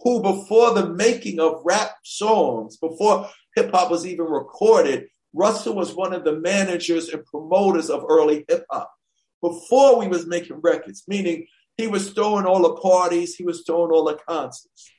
who 0.00 0.22
before 0.22 0.74
the 0.74 0.94
making 0.94 1.40
of 1.40 1.62
rap 1.64 1.92
songs, 2.04 2.76
before 2.76 3.28
hip 3.56 3.70
hop 3.72 3.90
was 3.90 4.06
even 4.06 4.26
recorded, 4.26 5.08
Russell 5.34 5.74
was 5.74 5.94
one 5.94 6.12
of 6.12 6.24
the 6.24 6.38
managers 6.38 7.08
and 7.08 7.24
promoters 7.24 7.90
of 7.90 8.04
early 8.08 8.44
hip 8.48 8.64
hop. 8.70 8.92
Before 9.40 9.98
we 9.98 10.08
was 10.08 10.26
making 10.26 10.60
records, 10.60 11.04
meaning 11.08 11.46
he 11.76 11.86
was 11.86 12.10
throwing 12.12 12.46
all 12.46 12.62
the 12.62 12.80
parties, 12.80 13.34
he 13.34 13.44
was 13.44 13.64
throwing 13.66 13.90
all 13.90 14.04
the 14.04 14.18
concerts. 14.28 14.90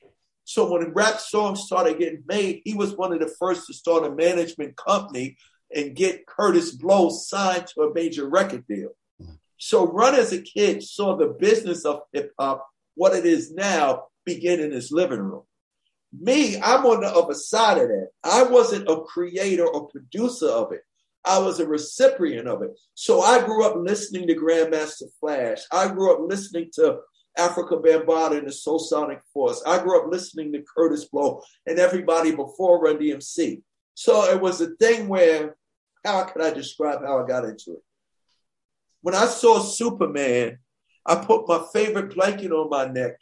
So 0.44 0.72
when 0.72 0.94
rap 0.94 1.20
songs 1.20 1.62
started 1.62 2.00
getting 2.00 2.24
made, 2.28 2.62
he 2.66 2.74
was 2.74 2.98
one 2.98 3.14
of 3.14 3.20
the 3.20 3.34
first 3.40 3.68
to 3.68 3.74
start 3.74 4.06
a 4.06 4.14
management 4.14 4.76
company 4.76 5.38
and 5.74 5.96
get 5.96 6.26
Kurtis 6.26 6.78
Blow 6.78 7.10
signed 7.10 7.68
to 7.68 7.84
a 7.84 7.94
major 7.94 8.28
record 8.28 8.68
deal. 8.68 8.90
So 9.66 9.88
Run 9.88 10.14
as 10.14 10.34
a 10.34 10.42
kid 10.42 10.84
saw 10.84 11.16
the 11.16 11.28
business 11.28 11.86
of 11.86 12.02
hip 12.12 12.34
hop, 12.38 12.68
what 12.96 13.16
it 13.16 13.26
is 13.26 13.54
now, 13.54 14.08
begin 14.26 14.60
in 14.60 14.72
his 14.72 14.92
living 14.92 15.22
room. 15.22 15.44
Me, 16.12 16.58
I'm 16.62 16.86
on 16.86 17.00
the 17.00 17.08
other 17.08 17.34
side 17.34 17.78
of 17.78 17.88
that. 17.88 18.10
I 18.26 18.44
wasn't 18.44 18.90
a 18.90 19.00
creator 19.00 19.66
or 19.66 19.88
producer 19.88 20.50
of 20.50 20.74
it. 20.74 20.82
I 21.24 21.40
was 21.40 21.62
a 21.62 21.66
recipient 21.66 22.46
of 22.46 22.62
it. 22.62 22.78
So 22.96 23.22
I 23.22 23.42
grew 23.42 23.66
up 23.66 23.78
listening 23.78 24.28
to 24.28 24.36
Grandmaster 24.36 25.08
Flash. 25.22 25.60
I 25.72 25.88
grew 25.88 26.14
up 26.14 26.20
listening 26.30 26.70
to 26.74 26.98
Afrika 27.40 27.82
Bambaataa 27.82 28.40
and 28.40 28.48
the 28.48 28.52
Soulsonic 28.52 29.22
Force. 29.34 29.64
I 29.66 29.82
grew 29.82 29.98
up 29.98 30.12
listening 30.12 30.52
to 30.52 30.64
Kurtis 30.78 31.10
Blow 31.10 31.42
and 31.66 31.80
everybody 31.80 32.36
before 32.36 32.82
Run 32.82 32.98
DMC. 32.98 33.62
So 33.94 34.26
it 34.26 34.42
was 34.42 34.60
a 34.60 34.76
thing 34.76 35.08
where, 35.08 35.56
how 36.04 36.26
could 36.26 36.42
I 36.42 36.52
describe 36.52 37.00
how 37.06 37.24
I 37.24 37.26
got 37.26 37.46
into 37.46 37.76
it? 37.76 37.84
When 39.04 39.16
I 39.16 39.26
saw 39.26 39.60
Superman, 39.60 40.60
I 41.06 41.16
put 41.16 41.46
my 41.46 41.62
favorite 41.74 42.16
blanket 42.16 42.54
on 42.54 42.70
my 42.70 42.86
neck 42.86 43.20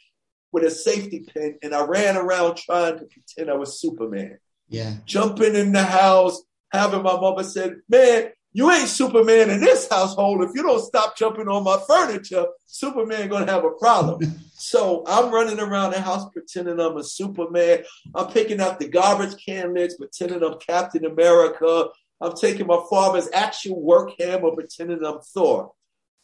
with 0.52 0.62
a 0.62 0.70
safety 0.70 1.26
pin 1.34 1.58
and 1.60 1.74
I 1.74 1.84
ran 1.84 2.16
around 2.16 2.56
trying 2.56 3.00
to 3.00 3.04
pretend 3.04 3.50
I 3.50 3.54
was 3.54 3.80
Superman. 3.80 4.38
Yeah. 4.68 4.94
Jumping 5.06 5.56
in 5.56 5.72
the 5.72 5.82
house, 5.82 6.40
having 6.70 7.02
my 7.02 7.18
mother 7.18 7.42
said, 7.42 7.80
Man, 7.88 8.30
you 8.52 8.70
ain't 8.70 8.88
Superman 8.88 9.50
in 9.50 9.60
this 9.60 9.88
household. 9.90 10.44
If 10.44 10.50
you 10.54 10.62
don't 10.62 10.84
stop 10.84 11.16
jumping 11.16 11.48
on 11.48 11.64
my 11.64 11.80
furniture, 11.88 12.46
Superman 12.66 13.28
gonna 13.28 13.50
have 13.50 13.64
a 13.64 13.72
problem. 13.72 14.20
so 14.54 15.02
I'm 15.08 15.34
running 15.34 15.58
around 15.58 15.90
the 15.90 16.00
house 16.00 16.30
pretending 16.32 16.78
I'm 16.78 16.96
a 16.96 17.02
Superman. 17.02 17.82
I'm 18.14 18.28
picking 18.28 18.60
out 18.60 18.78
the 18.78 18.88
garbage 18.88 19.34
can 19.44 19.74
lids, 19.74 19.96
pretending 19.96 20.44
I'm 20.44 20.60
Captain 20.60 21.06
America. 21.06 21.88
I'm 22.22 22.34
taking 22.34 22.68
my 22.68 22.80
father's 22.88 23.28
actual 23.32 23.82
work 23.82 24.12
hammer, 24.18 24.52
pretending 24.52 25.04
I'm 25.04 25.18
Thor. 25.34 25.72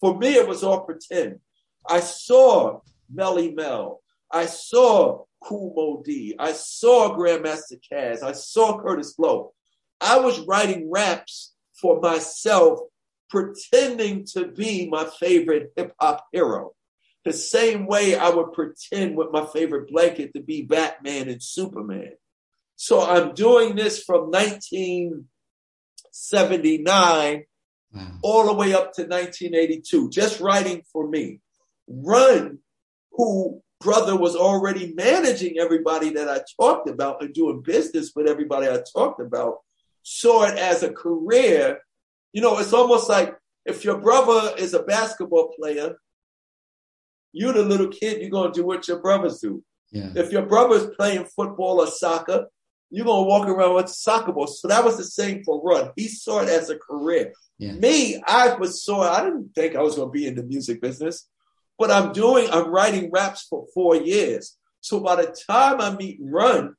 For 0.01 0.17
me, 0.17 0.29
it 0.35 0.47
was 0.47 0.63
all 0.63 0.83
pretend. 0.83 1.41
I 1.89 1.99
saw 1.99 2.81
Melle 3.13 3.53
Mel. 3.53 4.01
I 4.31 4.47
saw 4.47 5.25
Kool 5.43 5.73
Moe 5.75 6.03
Dee. 6.05 6.37
I 6.39 6.53
saw 6.53 7.17
Grandmaster 7.17 7.81
Caz. 7.93 8.23
I 8.23 8.31
saw 8.31 8.81
Kurtis 8.81 9.17
Blow. 9.17 9.53
I 10.01 10.21
was 10.21 10.39
writing 10.41 10.89
raps 10.89 11.55
for 11.81 12.01
myself, 12.01 12.79
pretending 13.29 14.25
to 14.35 14.47
be 14.47 14.89
my 14.89 15.05
favorite 15.19 15.73
hip 15.75 15.95
hop 16.01 16.27
hero. 16.33 16.75
The 17.25 17.33
same 17.33 17.89
way 17.89 18.15
I 18.15 18.31
would 18.31 18.53
pretend 18.53 19.17
with 19.17 19.33
my 19.33 19.47
favorite 19.47 19.91
blanket 19.91 20.33
to 20.35 20.43
be 20.43 20.63
Batman 20.63 21.29
and 21.29 21.43
Superman. 21.43 22.13
So 22.77 23.03
I'm 23.03 23.35
doing 23.35 23.75
this 23.75 24.05
from 24.05 24.31
1979 26.13 27.45
Wow. 27.91 28.19
all 28.23 28.45
the 28.47 28.53
way 28.53 28.75
up 28.75 28.93
to 28.95 29.05
1982, 29.07 30.11
just 30.11 30.41
writing 30.41 30.83
for 30.93 31.09
me. 31.09 31.41
Run, 31.89 32.59
who 33.13 33.63
brother 33.81 34.15
was 34.15 34.37
already 34.37 34.93
managing 34.95 35.59
everybody 35.59 36.11
that 36.11 36.29
I 36.29 36.41
talked 36.61 36.87
about 36.91 37.23
and 37.23 37.33
doing 37.33 37.63
business 37.63 38.13
with 38.15 38.27
everybody 38.29 38.69
I 38.69 38.83
talked 38.95 39.23
about, 39.23 39.61
saw 40.03 40.45
it 40.45 40.59
as 40.59 40.83
a 40.83 40.93
career. 40.93 41.79
You 42.35 42.43
know, 42.43 42.59
it's 42.59 42.75
almost 42.75 43.09
like 43.09 43.35
if 43.65 43.87
your 43.87 43.97
brother 43.99 44.55
is 44.59 44.75
a 44.75 44.83
basketball 44.83 45.55
player, 45.59 45.97
you're 47.33 47.55
the 47.55 47.63
little 47.63 47.89
kid, 47.89 48.21
you're 48.21 48.29
gonna 48.29 48.53
do 48.53 48.67
what 48.67 48.87
your 48.87 48.99
brothers 49.01 49.39
do. 49.41 49.65
Yeah. 49.91 50.11
If 50.15 50.31
your 50.31 50.45
brother's 50.45 50.95
playing 50.95 51.25
football 51.25 51.81
or 51.81 51.87
soccer, 51.87 52.49
you're 52.91 53.07
gonna 53.07 53.27
walk 53.27 53.47
around 53.49 53.75
with 53.75 53.87
a 53.87 53.89
soccer 53.89 54.33
ball. 54.33 54.47
So 54.47 54.69
that 54.69 54.85
was 54.85 54.97
the 54.97 55.05
same 55.05 55.45
for 55.45 55.61
Run. 55.63 55.91
He 55.97 56.09
saw 56.09 56.41
it 56.41 56.49
as 56.49 56.71
a 56.71 56.79
career. 56.79 57.33
Yeah. 57.59 57.73
Me, 57.73 58.23
I 58.27 58.55
was 58.55 58.83
so 58.83 59.01
I 59.01 59.25
didn't 59.25 59.55
think 59.55 59.77
I 59.77 59.83
was 59.83 59.97
gonna 59.97 60.11
be 60.11 60.27
in 60.27 60.35
the 60.35 60.43
music 60.43 60.81
business, 60.81 61.29
but 61.79 61.91
I'm 61.91 62.13
doing. 62.13 62.49
I'm 62.51 62.69
writing 62.69 63.11
raps 63.11 63.47
for 63.49 63.67
four 63.75 63.97
years. 63.97 64.57
So 64.81 65.01
by 65.01 65.17
the 65.17 65.37
time 65.49 65.81
I 65.81 65.95
meet 65.95 66.19
Run, 66.21 66.75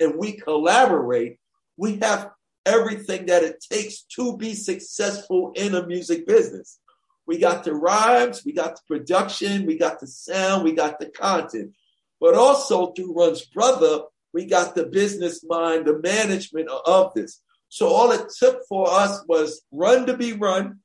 and 0.00 0.16
we 0.16 0.32
collaborate, 0.32 1.38
we 1.76 1.96
have 1.98 2.30
everything 2.66 3.26
that 3.26 3.42
it 3.42 3.64
takes 3.70 4.02
to 4.02 4.36
be 4.36 4.54
successful 4.54 5.52
in 5.54 5.74
a 5.74 5.86
music 5.86 6.26
business. 6.26 6.78
We 7.26 7.38
got 7.38 7.64
the 7.64 7.74
rhymes, 7.74 8.42
we 8.44 8.52
got 8.52 8.76
the 8.76 8.82
production, 8.86 9.66
we 9.66 9.76
got 9.76 10.00
the 10.00 10.06
sound, 10.06 10.64
we 10.64 10.72
got 10.72 10.98
the 10.98 11.06
content. 11.06 11.72
But 12.20 12.34
also 12.34 12.92
through 12.92 13.14
Run's 13.14 13.44
brother, 13.44 14.00
we 14.32 14.44
got 14.44 14.74
the 14.74 14.86
business 14.86 15.44
mind, 15.44 15.86
the 15.86 15.98
management 16.00 16.68
of 16.86 17.12
this. 17.14 17.40
So 17.68 17.88
all 17.88 18.10
it 18.12 18.30
took 18.38 18.62
for 18.68 18.90
us 18.90 19.22
was 19.28 19.62
run 19.72 20.06
to 20.06 20.16
be 20.16 20.32
run, 20.32 20.80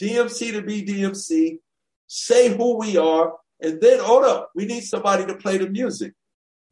DMC 0.00 0.52
to 0.52 0.62
be 0.62 0.84
DMC, 0.84 1.58
say 2.06 2.56
who 2.56 2.78
we 2.78 2.96
are, 2.96 3.34
and 3.60 3.80
then 3.80 3.98
hold 4.00 4.24
up, 4.24 4.50
we 4.54 4.64
need 4.66 4.84
somebody 4.84 5.26
to 5.26 5.34
play 5.34 5.58
the 5.58 5.68
music. 5.68 6.14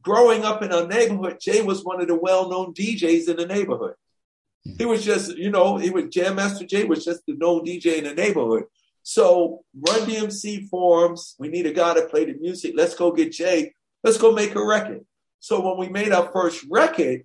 Growing 0.01 0.45
up 0.45 0.61
in 0.63 0.71
our 0.71 0.87
neighborhood, 0.87 1.37
Jay 1.41 1.61
was 1.61 1.83
one 1.83 2.01
of 2.01 2.07
the 2.07 2.15
well-known 2.15 2.73
DJs 2.73 3.29
in 3.29 3.35
the 3.37 3.45
neighborhood. 3.45 3.95
He 4.77 4.85
was 4.85 5.03
just, 5.03 5.37
you 5.37 5.49
know, 5.49 5.77
he 5.77 5.89
was 5.89 6.05
Jam 6.05 6.35
Master 6.35 6.65
Jay 6.65 6.83
was 6.83 7.05
just 7.05 7.25
the 7.25 7.35
known 7.35 7.65
DJ 7.65 7.97
in 7.97 8.03
the 8.05 8.13
neighborhood. 8.13 8.63
So 9.03 9.63
Run 9.87 10.01
DMC 10.01 10.67
forms. 10.67 11.35
We 11.39 11.47
need 11.47 11.65
a 11.65 11.73
guy 11.73 11.93
to 11.93 12.07
play 12.07 12.25
the 12.25 12.33
music. 12.33 12.73
Let's 12.75 12.95
go 12.95 13.11
get 13.11 13.31
Jay. 13.31 13.73
Let's 14.03 14.17
go 14.17 14.33
make 14.33 14.55
a 14.55 14.65
record. 14.65 15.05
So 15.39 15.61
when 15.61 15.77
we 15.77 15.91
made 15.91 16.11
our 16.11 16.31
first 16.31 16.65
record, 16.69 17.23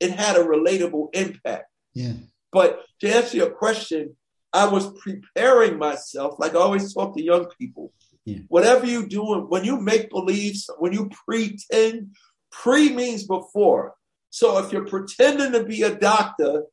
it 0.00 0.10
had 0.12 0.36
a 0.36 0.44
relatable 0.44 1.08
impact. 1.12 1.66
Yeah. 1.94 2.14
But 2.52 2.80
to 3.00 3.14
answer 3.14 3.36
your 3.36 3.50
question, 3.50 4.16
I 4.52 4.66
was 4.66 4.90
preparing 4.98 5.78
myself, 5.78 6.36
like 6.38 6.54
I 6.54 6.58
always 6.58 6.94
talk 6.94 7.14
to 7.16 7.22
young 7.22 7.46
people. 7.58 7.92
Yeah. 8.24 8.38
Whatever 8.48 8.86
you 8.86 9.06
do, 9.06 9.22
when 9.22 9.64
you 9.64 9.80
make 9.80 10.10
beliefs, 10.10 10.68
when 10.78 10.92
you 10.92 11.10
pretend, 11.26 12.14
pre 12.50 12.90
means 12.90 13.24
before. 13.24 13.94
So 14.30 14.58
if 14.58 14.72
you're 14.72 14.86
pretending 14.86 15.52
to 15.52 15.64
be 15.64 15.82
a 15.82 15.94
doctor, 15.94 16.64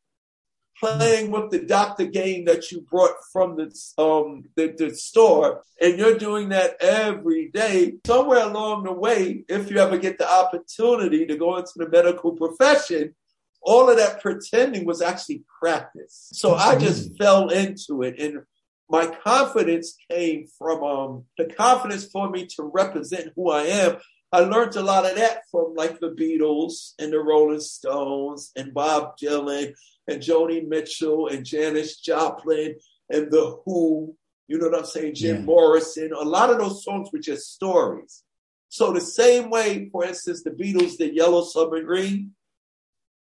playing 0.80 1.32
with 1.32 1.51
the 1.51 1.59
doctor 1.59 2.05
game 2.05 2.45
that 2.45 2.71
you 2.71 2.82
brought 2.82 3.15
from 3.32 3.55
the, 3.55 3.65
um, 3.97 4.43
the, 4.55 4.73
the 4.78 4.93
store, 4.95 5.63
and 5.82 5.97
you're 5.97 6.17
doing 6.17 6.49
that 6.49 6.76
every 6.82 7.49
day, 7.49 7.95
somewhere 8.05 8.43
along 8.43 8.84
the 8.84 8.93
way, 8.93 9.43
if 9.47 9.69
you 9.69 9.78
ever 9.78 9.97
get 9.97 10.17
the 10.17 10.30
opportunity 10.30 11.26
to 11.26 11.38
go 11.38 11.57
into 11.57 11.71
the 11.76 11.89
medical 11.89 12.34
profession, 12.34 13.15
all 13.61 13.89
of 13.89 13.97
that 13.97 14.21
pretending 14.21 14.86
was 14.86 15.01
actually 15.01 15.43
practice. 15.59 16.30
So 16.34 16.53
I 16.53 16.78
just 16.78 17.17
fell 17.17 17.49
into 17.49 18.03
it. 18.03 18.19
And 18.19 18.43
my 18.89 19.07
confidence 19.07 19.97
came 20.11 20.45
from 20.57 20.84
um, 20.84 21.23
the 21.38 21.45
confidence 21.45 22.05
for 22.05 22.30
me 22.30 22.45
to 22.55 22.69
represent 22.73 23.34
who 23.36 23.49
I 23.49 23.63
am. 23.63 23.97
I 24.32 24.39
learned 24.41 24.76
a 24.76 24.84
lot 24.84 25.09
of 25.09 25.15
that 25.15 25.43
from 25.49 25.73
like 25.76 25.99
the 25.99 26.11
Beatles 26.11 26.93
and 26.99 27.11
the 27.11 27.19
Rolling 27.19 27.61
Stones 27.61 28.51
and 28.55 28.73
Bob 28.73 29.17
Dylan 29.17 29.73
and 30.08 30.22
Joni 30.22 30.68
Mitchell 30.68 31.28
and 31.28 31.45
Janis 31.45 31.99
Joplin 31.99 32.76
and 33.10 33.32
The 33.32 33.58
Who. 33.66 34.16
You 34.47 34.60
know 34.60 34.70
what 34.70 34.80
I'm 34.80 34.86
saying? 34.86 35.16
Jim 35.16 35.38
Yeah. 35.38 35.41
Morrison. 35.41 36.12
A 36.14 36.24
lot 36.24 36.49
of 36.51 36.60
those 36.60 36.84
songs 36.84 37.10
were 37.12 37.20
just 37.20 37.53
stories. 37.53 38.24
So 38.70 38.91
the 38.91 39.01
same 39.01 39.49
way, 39.49 39.89
for 39.91 40.03
instance, 40.06 40.43
the 40.43 40.51
Beatles 40.51 40.97
did 40.97 41.16
Yellow 41.16 41.43
Submarine. 41.43 42.32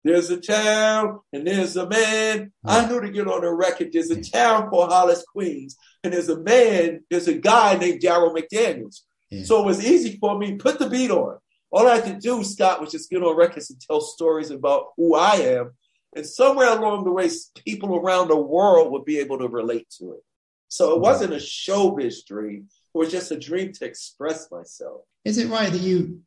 There's 0.03 0.31
a 0.31 0.41
town 0.41 1.21
and 1.33 1.47
there's 1.47 1.77
a 1.77 1.87
man. 1.89 2.53
I 2.65 2.87
knew 2.87 3.01
to 3.01 3.11
get 3.11 3.27
on 3.27 3.43
the 3.43 3.53
record. 3.53 3.91
There's 3.93 4.11
a 4.11 4.23
town 4.23 4.71
called 4.71 4.91
Hollis, 4.91 5.25
Queens, 5.31 5.77
and 6.03 6.13
there's 6.13 6.29
a 6.31 6.41
man. 6.41 7.01
There's 7.11 7.29
a 7.29 7.35
guy 7.35 7.77
named 7.77 8.01
Daryl 8.01 8.35
McDaniels. 8.35 9.01
Yeah. 9.31 9.45
So 9.45 9.61
it 9.61 9.67
was 9.67 9.85
easy 9.85 10.17
for 10.19 10.39
me. 10.39 10.55
Put 10.57 10.79
the 10.79 10.89
beat 10.89 11.11
on. 11.11 11.39
All 11.71 11.87
I 11.87 11.97
had 11.97 12.05
to 12.07 12.19
do, 12.19 12.43
Scott, 12.45 12.81
was 12.81 12.91
just 12.91 13.11
get 13.11 13.23
on 13.23 13.37
records 13.37 13.71
and 13.71 13.81
tell 13.81 14.01
stories 14.01 14.51
about 14.51 14.87
who 14.97 15.15
I 15.15 15.35
am. 15.35 15.73
And 16.17 16.27
somewhere 16.27 16.77
along 16.77 17.05
the 17.05 17.13
way, 17.13 17.31
people 17.65 17.97
around 17.97 18.29
the 18.29 18.37
world 18.37 18.93
would 18.93 19.05
be 19.05 19.19
able 19.19 19.39
to 19.39 19.49
relate 19.49 19.89
to 19.99 20.13
it. 20.13 20.25
So 20.69 20.95
it 20.95 21.01
wasn't 21.01 21.33
a 21.33 21.37
showbiz 21.37 22.27
dream. 22.27 22.69
It 22.95 22.99
was 22.99 23.11
just 23.11 23.31
a 23.31 23.39
dream 23.39 23.73
to 23.75 23.85
express 23.85 24.51
myself. 24.51 25.03
Is 25.25 25.39
it 25.39 25.49
right 25.49 25.71
that 25.71 25.81
you 25.81 26.21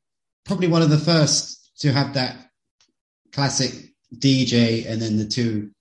probably 0.46 0.68
one 0.68 0.82
of 0.82 0.90
the 0.90 0.98
first 0.98 1.72
to 1.80 1.92
have 1.92 2.14
that 2.14 2.36
classic 3.32 3.72
DJ 4.16 4.86
and 4.90 5.02
then 5.02 5.18
the 5.18 5.26
two 5.26 5.72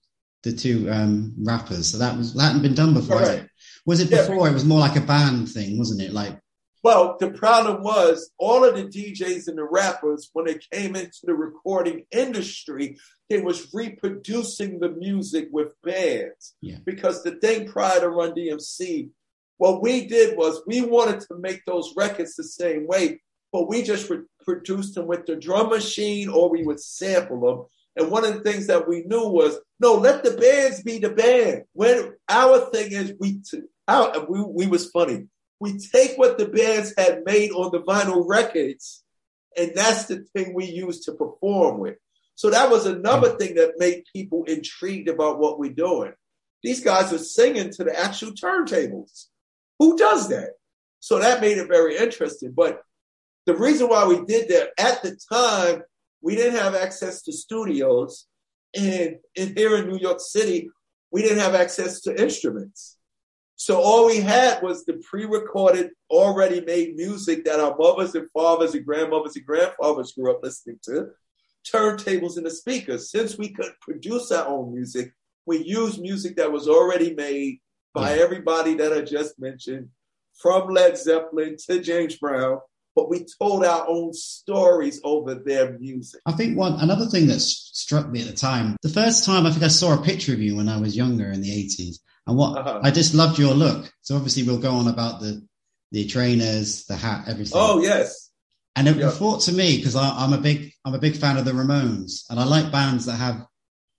the 0.42 0.52
two 0.52 0.88
um, 0.90 1.34
rappers? 1.38 1.88
So 1.88 1.98
that 1.98 2.16
was 2.16 2.34
that 2.34 2.42
hadn't 2.42 2.62
been 2.62 2.74
done 2.74 2.94
before. 2.94 3.22
it? 3.22 3.48
Was 3.86 4.00
it 4.00 4.10
Yeah. 4.10 4.26
before? 4.26 4.48
It 4.48 4.52
was 4.54 4.64
more 4.64 4.80
like 4.80 4.96
a 4.96 5.00
band 5.00 5.48
thing, 5.48 5.78
wasn't 5.78 6.02
it? 6.02 6.12
Like 6.12 6.38
Well, 6.82 7.16
the 7.20 7.30
problem 7.30 7.82
was 7.82 8.32
all 8.38 8.64
of 8.64 8.74
the 8.74 8.84
DJs 8.84 9.46
and 9.46 9.56
the 9.56 9.64
rappers, 9.64 10.30
when 10.32 10.46
they 10.46 10.58
came 10.72 10.96
into 10.96 11.20
the 11.22 11.34
recording 11.34 12.06
industry, 12.10 12.98
they 13.30 13.40
was 13.40 13.72
reproducing 13.72 14.80
the 14.80 14.90
music 14.90 15.48
with 15.52 15.74
bands. 15.84 16.54
Yeah. 16.60 16.78
Because 16.84 17.22
the 17.22 17.36
thing 17.36 17.68
prior 17.68 18.00
to 18.00 18.08
Run 18.08 18.32
DMC, 18.32 19.10
what 19.58 19.80
we 19.80 20.06
did 20.06 20.36
was 20.36 20.62
we 20.66 20.80
wanted 20.80 21.20
to 21.20 21.36
make 21.38 21.64
those 21.66 21.94
records 21.96 22.34
the 22.34 22.42
same 22.42 22.88
way, 22.88 23.20
but 23.52 23.68
we 23.68 23.84
just 23.84 24.10
re- 24.10 24.24
produced 24.44 24.96
them 24.96 25.06
with 25.06 25.24
the 25.26 25.36
drum 25.36 25.68
machine 25.68 26.28
or 26.28 26.50
we 26.50 26.64
would 26.64 26.80
sample 26.80 27.40
them. 27.40 27.66
And 27.94 28.10
one 28.10 28.24
of 28.24 28.34
the 28.34 28.40
things 28.40 28.66
that 28.66 28.88
we 28.88 29.04
knew 29.04 29.28
was, 29.28 29.56
no, 29.78 29.94
let 29.94 30.24
the 30.24 30.32
bands 30.32 30.82
be 30.82 30.98
the 30.98 31.10
band. 31.10 31.62
When 31.74 32.14
our 32.28 32.70
thing 32.70 32.90
is, 32.90 33.12
we 33.20 33.38
t- 33.38 33.60
our, 33.86 34.26
we, 34.28 34.42
we 34.42 34.66
was 34.66 34.90
funny 34.90 35.26
we 35.62 35.78
take 35.78 36.18
what 36.18 36.38
the 36.38 36.48
bands 36.48 36.92
had 36.98 37.24
made 37.24 37.52
on 37.52 37.70
the 37.70 37.80
vinyl 37.82 38.24
records, 38.26 39.04
and 39.56 39.70
that's 39.76 40.06
the 40.06 40.26
thing 40.34 40.54
we 40.54 40.64
use 40.64 41.04
to 41.04 41.12
perform 41.12 41.78
with. 41.78 41.98
So 42.34 42.50
that 42.50 42.68
was 42.68 42.84
another 42.84 43.30
mm. 43.30 43.38
thing 43.38 43.54
that 43.54 43.78
made 43.78 44.02
people 44.12 44.42
intrigued 44.42 45.08
about 45.08 45.38
what 45.38 45.60
we're 45.60 45.70
doing. 45.70 46.14
These 46.64 46.82
guys 46.82 47.12
are 47.12 47.18
singing 47.18 47.70
to 47.74 47.84
the 47.84 47.96
actual 47.96 48.32
turntables. 48.32 49.26
Who 49.78 49.96
does 49.96 50.28
that? 50.30 50.54
So 50.98 51.20
that 51.20 51.40
made 51.40 51.58
it 51.58 51.68
very 51.68 51.96
interesting. 51.96 52.50
But 52.56 52.82
the 53.46 53.56
reason 53.56 53.88
why 53.88 54.04
we 54.04 54.24
did 54.24 54.48
that 54.48 54.70
at 54.76 55.00
the 55.04 55.16
time, 55.32 55.84
we 56.22 56.34
didn't 56.34 56.58
have 56.58 56.74
access 56.74 57.22
to 57.22 57.32
studios. 57.32 58.26
And 58.74 59.18
in 59.36 59.54
here 59.56 59.76
in 59.76 59.88
New 59.88 59.98
York 59.98 60.18
City, 60.18 60.70
we 61.12 61.22
didn't 61.22 61.38
have 61.38 61.54
access 61.54 62.00
to 62.00 62.20
instruments. 62.20 62.96
So 63.62 63.80
all 63.80 64.06
we 64.06 64.16
had 64.16 64.60
was 64.60 64.84
the 64.84 64.94
pre-recorded, 64.94 65.90
already 66.10 66.60
made 66.62 66.96
music 66.96 67.44
that 67.44 67.60
our 67.60 67.76
mothers 67.78 68.12
and 68.16 68.28
fathers 68.32 68.74
and 68.74 68.84
grandmothers 68.84 69.36
and 69.36 69.46
grandfathers 69.46 70.14
grew 70.14 70.32
up 70.32 70.40
listening 70.42 70.80
to, 70.86 71.10
turntables 71.72 72.36
and 72.36 72.44
the 72.44 72.50
speakers. 72.50 73.12
Since 73.12 73.38
we 73.38 73.50
couldn't 73.50 73.78
produce 73.80 74.32
our 74.32 74.48
own 74.48 74.74
music, 74.74 75.12
we 75.46 75.58
used 75.62 76.00
music 76.00 76.34
that 76.38 76.50
was 76.50 76.66
already 76.66 77.14
made 77.14 77.60
by 77.94 78.14
everybody 78.14 78.74
that 78.74 78.92
I 78.92 79.02
just 79.02 79.38
mentioned, 79.38 79.90
from 80.40 80.70
Led 80.70 80.98
Zeppelin 80.98 81.56
to 81.68 81.80
James 81.80 82.16
Brown, 82.16 82.58
but 82.96 83.08
we 83.08 83.24
told 83.40 83.64
our 83.64 83.88
own 83.88 84.12
stories 84.12 85.00
over 85.04 85.36
their 85.36 85.78
music. 85.78 86.20
I 86.26 86.32
think 86.32 86.58
one 86.58 86.80
another 86.80 87.06
thing 87.06 87.28
that 87.28 87.38
struck 87.38 88.10
me 88.10 88.22
at 88.22 88.26
the 88.26 88.32
time, 88.32 88.76
the 88.82 88.88
first 88.88 89.24
time 89.24 89.46
I 89.46 89.52
think 89.52 89.62
I 89.62 89.68
saw 89.68 89.96
a 89.96 90.02
picture 90.02 90.32
of 90.32 90.40
you 90.40 90.56
when 90.56 90.68
I 90.68 90.80
was 90.80 90.96
younger 90.96 91.30
in 91.30 91.42
the 91.42 91.52
eighties, 91.52 92.00
and 92.26 92.36
what 92.36 92.58
Uh-huh. 92.58 92.80
I 92.82 92.90
just 92.90 93.14
loved 93.14 93.38
your 93.38 93.54
look. 93.54 93.92
So 94.02 94.16
obviously 94.16 94.42
we'll 94.44 94.58
go 94.58 94.72
on 94.74 94.88
about 94.88 95.20
the 95.20 95.42
the 95.90 96.06
trainers, 96.06 96.84
the 96.86 96.96
hat, 96.96 97.24
everything. 97.28 97.52
Oh 97.56 97.82
yes, 97.82 98.30
And 98.76 98.88
it 98.88 98.96
Yeah. 98.96 99.10
thought 99.10 99.42
to 99.42 99.52
me 99.52 99.76
because 99.76 99.94
I'm 99.96 100.32
a 100.32 100.38
big 100.38 100.72
I'm 100.84 100.94
a 100.94 100.98
big 100.98 101.16
fan 101.16 101.36
of 101.36 101.44
the 101.44 101.52
Ramones, 101.52 102.22
and 102.30 102.40
I 102.40 102.44
like 102.44 102.72
bands 102.72 103.04
that 103.06 103.16
have 103.16 103.46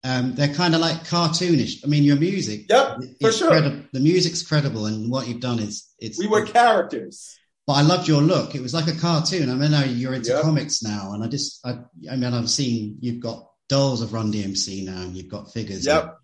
um, 0.06 0.36
they're 0.36 0.54
kind 0.54 0.76
of 0.76 0.82
like 0.82 1.08
cartoonish. 1.08 1.82
I 1.86 1.88
mean, 1.88 2.04
your 2.04 2.18
music, 2.18 2.66
Yep, 2.70 3.00
for 3.22 3.32
sure. 3.32 3.50
credi- 3.52 3.88
the 3.94 4.00
music's 4.02 4.42
credible, 4.44 4.86
and 4.88 5.10
what 5.10 5.28
you've 5.30 5.40
done 5.40 5.60
is 5.60 5.86
it's. 5.98 6.20
we 6.20 6.28
were 6.28 6.46
characters. 6.46 7.36
But 7.66 7.74
I 7.74 7.82
loved 7.84 8.10
your 8.10 8.22
look. 8.22 8.54
It 8.56 8.62
was 8.62 8.74
like 8.74 8.88
a 8.88 9.00
cartoon. 9.00 9.50
I 9.50 9.54
mean, 9.56 9.72
now 9.72 9.86
you're 9.86 10.14
into 10.14 10.32
Yep. 10.32 10.42
comics 10.42 10.84
now, 10.84 11.14
and 11.14 11.24
I 11.24 11.28
just 11.28 11.60
I, 11.66 11.78
I 12.12 12.16
mean 12.18 12.34
I've 12.34 12.50
seen 12.50 12.98
you've 13.00 13.22
got 13.22 13.48
dolls 13.70 14.02
of 14.02 14.12
Run 14.12 14.34
DMC 14.34 14.84
now, 14.84 15.02
and 15.04 15.16
you've 15.16 15.30
got 15.30 15.54
figures. 15.54 15.86
Yep. 15.86 16.18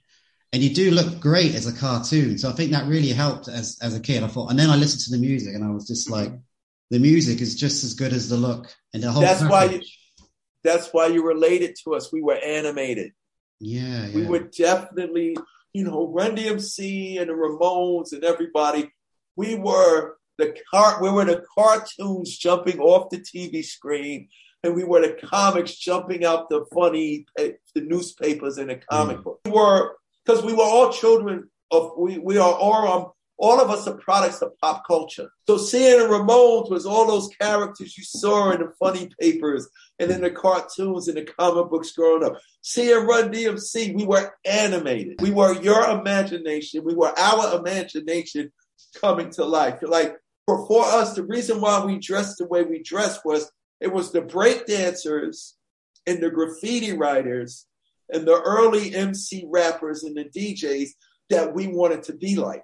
And 0.52 0.64
you 0.64 0.74
do 0.74 0.92
look 0.92 1.20
great 1.20 1.54
as 1.54 1.68
a 1.68 1.78
cartoon. 1.78 2.38
So 2.40 2.50
I 2.50 2.54
think 2.54 2.72
that 2.72 2.88
really 2.88 3.10
helped 3.10 3.48
as 3.48 3.78
as 3.82 3.96
a 3.96 4.00
kid. 4.00 4.24
I 4.24 4.28
thought, 4.28 4.50
and 4.50 4.58
then 4.58 4.70
I 4.70 4.76
listened 4.76 5.04
to 5.04 5.12
the 5.12 5.22
music, 5.24 5.54
and 5.54 5.64
I 5.64 5.70
was 5.70 5.88
just 5.88 6.10
like, 6.10 6.32
the 6.90 7.00
music 7.00 7.40
is 7.40 7.56
just 7.56 7.84
as 7.84 7.94
good 7.94 8.14
as 8.14 8.30
the 8.30 8.38
look, 8.38 8.68
and 8.94 9.04
the 9.04 9.12
whole. 9.12 9.22
That's 9.22 9.44
why 9.44 9.66
you- 9.66 9.82
That's 10.64 10.90
why 10.92 11.08
you 11.08 11.26
related 11.26 11.78
to 11.84 11.96
us. 11.96 12.12
We 12.12 12.22
were 12.22 12.36
animated. 12.36 13.14
Yeah, 13.60 14.08
yeah. 14.08 14.16
We 14.16 14.26
were 14.26 14.40
definitely, 14.40 15.38
you 15.74 15.84
know, 15.86 16.08
Run 16.08 16.36
DMC 16.36 17.20
and 17.20 17.30
the 17.30 17.34
Ramones 17.34 18.12
and 18.12 18.24
everybody. 18.24 18.92
We 19.36 19.56
were 19.56 20.18
the 20.38 20.58
car. 20.72 21.02
We 21.02 21.12
were 21.12 21.26
the 21.26 21.44
cartoons 21.58 22.38
jumping 22.38 22.80
off 22.80 23.10
the 23.10 23.20
TV 23.20 23.64
screen, 23.64 24.30
and 24.64 24.76
we 24.76 24.84
were 24.84 25.02
the 25.02 25.18
comics 25.28 25.76
jumping 25.76 26.26
out 26.26 26.50
the 26.50 26.66
funny 26.74 27.26
the 27.38 27.58
newspapers 27.76 28.58
and 28.58 28.70
the 28.70 28.82
comic 28.90 29.18
mm. 29.20 29.24
book. 29.24 29.40
We 29.46 29.52
were 29.52 29.96
because 30.26 30.44
we 30.44 30.54
were 30.54 30.64
all 30.64 30.92
children 30.92 31.50
of 31.72 31.92
we 31.98 32.18
we 32.18 32.38
are 32.38 32.54
all 32.54 32.88
um, 32.88 33.12
all 33.40 33.62
of 33.62 33.70
us 33.70 33.88
are 33.88 33.96
products 33.96 34.42
of 34.42 34.58
pop 34.60 34.86
culture. 34.86 35.32
So 35.48 35.58
seeing 35.58 35.98
the 36.00 36.06
Ramones 36.06 36.70
was 36.70 36.86
all 36.86 37.08
those 37.08 37.30
characters 37.40 37.98
you 37.98 38.04
saw 38.04 38.52
in 38.52 38.60
the 38.60 38.74
funny 38.78 39.10
papers 39.20 39.68
and 39.98 40.12
in 40.12 40.22
the 40.22 40.30
cartoons 40.30 41.08
and 41.08 41.18
the 41.18 41.24
comic 41.24 41.70
books 41.70 41.94
growing 41.94 42.26
up. 42.26 42.38
Seeing 42.62 43.08
Run 43.08 43.32
DMC, 43.32 43.96
we 43.96 44.06
were 44.06 44.36
animated. 44.46 45.22
We 45.22 45.32
were 45.32 45.60
your 45.62 45.90
imagination. 45.90 46.84
We 46.84 46.96
were 46.96 47.18
our 47.18 47.58
imagination 47.58 48.52
coming 49.00 49.30
to 49.32 49.46
life. 49.46 49.80
Like 49.82 50.18
for, 50.46 50.68
for 50.68 50.84
us, 50.84 51.14
the 51.14 51.24
reason 51.24 51.62
why 51.62 51.84
we 51.84 51.98
dressed 51.98 52.40
the 52.40 52.48
way 52.48 52.64
we 52.64 52.84
dressed 52.84 53.22
was 53.24 53.50
it 53.80 53.94
was 53.94 54.12
the 54.12 54.22
break 54.22 54.66
dancers 54.66 55.56
and 56.06 56.22
the 56.22 56.30
graffiti 56.30 56.92
writers 56.92 57.66
and 58.10 58.28
the 58.28 58.40
early 58.42 58.94
MC 58.94 59.46
rappers 59.48 60.04
and 60.04 60.16
the 60.16 60.26
DJs 60.26 60.90
that 61.30 61.54
we 61.54 61.68
wanted 61.68 62.04
to 62.04 62.14
be 62.14 62.36
like. 62.36 62.64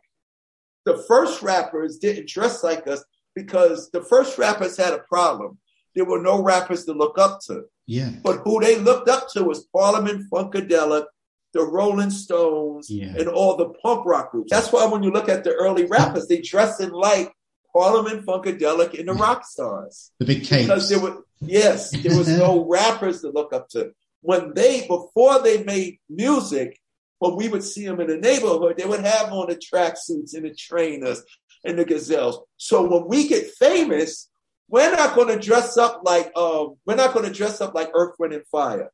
The 0.86 1.04
first 1.08 1.42
rappers 1.42 1.98
didn't 1.98 2.30
dress 2.30 2.64
like 2.64 2.88
us 2.88 3.04
because 3.36 3.90
the 3.92 4.02
first 4.02 4.38
rappers 4.38 4.78
had 4.78 4.94
a 4.94 5.00
problem. 5.00 5.58
There 5.96 6.06
were 6.06 6.22
no 6.22 6.42
rappers 6.42 6.86
to 6.86 6.94
look 6.94 7.18
up 7.18 7.40
to. 7.48 7.66
Yeah. 7.88 8.12
But 8.24 8.42
who 8.44 8.60
they 8.60 8.78
looked 8.78 9.10
up 9.10 9.30
to 9.34 9.44
was 9.44 9.66
Parliament 9.76 10.26
Funkadelic, 10.32 11.06
the 11.54 11.64
Rolling 11.64 12.10
Stones, 12.10 12.90
yeah. 12.90 13.14
and 13.18 13.28
all 13.28 13.56
the 13.56 13.70
punk 13.70 14.06
rock 14.06 14.32
groups. 14.32 14.52
That's 14.52 14.72
why 14.72 14.86
when 14.86 15.04
you 15.04 15.12
look 15.12 15.30
at 15.30 15.44
the 15.44 15.54
early 15.54 15.86
rappers, 15.86 16.28
they 16.28 16.42
dress 16.42 16.80
in 16.80 16.92
like 16.92 17.32
Parliament 17.74 18.26
Funkadelic 18.26 18.98
and 18.98 19.08
the 19.08 19.14
rock 19.14 19.46
stars. 19.46 20.12
The 20.20 20.26
big 20.26 20.44
capes. 20.46 20.64
Because 20.64 20.90
there 20.90 21.00
were 21.00 21.24
yes, 21.42 21.92
there 21.92 22.18
was 22.18 22.28
no 22.38 22.66
rappers 22.68 23.22
to 23.22 23.30
look 23.30 23.54
up 23.54 23.70
to. 23.70 23.92
When 24.26 24.54
they 24.56 24.88
before 24.88 25.44
they 25.44 25.64
made 25.64 26.00
music, 26.10 26.80
when 27.20 27.36
we 27.36 27.48
would 27.48 27.64
see 27.64 27.86
them 27.86 28.00
in 28.00 28.08
the 28.08 28.18
neighborhood, 28.18 28.76
they 28.76 28.86
would 28.86 29.06
have 29.06 29.32
on 29.32 29.50
the 29.50 29.56
tracksuits 29.56 30.34
and 30.34 30.46
the 30.46 30.56
trainers 30.56 31.22
and 31.64 31.78
the 31.78 31.86
gazelles. 31.86 32.40
So 32.58 32.88
when 32.88 33.08
we 33.08 33.28
get 33.28 33.52
famous, 33.52 34.28
we're 34.68 34.92
not 34.92 35.16
going 35.16 35.28
to 35.28 35.40
dress 35.40 35.78
up 35.78 36.02
like 36.04 36.36
um, 36.36 36.76
we're 36.88 36.96
not 36.96 37.14
going 37.14 37.28
to 37.28 37.32
dress 37.32 37.62
up 37.62 37.76
like 37.76 37.92
Earth, 37.94 38.16
Wind, 38.18 38.34
and 38.34 38.48
Fire. 38.48 38.90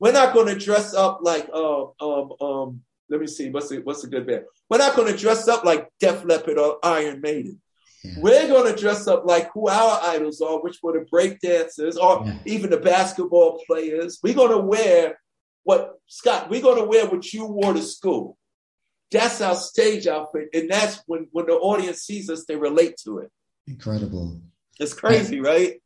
We're 0.00 0.12
not 0.12 0.32
going 0.32 0.46
to 0.46 0.58
dress 0.58 0.94
up 0.94 1.20
like 1.20 1.50
um, 1.52 1.92
um, 2.00 2.32
um, 2.40 2.80
let 3.10 3.20
me 3.20 3.26
see 3.26 3.50
what's 3.50 3.68
the, 3.68 3.80
what's 3.80 4.04
a 4.04 4.08
good 4.08 4.26
band. 4.26 4.44
We're 4.70 4.78
not 4.78 4.96
going 4.96 5.12
to 5.12 5.18
dress 5.18 5.46
up 5.46 5.64
like 5.64 5.88
Def 6.00 6.24
Leppard 6.24 6.58
or 6.58 6.78
Iron 6.82 7.20
Maiden. 7.20 7.60
Yeah. 8.04 8.14
We're 8.18 8.46
going 8.46 8.72
to 8.72 8.80
dress 8.80 9.08
up 9.08 9.24
like 9.24 9.50
who 9.52 9.68
our 9.68 10.00
idols 10.04 10.40
are, 10.40 10.62
which 10.62 10.78
were 10.82 10.92
the 10.92 11.06
break 11.10 11.40
dancers 11.40 11.96
or 11.96 12.22
yeah. 12.24 12.38
even 12.44 12.70
the 12.70 12.78
basketball 12.78 13.62
players. 13.66 14.20
We're 14.22 14.34
going 14.34 14.52
to 14.52 14.58
wear 14.58 15.18
what 15.64 15.94
Scott, 16.06 16.48
we're 16.48 16.62
going 16.62 16.78
to 16.78 16.88
wear 16.88 17.06
what 17.06 17.32
you 17.32 17.46
wore 17.46 17.72
to 17.74 17.82
school. 17.82 18.36
That's 19.10 19.40
our 19.40 19.56
stage 19.56 20.06
outfit. 20.06 20.48
And 20.54 20.70
that's 20.70 21.02
when, 21.06 21.28
when 21.32 21.46
the 21.46 21.54
audience 21.54 22.02
sees 22.02 22.30
us, 22.30 22.44
they 22.46 22.56
relate 22.56 22.94
to 23.04 23.18
it. 23.18 23.30
Incredible. 23.66 24.40
It's 24.80 24.94
crazy, 24.94 25.40
right? 25.40 25.82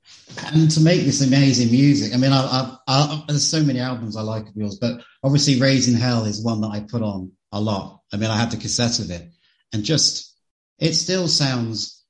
And 0.52 0.70
to 0.72 0.80
make 0.80 1.00
this 1.02 1.26
amazing 1.26 1.70
music, 1.70 2.14
I 2.14 2.18
mean, 2.18 2.32
I, 2.32 2.42
I, 2.42 2.78
I, 2.86 3.24
there's 3.26 3.48
so 3.48 3.62
many 3.62 3.80
albums 3.80 4.16
I 4.16 4.20
like 4.20 4.46
of 4.46 4.54
yours, 4.54 4.76
but 4.78 5.02
obviously 5.24 5.58
Raising 5.58 5.94
Hell 5.94 6.26
is 6.26 6.44
one 6.44 6.60
that 6.60 6.68
I 6.68 6.80
put 6.80 7.00
on 7.00 7.32
a 7.52 7.60
lot. 7.60 8.02
I 8.12 8.18
mean, 8.18 8.28
I 8.28 8.36
had 8.36 8.50
the 8.50 8.58
cassette 8.58 8.98
of 8.98 9.10
it 9.10 9.30
and 9.72 9.82
just, 9.82 10.36
it 10.78 10.92
still 10.92 11.26
sounds, 11.26 12.01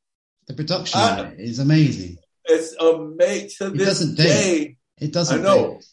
the 0.47 0.55
production 0.55 1.01
uh, 1.01 1.31
I, 1.31 1.41
is 1.41 1.59
amazing. 1.59 2.19
It's 2.45 2.75
amazing. 2.77 3.51
To 3.59 3.67
it 3.75 3.79
this 3.79 4.01
day, 4.15 4.77
it 4.99 5.13
doesn't. 5.13 5.41
I 5.41 5.43
know. 5.43 5.75
Date 5.75 5.87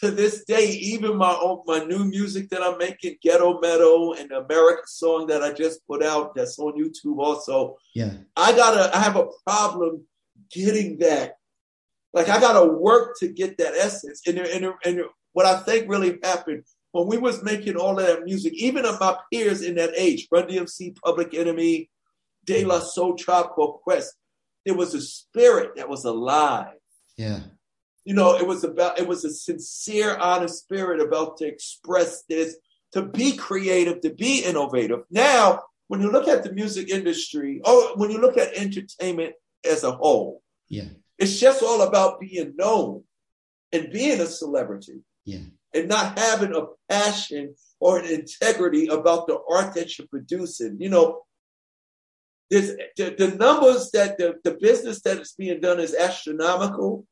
to 0.00 0.10
this 0.10 0.44
day, 0.44 0.66
even 0.68 1.16
my 1.16 1.36
own, 1.40 1.62
my 1.66 1.78
new 1.84 2.04
music 2.04 2.48
that 2.50 2.62
I'm 2.62 2.78
making, 2.78 3.16
Ghetto 3.22 3.60
Metal 3.60 4.14
and 4.14 4.30
the 4.30 4.38
America 4.38 4.82
song 4.86 5.26
that 5.28 5.42
I 5.42 5.52
just 5.52 5.86
put 5.86 6.02
out, 6.02 6.34
that's 6.34 6.58
on 6.58 6.72
YouTube 6.72 7.18
also. 7.18 7.76
Yeah, 7.94 8.12
I 8.36 8.52
gotta, 8.52 8.94
I 8.94 9.00
have 9.00 9.16
a 9.16 9.28
problem 9.46 10.04
getting 10.50 10.98
that. 10.98 11.36
Like 12.12 12.28
I 12.28 12.40
gotta 12.40 12.66
work 12.66 13.16
to 13.20 13.28
get 13.28 13.58
that 13.58 13.74
essence. 13.74 14.22
And 14.26 14.38
and 14.38 14.72
and 14.84 15.02
what 15.32 15.46
I 15.46 15.60
think 15.60 15.88
really 15.88 16.18
happened 16.22 16.64
when 16.92 17.06
we 17.06 17.18
was 17.18 17.42
making 17.42 17.76
all 17.76 17.98
of 17.98 18.06
that 18.06 18.24
music, 18.24 18.54
even 18.54 18.86
of 18.86 18.98
my 19.00 19.16
peers 19.32 19.62
in 19.62 19.74
that 19.76 19.92
age, 19.96 20.26
Run 20.30 20.48
DMC, 20.48 20.96
Public 20.96 21.34
Enemy, 21.34 21.90
De 22.46 22.64
La 22.64 22.80
Tribe 23.18 23.50
Called 23.50 23.80
Quest, 23.82 24.14
there 24.64 24.74
was 24.74 24.94
a 24.94 25.00
spirit 25.00 25.76
that 25.76 25.88
was 25.88 26.04
alive. 26.04 26.74
Yeah 27.16 27.40
you 28.06 28.14
know, 28.14 28.36
it 28.36 28.46
was 28.46 28.62
about, 28.62 29.00
it 29.00 29.06
was 29.06 29.24
a 29.24 29.30
sincere, 29.30 30.16
honest 30.16 30.60
spirit 30.60 31.00
about 31.00 31.36
to 31.38 31.46
express 31.46 32.22
this, 32.28 32.56
to 32.92 33.02
be 33.02 33.36
creative, 33.36 34.00
to 34.02 34.14
be 34.14 34.44
innovative. 34.44 35.00
Now, 35.10 35.64
when 35.88 36.00
you 36.00 36.10
look 36.12 36.28
at 36.28 36.44
the 36.44 36.52
music 36.52 36.88
industry, 36.88 37.60
or 37.64 37.96
when 37.96 38.12
you 38.12 38.20
look 38.20 38.38
at 38.38 38.56
entertainment 38.56 39.34
as 39.68 39.82
a 39.82 39.90
whole, 39.90 40.40
yeah, 40.68 40.84
it's 41.18 41.38
just 41.40 41.64
all 41.64 41.82
about 41.82 42.20
being 42.20 42.54
known 42.56 43.02
and 43.72 43.92
being 43.92 44.20
a 44.20 44.26
celebrity. 44.26 45.00
Yeah. 45.24 45.40
And 45.74 45.88
not 45.88 46.18
having 46.18 46.54
a 46.54 46.66
passion 46.88 47.54
or 47.80 47.98
an 47.98 48.06
integrity 48.06 48.86
about 48.86 49.26
the 49.26 49.38
art 49.50 49.74
that 49.74 49.98
you're 49.98 50.06
producing. 50.06 50.76
You 50.78 50.88
know, 50.88 51.22
there's 52.50 52.68
the, 52.96 53.14
the 53.18 53.36
numbers 53.36 53.90
that 53.92 54.18
the, 54.18 54.34
the 54.44 54.52
business 54.60 55.02
that 55.02 55.18
is 55.18 55.34
being 55.36 55.60
done 55.60 55.80
is 55.80 55.94
astronomical 55.94 57.06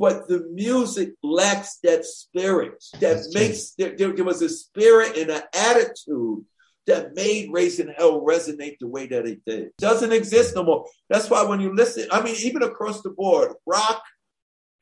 but 0.00 0.28
the 0.28 0.48
music 0.54 1.12
lacks 1.22 1.78
that 1.82 2.06
spirit 2.06 2.82
that 2.94 3.00
That's 3.00 3.34
makes 3.34 3.72
there, 3.72 3.94
there, 3.94 4.14
there, 4.14 4.24
was 4.24 4.40
a 4.40 4.48
spirit 4.48 5.18
and 5.18 5.30
an 5.30 5.42
attitude 5.54 6.46
that 6.86 7.14
made 7.14 7.50
Raising 7.52 7.92
Hell 7.96 8.22
resonate 8.22 8.78
the 8.80 8.88
way 8.88 9.06
that 9.08 9.26
it 9.26 9.44
did. 9.44 9.72
Doesn't 9.76 10.12
exist 10.12 10.56
no 10.56 10.64
more. 10.64 10.86
That's 11.10 11.28
why 11.28 11.44
when 11.44 11.60
you 11.60 11.76
listen, 11.76 12.08
I 12.10 12.22
mean, 12.22 12.34
even 12.40 12.62
across 12.62 13.02
the 13.02 13.10
board, 13.10 13.52
rock, 13.66 14.02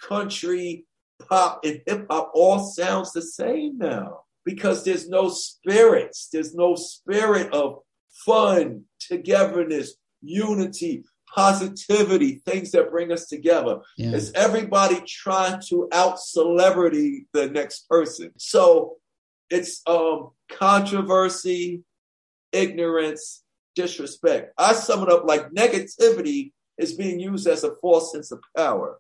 country, 0.01 0.87
pop, 1.29 1.65
and 1.65 1.83
hip 1.85 2.07
hop 2.09 2.31
all 2.35 2.61
sounds 2.61 3.13
the 3.13 3.23
same 3.23 3.77
now 3.77 4.21
because 4.45 4.85
there's 4.85 5.09
no 5.09 5.29
spirits. 5.29 6.29
There's 6.33 6.55
no 6.55 6.77
spirit 6.77 7.53
of 7.53 7.81
fun, 8.25 8.85
togetherness, 9.09 9.95
unity, 10.23 11.05
positivity, 11.35 12.43
things 12.47 12.71
that 12.73 12.91
bring 12.91 13.13
us 13.13 13.27
together. 13.27 13.79
Yeah. 13.97 14.13
It's 14.13 14.33
everybody 14.33 15.01
trying 15.07 15.61
to 15.69 15.89
out 15.93 16.19
celebrity 16.19 17.27
the 17.33 17.49
next 17.49 17.89
person. 17.89 18.33
So 18.39 18.97
it's 19.51 19.83
um, 19.87 20.31
controversy, 20.51 21.83
ignorance, 22.53 23.43
disrespect. 23.75 24.53
I 24.59 24.73
sum 24.73 25.03
it 25.03 25.11
up 25.11 25.25
like 25.25 25.51
negativity 25.51 26.53
is 26.79 26.95
being 26.95 27.21
used 27.21 27.47
as 27.47 27.65
a 27.65 27.75
false 27.77 28.13
sense 28.13 28.31
of 28.31 28.41
power. 28.57 28.99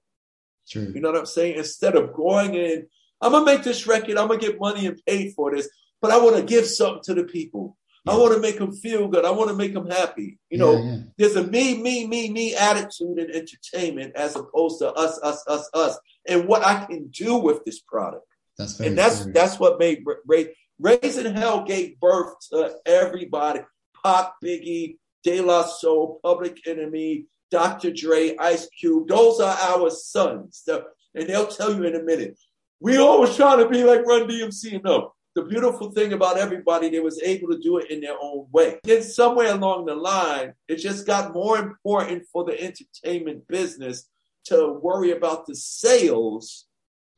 True. 0.68 0.92
You 0.94 1.00
know 1.00 1.10
what 1.10 1.18
I'm 1.18 1.26
saying? 1.26 1.56
Instead 1.56 1.96
of 1.96 2.12
going 2.12 2.54
in, 2.54 2.86
I'm 3.20 3.32
gonna 3.32 3.44
make 3.44 3.62
this 3.62 3.86
record, 3.86 4.16
I'm 4.16 4.28
gonna 4.28 4.40
get 4.40 4.60
money 4.60 4.86
and 4.86 5.00
paid 5.06 5.34
for 5.34 5.54
this, 5.54 5.68
but 6.00 6.10
I 6.10 6.18
want 6.18 6.36
to 6.36 6.42
give 6.42 6.66
something 6.66 7.02
to 7.04 7.14
the 7.14 7.24
people. 7.24 7.76
I 8.06 8.16
want 8.16 8.34
to 8.34 8.40
make 8.40 8.58
them 8.58 8.72
feel 8.72 9.08
good. 9.08 9.24
I 9.24 9.30
want 9.30 9.50
to 9.50 9.56
make 9.56 9.74
them 9.74 9.88
happy. 9.88 10.38
You 10.50 10.58
know, 10.58 10.72
yeah, 10.72 10.84
yeah. 10.84 10.96
there's 11.16 11.36
a 11.36 11.44
me, 11.44 11.80
me, 11.82 12.06
me, 12.06 12.30
me 12.30 12.54
attitude 12.54 13.18
in 13.18 13.30
entertainment 13.30 14.14
as 14.16 14.36
opposed 14.36 14.78
to 14.80 14.92
us, 14.92 15.18
us, 15.22 15.44
us, 15.46 15.68
us, 15.74 15.98
and 16.26 16.46
what 16.46 16.64
I 16.64 16.84
can 16.84 17.08
do 17.08 17.36
with 17.36 17.64
this 17.64 17.80
product. 17.80 18.24
That's 18.56 18.80
and 18.80 18.98
that's 18.98 19.26
that's 19.26 19.60
what 19.60 19.78
made 19.78 20.04
Ray, 20.26 20.54
Raising 20.80 21.34
Hell 21.34 21.64
gave 21.64 21.98
birth 22.00 22.34
to 22.50 22.76
everybody. 22.86 23.60
Pop, 24.02 24.36
Biggie, 24.42 24.96
De 25.24 25.40
La 25.40 25.64
Soul, 25.64 26.20
Public 26.22 26.66
Enemy, 26.66 27.26
Dr. 27.50 27.92
Dre, 27.92 28.36
Ice 28.36 28.68
Cube. 28.78 29.08
Those 29.08 29.40
are 29.40 29.56
our 29.56 29.90
sons. 29.90 30.66
And 31.14 31.28
they'll 31.28 31.46
tell 31.46 31.74
you 31.74 31.84
in 31.84 31.96
a 31.96 32.02
minute. 32.02 32.38
We 32.80 32.98
always 32.98 33.34
trying 33.34 33.58
to 33.58 33.68
be 33.68 33.82
like 33.82 34.06
Run 34.06 34.28
DMC. 34.28 34.74
and 34.74 34.84
No, 34.84 35.14
the 35.38 35.44
beautiful 35.44 35.92
thing 35.92 36.12
about 36.12 36.36
everybody, 36.36 36.88
they 36.88 36.98
was 36.98 37.22
able 37.22 37.48
to 37.48 37.58
do 37.58 37.78
it 37.78 37.92
in 37.92 38.00
their 38.00 38.16
own 38.20 38.46
way. 38.50 38.80
Then 38.82 39.04
somewhere 39.04 39.52
along 39.52 39.86
the 39.86 39.94
line, 39.94 40.54
it 40.66 40.76
just 40.76 41.06
got 41.06 41.32
more 41.32 41.56
important 41.58 42.24
for 42.32 42.42
the 42.44 42.60
entertainment 42.60 43.46
business 43.46 44.08
to 44.46 44.72
worry 44.82 45.12
about 45.12 45.46
the 45.46 45.54
sales 45.54 46.66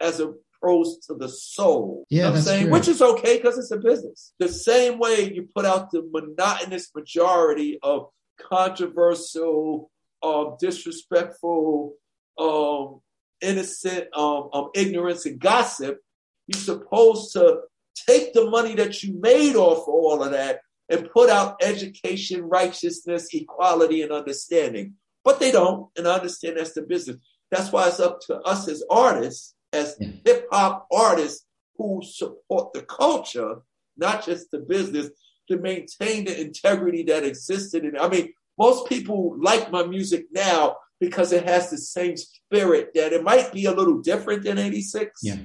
as 0.01 0.21
opposed 0.21 1.05
to 1.05 1.15
the 1.15 1.31
soul. 1.31 2.05
Yeah, 2.11 2.25
you 2.25 2.31
know 2.31 2.37
I'm 2.37 2.43
saying? 2.43 2.63
True. 2.65 2.73
Which 2.73 2.89
is 2.89 3.01
okay 3.01 3.39
because 3.39 3.57
it's 3.57 3.71
a 3.71 3.79
business. 3.79 4.35
The 4.39 4.51
same 4.51 4.99
way 4.99 5.33
you 5.33 5.49
put 5.55 5.65
out 5.65 5.91
the 5.91 6.07
monotonous 6.13 6.91
majority 6.95 7.79
of 7.83 8.09
controversial, 8.39 9.91
um, 10.23 10.57
disrespectful, 10.61 11.95
um, 12.39 13.01
innocent, 13.41 14.09
um, 14.15 14.51
um, 14.53 14.69
ignorance 14.75 15.25
and 15.25 15.39
gossip, 15.39 16.01
you're 16.49 16.61
supposed 16.61 17.33
to 17.33 17.61
take 18.07 18.33
the 18.33 18.49
money 18.51 18.75
that 18.75 19.03
you 19.03 19.19
made 19.21 19.57
off 19.57 19.87
all 19.89 20.23
of 20.23 20.31
that 20.33 20.61
and 20.89 21.11
put 21.11 21.31
out 21.31 21.57
education, 21.63 22.43
righteousness, 22.43 23.29
equality, 23.33 24.03
and 24.03 24.13
understanding. 24.13 24.95
But 25.25 25.39
they 25.39 25.53
don't, 25.53 25.89
and 25.97 26.09
I 26.09 26.15
understand 26.15 26.57
that's 26.57 26.73
the 26.75 26.83
business. 26.83 27.17
that's 27.51 27.73
why 27.73 27.89
it's 27.89 27.99
up 27.99 28.21
to 28.21 28.37
us 28.43 28.69
as 28.69 28.85
artists, 28.91 29.55
as 29.73 29.97
Yeah. 29.99 30.09
hip 30.25 30.47
hop 30.53 30.87
artists 30.93 31.45
who 31.77 32.01
support 32.05 32.73
the 32.73 32.83
culture, 32.83 33.57
not 33.97 34.25
just 34.25 34.53
the 34.53 34.59
business, 34.61 35.11
to 35.49 35.57
maintain 35.59 36.27
the 36.27 36.41
integrity 36.41 37.03
that 37.05 37.25
existed. 37.25 37.85
And 37.85 37.99
I 37.99 38.09
mean, 38.09 38.33
most 38.57 38.87
people 38.89 39.37
like 39.41 39.73
my 39.73 39.83
music 39.85 40.27
now 40.31 40.77
because 41.01 41.33
it 41.33 41.45
has 41.45 41.71
the 41.71 41.79
same 41.79 42.17
spirit 42.17 42.91
that 42.95 43.13
it 43.13 43.25
might 43.25 43.53
be 43.53 43.65
a 43.65 43.73
little 43.73 43.99
different 43.99 44.45
than 44.45 44.59
86, 44.59 45.21
Yeah. 45.25 45.39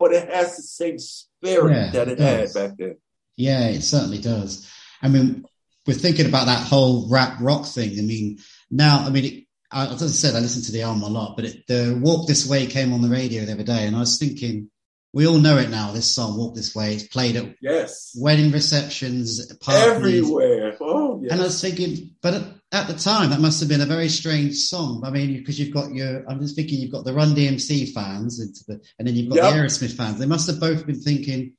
But 0.00 0.12
it 0.12 0.28
has 0.28 0.56
the 0.56 0.62
same 0.62 0.98
spirit 0.98 1.72
Yeah, 1.76 1.90
that 1.92 2.08
it 2.08 2.18
it, 2.18 2.20
had 2.20 2.54
back 2.54 2.76
then. 2.78 2.96
Yeah, 3.36 3.68
it 3.68 3.82
certainly 3.82 4.18
does. 4.18 4.68
I 5.02 5.08
mean, 5.08 5.44
we're 5.86 5.94
thinking 5.94 6.26
about 6.26 6.46
that 6.46 6.66
whole 6.66 7.08
rap 7.08 7.38
rock 7.40 7.66
thing. 7.66 7.98
I 7.98 8.02
mean, 8.02 8.38
now, 8.70 9.04
I 9.06 9.10
mean, 9.10 9.24
it, 9.24 9.44
I, 9.70 9.86
as 9.86 10.02
I 10.02 10.06
said, 10.08 10.34
I 10.34 10.40
listen 10.40 10.62
to 10.64 10.72
the 10.72 10.82
album 10.82 11.02
a 11.04 11.08
lot, 11.08 11.36
but 11.36 11.44
it, 11.44 11.66
the 11.68 11.98
Walk 12.02 12.26
This 12.26 12.48
Way 12.48 12.66
came 12.66 12.92
on 12.92 13.02
the 13.02 13.08
radio 13.08 13.44
the 13.44 13.52
other 13.52 13.62
day, 13.62 13.86
and 13.86 13.94
I 13.94 14.00
was 14.00 14.18
thinking, 14.18 14.70
we 15.12 15.26
all 15.26 15.38
know 15.38 15.58
it 15.58 15.70
now. 15.70 15.92
This 15.92 16.10
song, 16.10 16.36
Walk 16.36 16.54
This 16.54 16.74
Way, 16.74 16.94
it's 16.94 17.06
played 17.06 17.36
at 17.36 17.54
Yes. 17.60 18.16
wedding 18.18 18.50
receptions, 18.52 19.52
parties, 19.56 19.96
Everywhere. 19.96 20.76
Oh, 20.80 21.20
yes. 21.22 21.32
And 21.32 21.40
I 21.40 21.44
was 21.44 21.60
thinking, 21.60 22.16
but 22.22 22.59
at, 22.72 22.86
the 22.86 22.94
time, 22.94 23.30
that 23.30 23.40
must 23.40 23.60
have 23.60 23.68
been 23.68 23.80
a 23.80 23.86
very 23.86 24.08
strange 24.08 24.56
song. 24.56 25.02
I 25.04 25.10
mean, 25.10 25.34
because 25.34 25.58
you've 25.58 25.74
got 25.74 25.92
your, 25.92 26.28
I'm 26.28 26.40
just 26.40 26.56
thinking, 26.56 26.78
you've 26.78 26.92
got 26.92 27.04
the 27.04 27.12
Run 27.12 27.34
DMC 27.34 27.92
fans, 27.92 28.40
into 28.40 28.64
the, 28.66 28.80
and 28.98 29.06
then 29.06 29.14
you've 29.16 29.28
got 29.28 29.36
Yep. 29.36 29.52
the 29.52 29.58
Aerosmith 29.58 29.96
fans. 29.96 30.18
They 30.18 30.26
must 30.26 30.46
have 30.46 30.60
both 30.60 30.86
been 30.86 31.00
thinking, 31.00 31.54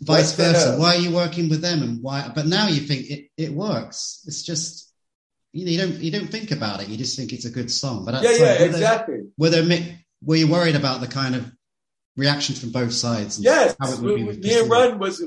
vice 0.00 0.36
What 0.36 0.44
the 0.44 0.52
versa. 0.52 0.76
Why 0.78 0.96
are 0.96 1.00
you 1.00 1.12
working 1.14 1.48
with 1.48 1.60
them, 1.60 1.82
and 1.82 2.02
why? 2.02 2.30
But 2.34 2.46
now 2.46 2.68
you 2.68 2.80
think 2.80 3.10
it, 3.10 3.28
it 3.36 3.52
works. 3.52 4.24
It's 4.26 4.42
just, 4.42 4.92
you 5.52 5.64
know, 5.64 5.70
you 5.70 5.78
don't 5.78 6.02
you 6.02 6.10
don't 6.10 6.30
think 6.30 6.50
about 6.50 6.82
it. 6.82 6.88
You 6.88 6.96
just 6.96 7.16
think 7.16 7.32
it's 7.32 7.44
a 7.44 7.50
good 7.50 7.70
song. 7.70 8.04
But 8.04 8.22
yeah, 8.22 8.30
time, 8.30 8.40
yeah, 8.40 8.58
were 8.60 8.66
exactly. 8.66 9.20
Were 9.36 9.50
there, 9.50 9.96
were 10.24 10.36
you 10.36 10.48
worried 10.48 10.76
about 10.76 11.00
the 11.00 11.08
kind 11.08 11.34
of 11.34 11.50
reaction 12.16 12.54
from 12.54 12.70
both 12.70 12.92
sides? 12.92 13.36
and 13.36 13.44
Yes, 13.44 13.76
how 13.80 13.92
it 13.92 14.00
would 14.00 14.16
be 14.16 14.24
with 14.24 14.38
me 14.42 14.58
and 14.58 14.70
Run 14.70 14.98
was 14.98 15.22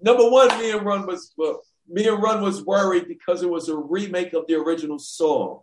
number 0.00 0.28
one. 0.28 0.48
Me 0.58 0.70
and 0.72 0.84
Run 0.84 1.06
was 1.06 1.32
well, 1.36 1.62
me 1.88 2.08
and 2.08 2.22
Run 2.22 2.42
was 2.42 2.64
worried 2.64 3.08
because 3.08 3.42
it 3.42 3.50
was 3.50 3.68
a 3.68 3.76
remake 3.76 4.32
of 4.32 4.46
the 4.46 4.54
original 4.54 4.98
song. 4.98 5.60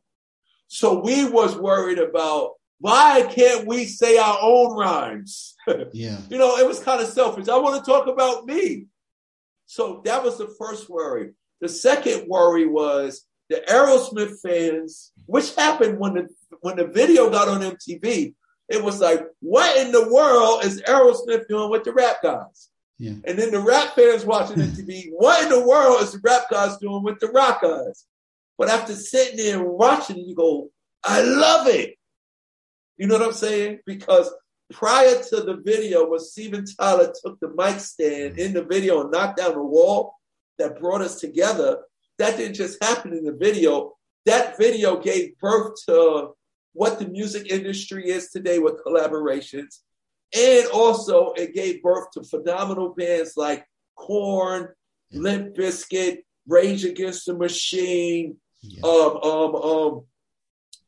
So 0.68 1.00
we 1.00 1.26
was 1.30 1.56
worried 1.56 2.00
about 2.00 2.54
why 2.80 3.28
can't 3.30 3.68
we 3.68 3.86
say 3.86 4.18
our 4.18 4.38
own 4.42 4.76
rhymes? 4.76 5.56
Yeah, 5.94 6.20
you 6.30 6.38
know, 6.38 6.58
it 6.58 6.68
was 6.68 6.80
kind 6.80 7.02
of 7.02 7.08
selfish. 7.08 7.48
I 7.48 7.58
want 7.58 7.84
to 7.84 7.90
talk 7.90 8.08
about 8.08 8.46
me. 8.46 8.88
So 9.66 10.02
that 10.04 10.24
was 10.24 10.38
the 10.38 10.54
first 10.60 10.90
worry. 10.90 11.32
The 11.62 11.70
second 11.70 12.28
worry 12.28 12.68
was 12.68 13.26
the 13.50 13.64
Aerosmith 13.70 14.42
fans, 14.42 15.14
which 15.26 15.56
happened 15.56 16.00
when 16.00 16.16
the 16.16 16.28
when 16.60 16.76
the 16.76 16.88
video 16.88 17.30
got 17.30 17.48
on 17.48 17.62
MTV. 17.62 18.34
It 18.70 18.84
was 18.84 19.00
like, 19.00 19.26
what 19.40 19.78
in 19.78 19.92
the 19.92 20.12
world 20.12 20.66
is 20.66 20.82
Aerosmith 20.82 21.48
doing 21.48 21.70
with 21.70 21.84
the 21.84 21.94
rap 21.94 22.18
guys? 22.24 22.70
Yeah, 23.00 23.14
And 23.26 23.38
then 23.38 23.52
the 23.52 23.60
rap 23.60 23.96
fans 23.96 24.26
watching 24.26 24.58
MTV, 24.58 25.10
what 25.12 25.44
in 25.44 25.50
the 25.50 25.66
world 25.68 26.02
is 26.02 26.14
the 26.14 26.20
rap 26.24 26.44
guys 26.50 26.78
doing 26.78 27.04
with 27.04 27.20
the 27.20 27.28
rock 27.28 27.62
guys? 27.62 28.06
But 28.58 28.70
after 28.70 28.94
sitting 28.94 29.38
there 29.38 29.60
and 29.60 29.68
watching 29.68 30.18
you 30.18 30.36
go, 30.36 30.70
I 31.04 31.22
love 31.22 31.68
it. 31.68 31.96
You 32.98 33.08
know 33.08 33.18
what 33.18 33.28
I'm 33.28 33.34
saying? 33.34 33.80
Because 33.86 34.32
prior 34.72 35.22
to 35.30 35.42
the 35.42 35.62
video, 35.66 36.10
when 36.10 36.20
Steven 36.20 36.66
Tyler 36.66 37.14
took 37.24 37.40
the 37.40 37.52
mic 37.56 37.80
stand 37.80 38.38
in 38.38 38.54
the 38.54 38.64
video 38.64 39.02
and 39.02 39.12
knocked 39.12 39.38
down 39.38 39.54
the 39.54 39.64
wall 39.64 40.16
that 40.60 40.80
brought 40.80 41.02
us 41.02 41.20
together, 41.20 41.80
that 42.20 42.38
didn't 42.38 42.56
just 42.56 42.84
happen 42.84 43.14
in 43.14 43.24
the 43.24 43.34
video. 43.34 43.94
That 44.26 44.58
video 44.58 45.00
gave 45.00 45.38
birth 45.40 45.74
to 45.88 46.30
what 46.74 47.00
the 47.00 47.08
music 47.08 47.52
industry 47.52 48.10
is 48.10 48.30
today 48.30 48.60
with 48.60 48.84
collaborations. 48.86 49.80
And 50.36 50.68
also 50.68 51.34
it 51.34 51.54
gave 51.54 51.84
birth 51.84 52.12
to 52.12 52.24
phenomenal 52.24 52.94
bands 52.94 53.34
like 53.38 53.66
Korn, 53.96 54.70
Limp 55.12 55.56
Bizkit, 55.56 56.20
Rage 56.48 56.86
Against 56.86 57.26
the 57.26 57.36
Machine, 57.36 58.38
yeah. 58.62 58.82
um, 58.84 59.18
um, 59.18 59.56
um, 59.56 60.04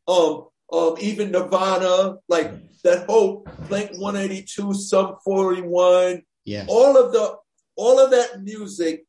um, 0.08 0.48
um, 0.72 0.96
even 1.00 1.32
Nirvana, 1.32 2.16
like 2.28 2.52
that 2.84 3.06
whole 3.06 3.48
Blink 3.68 3.92
182, 3.98 4.74
Sum 4.74 5.16
41, 5.24 6.24
yeah. 6.44 6.66
all 6.68 6.98
of 6.98 7.12
the, 7.12 7.36
all 7.76 8.00
of 8.00 8.12
that 8.12 8.44
music 8.44 9.06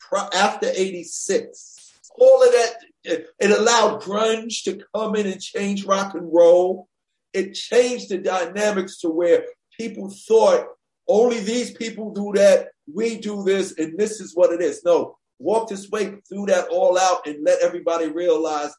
pro- 0.00 0.28
after 0.34 0.68
86, 0.74 1.92
all 2.18 2.42
of 2.42 2.52
that, 2.52 2.74
it, 3.04 3.26
it 3.40 3.50
allowed 3.50 4.02
grunge 4.02 4.64
to 4.64 4.82
come 4.94 5.16
in 5.16 5.26
and 5.26 5.40
change 5.40 5.84
rock 5.84 6.14
and 6.14 6.32
roll. 6.32 6.88
It 7.32 7.54
changed 7.54 8.10
the 8.10 8.18
dynamics 8.18 8.98
to 8.98 9.08
where 9.08 9.44
people 9.78 10.10
thought 10.10 10.66
only 11.08 11.40
these 11.40 11.72
people 11.72 12.12
do 12.12 12.32
that, 12.34 12.68
we 12.92 13.18
do 13.18 13.42
this, 13.42 13.76
and 13.78 13.98
this 13.98 14.20
is 14.20 14.34
what 14.34 14.52
it 14.52 14.60
is. 14.62 14.82
No, 14.84 15.18
walk 15.38 15.68
this 15.68 15.90
way, 15.90 16.14
threw 16.28 16.46
that 16.46 16.68
all 16.68 16.98
out, 16.98 17.26
and 17.26 17.44
let 17.44 17.60
everybody 17.60 18.08
realize 18.08 18.70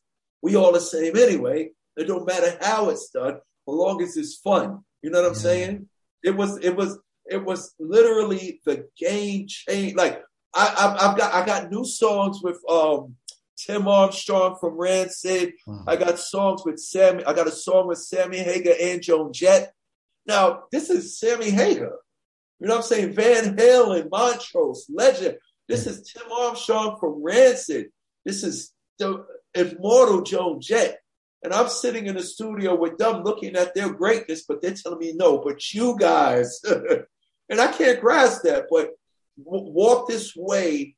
we 0.41 0.55
all 0.55 0.71
the 0.71 0.79
same 0.79 1.17
anyway. 1.17 1.69
It 1.97 2.05
don't 2.05 2.25
matter 2.25 2.57
how 2.61 2.89
it's 2.89 3.09
done, 3.09 3.35
as 3.35 3.39
long 3.65 4.01
as 4.01 4.17
it's 4.17 4.37
fun. 4.37 4.83
You 5.01 5.09
know 5.11 5.21
what 5.21 5.27
I'm 5.29 5.33
Yeah. 5.35 5.39
saying? 5.39 5.89
It 6.23 6.31
was, 6.31 6.57
it 6.59 6.75
was, 6.75 6.97
it 7.25 7.43
was 7.43 7.73
literally 7.79 8.61
the 8.65 8.87
game 8.97 9.45
change. 9.47 9.95
Like 9.95 10.23
I, 10.53 10.65
I, 10.99 11.11
I've 11.11 11.17
got, 11.17 11.33
I 11.33 11.45
got 11.45 11.71
new 11.71 11.85
songs 11.85 12.39
with 12.41 12.59
um 12.69 13.15
Tim 13.57 13.87
Armstrong 13.87 14.57
from 14.59 14.77
Rancid. 14.77 15.53
I 15.87 15.95
got 15.95 16.19
songs 16.19 16.63
with 16.65 16.79
Sammy. 16.79 17.23
I 17.25 17.33
got 17.33 17.47
a 17.47 17.51
song 17.51 17.87
with 17.87 17.99
Sammy 17.99 18.39
Hagar 18.39 18.73
and 18.81 19.01
Joan 19.01 19.31
Jett. 19.33 19.73
Now 20.25 20.63
this 20.71 20.89
is 20.89 21.19
Sammy 21.19 21.49
Hagar. 21.49 21.99
You 22.59 22.67
know 22.67 22.75
what 22.75 22.83
I'm 22.83 22.87
saying? 22.87 23.13
Van 23.13 23.57
Halen, 23.57 24.09
Montrose, 24.09 24.85
Legend. 24.89 25.37
This 25.67 25.87
is 25.87 26.11
Tim 26.11 26.31
Armstrong 26.31 26.97
from 26.99 27.21
Rancid. 27.21 27.87
This 28.25 28.43
is 28.43 28.71
the 28.99 29.25
immortal 29.53 30.21
Joan 30.21 30.61
Jett. 30.61 30.99
And 31.43 31.53
I'm 31.53 31.67
sitting 31.67 32.07
in 32.07 32.15
the 32.15 32.23
studio 32.23 32.75
with 32.75 32.97
them 32.97 33.23
looking 33.23 33.55
at 33.55 33.75
their 33.75 33.91
greatness, 33.91 34.45
but 34.47 34.61
they're 34.61 34.73
telling 34.73 34.99
me 34.99 35.13
no, 35.13 35.39
but 35.39 35.73
you 35.73 35.97
guys. 35.99 36.61
and 37.49 37.59
I 37.59 37.71
can't 37.73 37.99
grasp 37.99 38.43
that, 38.43 38.67
but 38.69 38.91
Walk 39.35 40.07
This 40.07 40.33
Way 40.35 40.95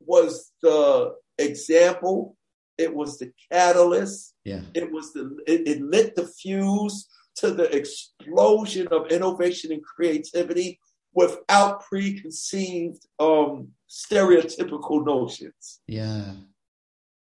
was 0.00 0.52
the 0.60 1.14
example. 1.38 2.36
It 2.76 2.94
was 2.94 3.18
the 3.18 3.32
catalyst. 3.50 4.34
Yeah. 4.44 4.60
It 4.74 4.92
was 4.92 5.14
the, 5.14 5.38
it, 5.46 5.66
it 5.66 5.80
lit 5.80 6.14
the 6.14 6.26
fuse 6.26 7.08
to 7.36 7.50
the 7.50 7.74
explosion 7.74 8.88
of 8.88 9.08
innovation 9.08 9.72
and 9.72 9.82
creativity 9.84 10.78
without 11.14 11.82
preconceived 11.82 13.06
um, 13.18 13.68
stereotypical 13.88 15.04
notions. 15.04 15.80
Yeah. 15.86 16.32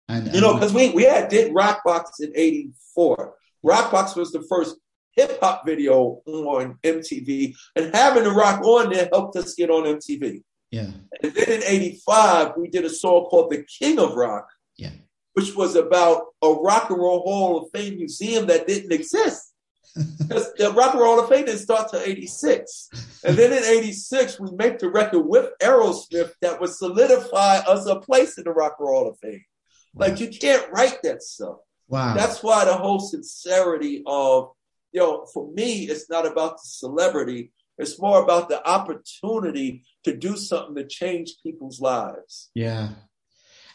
And, 0.07 0.33
You 0.33 0.41
know, 0.41 0.53
because 0.53 0.73
we, 0.73 0.89
we 0.91 1.03
had 1.03 1.29
did 1.29 1.53
Rock 1.53 1.81
Box 1.83 2.19
in 2.19 2.31
84. 2.35 3.33
Rock 3.63 3.91
Box 3.91 4.15
was 4.15 4.31
the 4.31 4.41
first 4.49 4.77
hip 5.15 5.39
hop 5.41 5.65
video 5.65 6.21
on 6.25 6.77
MTV, 6.83 7.55
and 7.75 7.93
having 7.93 8.23
the 8.23 8.31
rock 8.31 8.61
on 8.63 8.91
there 8.91 9.09
helped 9.11 9.35
us 9.35 9.53
get 9.53 9.69
on 9.69 9.83
MTV. 9.83 10.41
yeah, 10.71 10.91
And 11.21 11.33
then 11.33 11.49
in 11.49 11.63
85, 11.63 12.53
we 12.57 12.69
did 12.69 12.85
a 12.85 12.89
song 12.89 13.25
called 13.25 13.51
The 13.51 13.63
King 13.63 13.99
of 13.99 14.15
Rock, 14.15 14.47
yeah, 14.77 14.91
which 15.33 15.55
was 15.55 15.75
about 15.75 16.23
a 16.41 16.49
Rock 16.49 16.89
and 16.89 16.99
Roll 16.99 17.21
Hall 17.21 17.57
of 17.57 17.71
Fame 17.71 17.97
museum 17.97 18.47
that 18.47 18.67
didn't 18.67 18.93
exist. 18.93 19.48
Because 19.95 20.53
the 20.53 20.71
Rock 20.71 20.93
and 20.93 21.01
Roll 21.01 21.15
Hall 21.15 21.23
of 21.23 21.29
Fame 21.29 21.45
didn't 21.45 21.59
start 21.59 21.89
till 21.89 21.99
86. 21.99 23.21
And 23.25 23.37
then 23.37 23.51
in 23.51 23.63
86, 23.63 24.39
we 24.39 24.51
make 24.55 24.79
the 24.79 24.89
record 24.89 25.21
with 25.21 25.51
Aerosmith 25.61 26.31
that 26.41 26.59
would 26.59 26.69
solidify 26.69 27.57
us 27.57 27.85
a 27.85 27.99
place 27.99 28.37
in 28.37 28.43
the 28.45 28.51
Rock 28.51 28.75
and 28.79 28.87
Roll 28.87 29.03
Hall 29.03 29.11
of 29.11 29.19
Fame. 29.19 29.43
Like, 29.95 30.19
you 30.19 30.29
can't 30.29 30.69
write 30.71 31.01
that 31.03 31.23
stuff. 31.23 31.57
wow. 31.87 32.13
That's 32.13 32.43
why 32.43 32.65
the 32.65 32.75
whole 32.75 32.99
sincerity 32.99 34.03
of, 34.05 34.51
you 34.91 35.01
know, 35.01 35.25
for 35.33 35.51
me, 35.51 35.83
it's 35.83 36.09
not 36.09 36.25
about 36.25 36.57
the 36.57 36.63
celebrity. 36.65 37.51
It's 37.77 37.99
more 37.99 38.21
about 38.21 38.49
the 38.49 38.65
opportunity 38.67 39.83
to 40.03 40.15
do 40.15 40.37
something 40.37 40.75
to 40.75 40.85
change 40.85 41.35
people's 41.41 41.79
lives. 41.79 42.51
Yeah. 42.53 42.89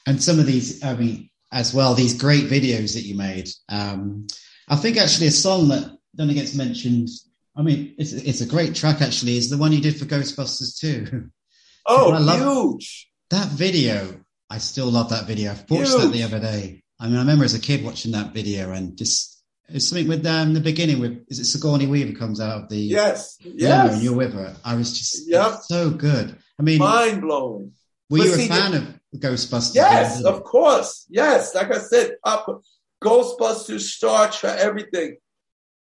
And 0.06 0.22
some 0.22 0.38
of 0.38 0.46
these, 0.46 0.84
I 0.84 0.94
mean, 0.94 1.30
as 1.50 1.72
well, 1.72 1.94
these 1.94 2.18
great 2.18 2.44
videos 2.44 2.94
that 2.94 3.02
you 3.02 3.16
made. 3.16 3.48
Um, 3.68 4.26
I 4.68 4.76
think 4.76 4.96
actually 4.96 5.28
a 5.28 5.32
song 5.32 5.68
that 5.68 5.96
only 6.18 6.34
gets 6.34 6.54
mentioned, 6.54 7.08
I 7.56 7.62
mean, 7.62 7.94
it's, 7.98 8.12
it's 8.12 8.40
a 8.40 8.46
great 8.46 8.74
track 8.74 9.00
actually, 9.02 9.36
is 9.36 9.50
the 9.50 9.58
one 9.58 9.72
you 9.72 9.80
did 9.80 9.96
for 9.98 10.04
Ghostbusters 10.06 10.78
too. 10.78 11.30
Oh, 11.86 12.12
I 12.12 12.18
love- 12.18 12.40
huge. 12.40 13.10
that 13.28 13.48
video, 13.48 14.18
I 14.48 14.56
still 14.56 14.86
love 14.90 15.10
that 15.10 15.26
video. 15.26 15.50
I 15.52 15.54
watched 15.68 15.92
that 15.98 16.10
the 16.14 16.22
other 16.22 16.40
day. 16.40 16.82
I 16.98 17.06
mean, 17.08 17.16
I 17.16 17.18
remember 17.18 17.44
as 17.44 17.52
a 17.54 17.58
kid 17.60 17.84
watching 17.84 18.12
that 18.12 18.32
video 18.32 18.72
and 18.72 18.96
just, 18.96 19.42
it's 19.68 19.88
something 19.88 20.08
with 20.08 20.24
um, 20.24 20.54
the 20.54 20.60
beginning 20.60 20.98
with, 20.98 21.26
is 21.28 21.40
it 21.40 21.44
Sigourney 21.44 21.86
Weaver 21.86 22.18
comes 22.18 22.40
out 22.40 22.62
of 22.62 22.68
the 22.70 22.78
Yes. 22.78 23.36
Yes. 23.44 23.92
and 23.94 24.02
you're 24.02 24.14
with 24.16 24.32
her. 24.32 24.56
I 24.64 24.76
was 24.76 24.96
just, 24.98 25.28
Yep. 25.28 25.56
so 25.64 25.90
good. 25.90 26.34
I 26.58 26.62
mean, 26.62 26.78
Mind 26.78 27.20
blowing. 27.20 27.72
were 28.08 28.16
but 28.18 28.24
you 28.28 28.32
a 28.32 28.36
see, 28.36 28.48
fan 28.48 28.72
of 28.74 29.00
Ghostbusters? 29.20 29.74
Yes, 29.74 30.22
Yeah. 30.24 30.30
of 30.30 30.42
course. 30.42 31.04
Yes. 31.10 31.54
Like 31.54 31.70
I 31.70 31.80
said, 31.80 32.12
Ghostbusters, 33.02 33.80
Star 33.80 34.30
Trek, 34.30 34.58
everything. 34.58 35.16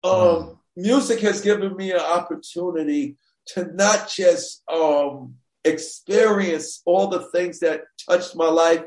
Um. 0.06 0.60
Music 0.78 1.22
has 1.22 1.42
given 1.42 1.76
me 1.76 1.92
an 1.92 2.02
opportunity 2.02 3.16
to 3.48 3.72
not 3.74 4.10
just 4.10 4.62
um, 4.72 5.36
experience 5.64 6.82
all 6.86 7.08
the 7.08 7.22
things 7.32 7.60
that 7.60 7.84
touched 8.10 8.36
my 8.36 8.48
life, 8.48 8.84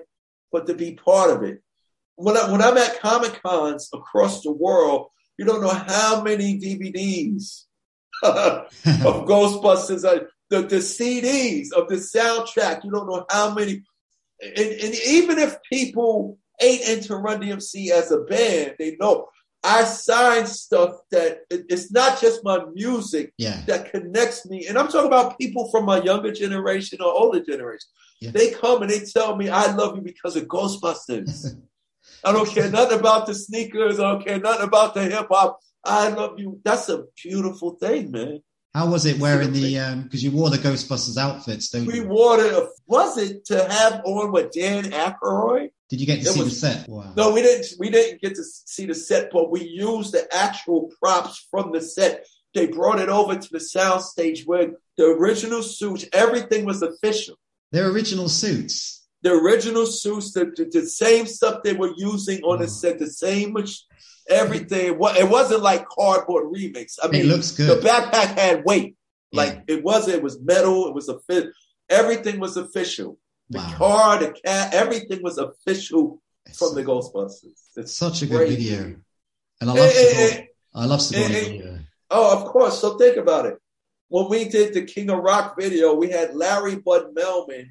but 0.52 0.66
to 0.66 0.74
be 0.74 0.94
part 0.94 1.30
of 1.30 1.42
it. 1.42 1.62
When, 2.16 2.36
I, 2.36 2.50
when 2.50 2.60
I'm 2.60 2.76
at 2.76 3.00
Comic 3.00 3.40
Cons 3.42 3.88
across 3.94 4.42
the 4.42 4.52
world, 4.52 5.06
you 5.38 5.44
don't 5.44 5.62
know 5.62 5.68
how 5.68 6.22
many 6.22 6.58
DVDs 6.58 7.64
of 8.22 8.70
Ghostbusters, 8.84 10.04
uh, 10.04 10.24
the, 10.50 10.62
the 10.62 10.76
CDs 10.76 11.72
of 11.72 11.88
the 11.88 11.96
soundtrack. 11.96 12.84
You 12.84 12.90
don't 12.90 13.08
know 13.08 13.24
how 13.30 13.54
many. 13.54 13.82
And, 14.42 14.56
and 14.56 14.94
even 15.06 15.38
if 15.38 15.56
people 15.70 16.38
ain't 16.60 16.88
into 16.88 17.16
Run 17.16 17.40
DMC 17.40 17.90
as 17.90 18.10
a 18.10 18.18
band, 18.18 18.74
they 18.78 18.96
know 19.00 19.28
I 19.68 19.84
sign 19.84 20.46
stuff 20.46 21.00
that 21.10 21.42
it's 21.50 21.92
not 21.92 22.18
just 22.18 22.42
my 22.42 22.64
music 22.72 23.34
yeah. 23.36 23.60
that 23.66 23.90
connects 23.90 24.46
me. 24.46 24.66
And 24.66 24.78
I'm 24.78 24.88
talking 24.88 25.08
about 25.08 25.38
people 25.38 25.70
from 25.70 25.84
my 25.84 26.00
younger 26.00 26.32
generation 26.32 27.02
or 27.02 27.12
older 27.12 27.44
generation. 27.44 27.88
Yeah. 28.20 28.30
They 28.30 28.50
come 28.50 28.80
and 28.80 28.90
they 28.90 29.00
tell 29.00 29.36
me, 29.36 29.50
I 29.50 29.70
love 29.72 29.94
you 29.96 30.00
because 30.02 30.36
of 30.36 30.44
Ghostbusters. 30.44 31.54
I 32.24 32.32
don't 32.32 32.48
care 32.48 32.70
nothing 32.70 32.98
about 32.98 33.26
the 33.26 33.34
sneakers. 33.34 34.00
I 34.00 34.10
don't 34.10 34.24
care 34.24 34.40
nothing 34.40 34.66
about 34.66 34.94
the 34.94 35.02
hip 35.02 35.28
hop. 35.30 35.60
I 35.84 36.08
love 36.08 36.38
you. 36.38 36.60
That's 36.64 36.88
a 36.88 37.04
beautiful 37.22 37.72
thing, 37.72 38.10
man. 38.10 38.40
How 38.78 38.86
was 38.86 39.06
it 39.06 39.18
wearing 39.18 39.52
the, 39.52 39.74
because 40.04 40.24
um, 40.24 40.30
you 40.30 40.30
wore 40.30 40.50
the 40.50 40.56
Ghostbusters 40.56 41.16
outfits, 41.16 41.68
don't 41.70 41.84
we 41.84 41.96
you? 41.96 42.02
We 42.02 42.08
wore 42.10 42.38
it, 42.38 42.68
was 42.86 43.18
it 43.18 43.44
to 43.46 43.68
have 43.68 44.02
on 44.04 44.30
with 44.30 44.52
Dan 44.52 44.92
Aykroyd? 44.92 45.70
Did 45.88 46.00
you 46.00 46.06
get 46.06 46.22
to 46.22 46.28
it 46.28 46.32
see 46.32 46.44
was, 46.44 46.60
the 46.60 46.68
set? 46.68 46.88
Wow. 46.88 47.12
No, 47.16 47.32
we 47.32 47.42
didn't. 47.42 47.66
We 47.80 47.90
didn't 47.90 48.20
get 48.20 48.36
to 48.36 48.44
see 48.44 48.86
the 48.86 48.94
set, 48.94 49.30
but 49.32 49.50
we 49.50 49.64
used 49.64 50.12
the 50.12 50.32
actual 50.32 50.92
props 51.02 51.44
from 51.50 51.72
the 51.72 51.80
set. 51.80 52.24
They 52.54 52.68
brought 52.68 53.00
it 53.00 53.08
over 53.08 53.34
to 53.34 53.48
the 53.50 53.58
sound 53.58 54.02
stage 54.02 54.44
where 54.46 54.68
the 54.96 55.06
original 55.06 55.64
suits, 55.64 56.06
everything 56.12 56.64
was 56.64 56.80
official. 56.80 57.34
Their 57.72 57.88
original 57.90 58.28
suits. 58.28 59.08
The 59.22 59.32
original 59.32 59.86
suits, 59.86 60.30
the, 60.34 60.52
the, 60.56 60.70
the 60.70 60.86
same 60.86 61.26
stuff 61.26 61.64
they 61.64 61.72
were 61.72 61.94
using 61.96 62.42
on 62.42 62.60
the 62.60 62.68
set, 62.68 63.00
the 63.00 63.08
same 63.08 63.54
everything. 64.28 64.86
It 64.86 65.28
wasn't 65.28 65.62
like 65.62 65.88
cardboard 65.88 66.52
remix. 66.52 66.98
I 67.02 67.08
mean, 67.08 67.22
it 67.22 67.26
looks 67.26 67.52
good. 67.52 67.82
The 67.82 67.86
backpack 67.86 68.38
had 68.38 68.64
weight. 68.64 68.96
Like 69.32 69.64
yeah. 69.68 69.76
it 69.76 69.84
was, 69.84 70.08
it 70.08 70.22
was 70.22 70.40
metal. 70.40 70.88
It 70.88 70.94
was 70.94 71.08
a 71.08 71.18
fit. 71.20 71.50
Everything 71.88 72.40
was 72.40 72.56
official. 72.56 73.18
The 73.50 73.58
wow. 73.58 73.74
car, 73.76 74.18
the 74.18 74.32
cat, 74.32 74.74
everything 74.74 75.22
was 75.22 75.38
official 75.38 76.20
it's 76.46 76.58
from 76.58 76.74
the 76.74 76.84
Ghostbusters. 76.84 77.60
It's 77.76 77.94
such 77.94 78.22
a 78.22 78.26
good 78.26 78.48
video, 78.48 78.96
and 79.60 79.70
I 79.70 79.72
love 79.72 79.90
Sigourney. 79.90 80.48
I 80.74 80.84
love 80.84 81.02
Sigourney. 81.02 81.86
Oh, 82.10 82.38
of 82.38 82.46
course. 82.46 82.80
So 82.80 82.96
think 82.98 83.16
about 83.16 83.46
it. 83.46 83.58
When 84.08 84.28
we 84.28 84.48
did 84.48 84.72
the 84.74 84.84
King 84.84 85.10
of 85.10 85.18
Rock 85.18 85.56
video, 85.58 85.94
we 85.94 86.10
had 86.10 86.34
Larry 86.34 86.76
Bud 86.76 87.14
Melman, 87.14 87.68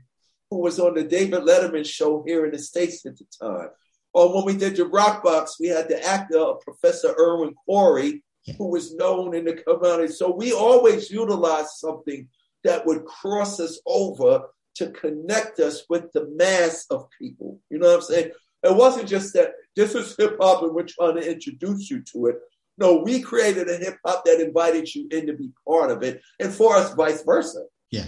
who 0.49 0.59
was 0.59 0.79
on 0.79 0.93
the 0.93 1.03
David 1.03 1.41
Letterman 1.41 1.85
show 1.85 2.23
here 2.25 2.45
in 2.45 2.51
the 2.51 2.59
States 2.59 3.05
at 3.05 3.17
the 3.17 3.25
time. 3.41 3.69
Or 4.13 4.33
when 4.33 4.45
we 4.45 4.57
did 4.57 4.75
the 4.75 4.85
Rock 4.85 5.23
Box, 5.23 5.57
we 5.59 5.67
had 5.67 5.87
the 5.87 6.03
actor 6.03 6.53
Professor 6.63 7.13
Irwin 7.19 7.53
Corey, 7.65 8.23
yeah. 8.45 8.55
who 8.57 8.69
was 8.69 8.95
known 8.95 9.35
in 9.35 9.45
the 9.45 9.53
community. 9.53 10.11
So 10.13 10.31
we 10.31 10.53
always 10.53 11.11
utilized 11.11 11.69
something 11.75 12.27
that 12.63 12.85
would 12.85 13.05
cross 13.05 13.59
us 13.59 13.79
over 13.85 14.43
to 14.75 14.91
connect 14.91 15.59
us 15.59 15.83
with 15.89 16.11
the 16.13 16.27
mass 16.35 16.85
of 16.89 17.07
people. 17.19 17.59
You 17.69 17.79
know 17.79 17.87
what 17.87 17.95
I'm 17.95 18.01
saying? 18.01 18.31
It 18.63 18.75
wasn't 18.75 19.07
just 19.07 19.33
that 19.33 19.51
this 19.75 19.95
is 19.95 20.15
hip 20.17 20.37
hop 20.41 20.63
and 20.63 20.73
we're 20.73 20.83
trying 20.83 21.15
to 21.15 21.31
introduce 21.31 21.89
you 21.89 22.01
to 22.13 22.27
it. 22.27 22.37
No, 22.77 22.97
we 22.97 23.21
created 23.21 23.69
a 23.69 23.77
hip 23.77 23.97
hop 24.05 24.25
that 24.25 24.39
invited 24.39 24.93
you 24.93 25.07
in 25.11 25.25
to 25.27 25.33
be 25.33 25.49
part 25.67 25.89
of 25.89 26.03
it, 26.03 26.21
and 26.39 26.53
for 26.53 26.75
us, 26.75 26.93
vice 26.93 27.23
versa. 27.23 27.63
Yeah. 27.89 28.05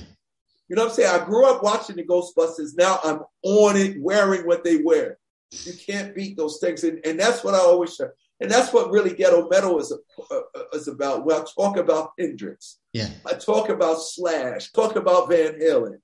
You 0.68 0.76
know 0.76 0.84
what 0.84 0.92
I'm 0.92 0.96
saying? 0.96 1.22
I 1.22 1.26
grew 1.26 1.50
up 1.50 1.64
watching 1.64 1.96
the 1.96 2.04
Ghostbusters. 2.04 2.78
Now 2.78 3.00
I'm 3.04 3.22
on 3.42 3.76
it, 3.76 4.00
wearing 4.00 4.46
what 4.46 4.64
they 4.64 4.78
wear. 4.78 5.18
You 5.52 5.74
can't 5.74 6.16
beat 6.16 6.38
those 6.38 6.60
things, 6.60 6.84
and, 6.84 7.00
and 7.06 7.20
that's 7.20 7.44
what 7.44 7.56
I 7.56 7.60
always 7.60 7.98
say. 7.98 8.06
And 8.42 8.50
that's 8.50 8.72
what 8.72 8.92
really 8.92 9.14
ghetto 9.14 9.50
metal 9.50 9.80
is, 9.80 9.92
uh, 9.92 10.36
uh, 10.36 10.62
is 10.74 10.88
about. 10.88 11.26
When 11.26 11.36
I 11.36 11.44
talk 11.58 11.76
about 11.78 12.12
Hendrix, 12.18 12.80
yeah, 12.94 13.10
I 13.26 13.34
talk 13.34 13.70
about 13.70 13.96
Slash, 13.96 14.72
talk 14.72 14.96
about 14.96 15.30
Van 15.30 15.60
Halen. 15.60 15.98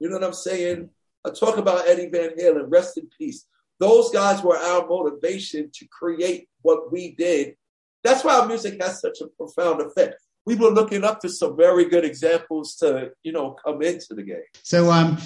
You 0.00 0.08
know 0.08 0.14
what 0.14 0.24
I'm 0.24 0.32
saying? 0.32 0.90
I 1.26 1.30
talk 1.30 1.58
about 1.58 1.86
Eddie 1.86 2.08
Van 2.08 2.30
Halen, 2.38 2.66
rest 2.68 2.96
in 2.96 3.08
peace. 3.18 3.44
Those 3.80 4.10
guys 4.10 4.42
were 4.42 4.56
our 4.56 4.86
motivation 4.86 5.70
to 5.74 5.86
create 5.88 6.48
what 6.62 6.90
we 6.90 7.14
did. 7.16 7.56
That's 8.02 8.24
why 8.24 8.38
our 8.38 8.46
music 8.46 8.80
has 8.80 9.00
such 9.00 9.20
a 9.20 9.26
profound 9.26 9.82
effect. 9.82 10.14
We 10.46 10.54
were 10.54 10.70
looking 10.70 11.04
up 11.04 11.20
to 11.20 11.28
some 11.28 11.56
very 11.56 11.84
good 11.88 12.04
examples 12.04 12.76
to, 12.76 13.10
you 13.22 13.32
know, 13.32 13.56
come 13.64 13.82
into 13.82 14.14
the 14.14 14.22
game. 14.22 14.42
So, 14.62 14.90
um, 14.90 15.18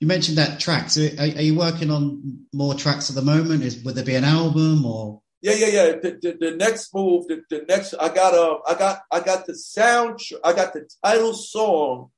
you 0.00 0.06
mentioned 0.06 0.38
that 0.38 0.58
track. 0.58 0.90
So, 0.90 1.02
are, 1.18 1.24
are 1.24 1.42
you 1.42 1.54
working 1.54 1.90
on 1.90 2.46
more 2.52 2.74
tracks 2.74 3.10
at 3.10 3.16
the 3.16 3.22
moment? 3.22 3.62
Is 3.62 3.84
would 3.84 3.94
there 3.94 4.04
be 4.04 4.16
an 4.16 4.24
album 4.24 4.84
or? 4.84 5.20
Yeah, 5.42 5.54
yeah, 5.54 5.66
yeah. 5.66 5.86
The, 5.92 6.18
the, 6.20 6.36
the 6.50 6.56
next 6.56 6.94
move, 6.94 7.26
the, 7.28 7.42
the 7.48 7.64
next, 7.66 7.94
I 7.94 8.08
got, 8.08 8.34
uh, 8.34 8.58
I 8.68 8.74
got, 8.74 9.00
I 9.10 9.20
got 9.20 9.46
the 9.46 9.54
sound, 9.54 10.20
I 10.44 10.52
got 10.52 10.74
the 10.74 10.86
title 11.02 11.32
song 11.32 12.10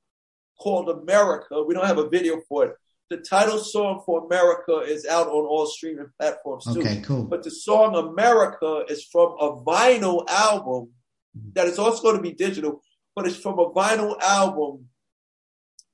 called 0.59 0.89
America. 0.89 1.63
We 1.63 1.73
don't 1.73 1.85
have 1.87 1.99
a 1.99 2.09
video 2.09 2.41
for 2.49 2.65
it. 2.65 2.73
The 3.09 3.17
title 3.17 3.59
song 3.59 4.01
for 4.05 4.25
America 4.25 4.79
is 4.79 5.05
out 5.05 5.27
on 5.27 5.45
all 5.45 5.67
streaming 5.67 6.07
platforms 6.19 6.65
too. 6.65 6.81
Okay, 6.81 7.01
cool. 7.01 7.23
But 7.23 7.43
the 7.43 7.51
song 7.51 7.95
America 7.95 8.83
is 8.89 9.05
from 9.05 9.35
a 9.39 9.55
vinyl 9.55 10.27
album 10.29 10.89
that 11.53 11.67
is 11.67 11.79
also 11.79 12.01
going 12.01 12.17
to 12.17 12.21
be 12.21 12.33
digital, 12.33 12.81
but 13.15 13.25
it's 13.25 13.37
from 13.37 13.57
a 13.59 13.71
vinyl 13.71 14.19
album 14.21 14.87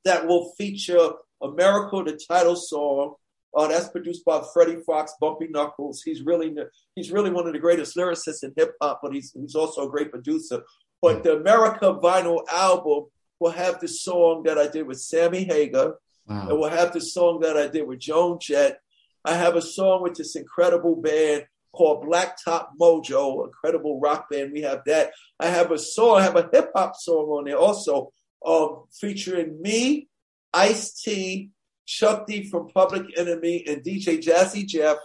that 0.05 0.25
will 0.27 0.53
feature 0.57 1.11
America, 1.41 2.03
the 2.05 2.19
title 2.27 2.55
song. 2.55 3.15
Uh, 3.55 3.67
that's 3.67 3.89
produced 3.89 4.23
by 4.25 4.43
Freddie 4.53 4.77
Foxxx, 4.85 5.13
Bumpy 5.19 5.47
Knuckles. 5.49 6.03
He's 6.03 6.21
really 6.21 6.55
he's 6.95 7.11
really 7.11 7.31
one 7.31 7.47
of 7.47 7.53
the 7.53 7.59
greatest 7.59 7.97
lyricists 7.97 8.43
in 8.43 8.53
hip 8.55 8.75
hop, 8.79 8.99
but 9.01 9.11
he's 9.11 9.31
he's 9.31 9.55
also 9.55 9.87
a 9.87 9.89
great 9.89 10.11
producer. 10.11 10.61
But 11.01 11.23
the 11.23 11.37
America 11.37 11.93
vinyl 11.93 12.47
album 12.47 13.05
will 13.39 13.51
have 13.51 13.79
the 13.79 13.87
song 13.87 14.43
that 14.43 14.57
I 14.57 14.67
did 14.67 14.85
with 14.85 15.01
Sammy 15.01 15.45
Hagar. 15.45 15.95
Wow. 16.27 16.49
And 16.49 16.59
we'll 16.59 16.69
have 16.69 16.93
the 16.93 17.01
song 17.01 17.39
that 17.39 17.57
I 17.57 17.67
did 17.67 17.87
with 17.87 17.99
Joan 17.99 18.37
Jett. 18.39 18.79
I 19.25 19.33
have 19.33 19.55
a 19.55 19.61
song 19.61 20.03
with 20.03 20.15
this 20.15 20.35
incredible 20.35 20.95
band 20.95 21.45
called 21.71 22.05
Blacktop 22.05 22.69
Mojo, 22.79 23.45
incredible 23.45 23.99
rock 23.99 24.29
band. 24.29 24.51
We 24.53 24.61
have 24.61 24.81
that. 24.85 25.11
I 25.39 25.47
have 25.47 25.71
a 25.71 25.77
song, 25.77 26.19
I 26.19 26.23
have 26.23 26.35
a 26.35 26.49
hip 26.51 26.71
hop 26.75 26.95
song 26.95 27.27
on 27.27 27.45
there 27.45 27.57
also, 27.57 28.11
um, 28.45 28.83
featuring 28.91 29.61
me, 29.61 30.07
Ice 30.53 31.01
T, 31.01 31.51
Chuck 31.85 32.27
D 32.27 32.49
from 32.49 32.69
Public 32.69 33.17
Enemy, 33.17 33.65
and 33.67 33.83
DJ 33.83 34.21
Jazzy 34.21 34.65
Jeff. 34.65 34.97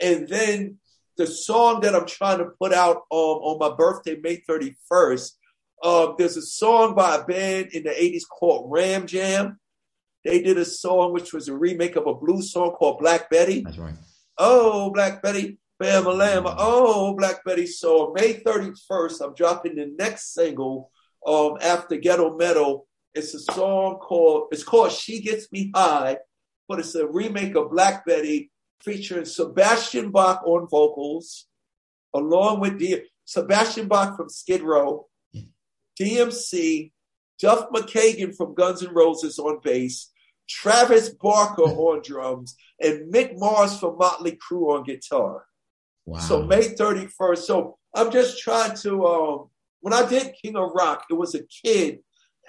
And 0.00 0.28
then 0.28 0.78
the 1.16 1.26
song 1.26 1.80
that 1.80 1.94
I'm 1.94 2.06
trying 2.06 2.38
to 2.38 2.50
put 2.60 2.72
out 2.72 2.96
um, 3.10 3.38
on 3.42 3.58
my 3.58 3.74
birthday, 3.76 4.16
May 4.22 4.42
31st, 4.48 5.32
uh, 5.82 6.12
there's 6.16 6.36
a 6.36 6.42
song 6.42 6.94
by 6.94 7.16
a 7.16 7.24
band 7.24 7.70
in 7.72 7.84
the 7.84 7.90
80s 7.90 8.22
called 8.28 8.70
Ram 8.70 9.06
Jam. 9.06 9.58
They 10.24 10.42
did 10.42 10.58
a 10.58 10.64
song 10.64 11.12
which 11.12 11.32
was 11.32 11.48
a 11.48 11.56
remake 11.56 11.96
of 11.96 12.06
a 12.06 12.14
blues 12.14 12.52
song 12.52 12.72
called 12.72 12.98
Black 12.98 13.30
Betty. 13.30 13.62
That's 13.62 13.78
right. 13.78 13.94
Oh, 14.36 14.90
Black 14.90 15.22
Betty, 15.22 15.58
Bama 15.80 16.16
Lama. 16.16 16.54
Oh, 16.58 17.14
Black 17.14 17.44
Betty. 17.44 17.66
So 17.66 18.12
May 18.14 18.34
31st, 18.34 19.20
I'm 19.24 19.34
dropping 19.34 19.76
the 19.76 19.94
next 19.98 20.34
single 20.34 20.90
um, 21.26 21.56
after 21.60 21.96
Ghetto 21.96 22.36
Metal. 22.36 22.87
It's 23.18 23.34
a 23.34 23.40
song 23.40 23.96
called, 23.96 24.48
it's 24.52 24.62
called 24.62 24.92
She 24.92 25.20
Gets 25.20 25.50
Me 25.50 25.72
High, 25.74 26.18
but 26.68 26.78
it's 26.78 26.94
a 26.94 27.06
remake 27.06 27.56
of 27.56 27.72
Black 27.72 28.06
Betty 28.06 28.52
featuring 28.80 29.24
Sebastian 29.24 30.12
Bach 30.12 30.40
on 30.46 30.68
vocals, 30.68 31.46
along 32.14 32.60
with 32.60 32.78
the 32.78 33.02
Sebastian 33.24 33.88
Bach 33.88 34.16
from 34.16 34.28
Skid 34.28 34.62
Row, 34.62 35.08
DMC, 36.00 36.92
Duff 37.40 37.70
McKagan 37.70 38.36
from 38.36 38.54
Guns 38.54 38.84
N' 38.84 38.94
Roses 38.94 39.40
on 39.40 39.58
bass, 39.64 40.12
Travis 40.48 41.08
Barker 41.08 41.62
on 41.62 42.02
drums, 42.02 42.54
and 42.80 43.12
Mick 43.12 43.36
Mars 43.36 43.80
from 43.80 43.98
Motley 43.98 44.38
Crue 44.38 44.76
on 44.76 44.84
guitar. 44.84 45.44
Wow. 46.06 46.20
So 46.20 46.44
May 46.44 46.68
31st. 46.68 47.38
So 47.38 47.78
I'm 47.94 48.12
just 48.12 48.38
trying 48.38 48.76
to 48.76 49.06
um 49.06 49.50
when 49.80 49.92
I 49.92 50.08
did 50.08 50.34
King 50.40 50.56
of 50.56 50.70
Rock, 50.72 51.06
it 51.10 51.14
was 51.14 51.34
a 51.34 51.42
kid 51.42 51.98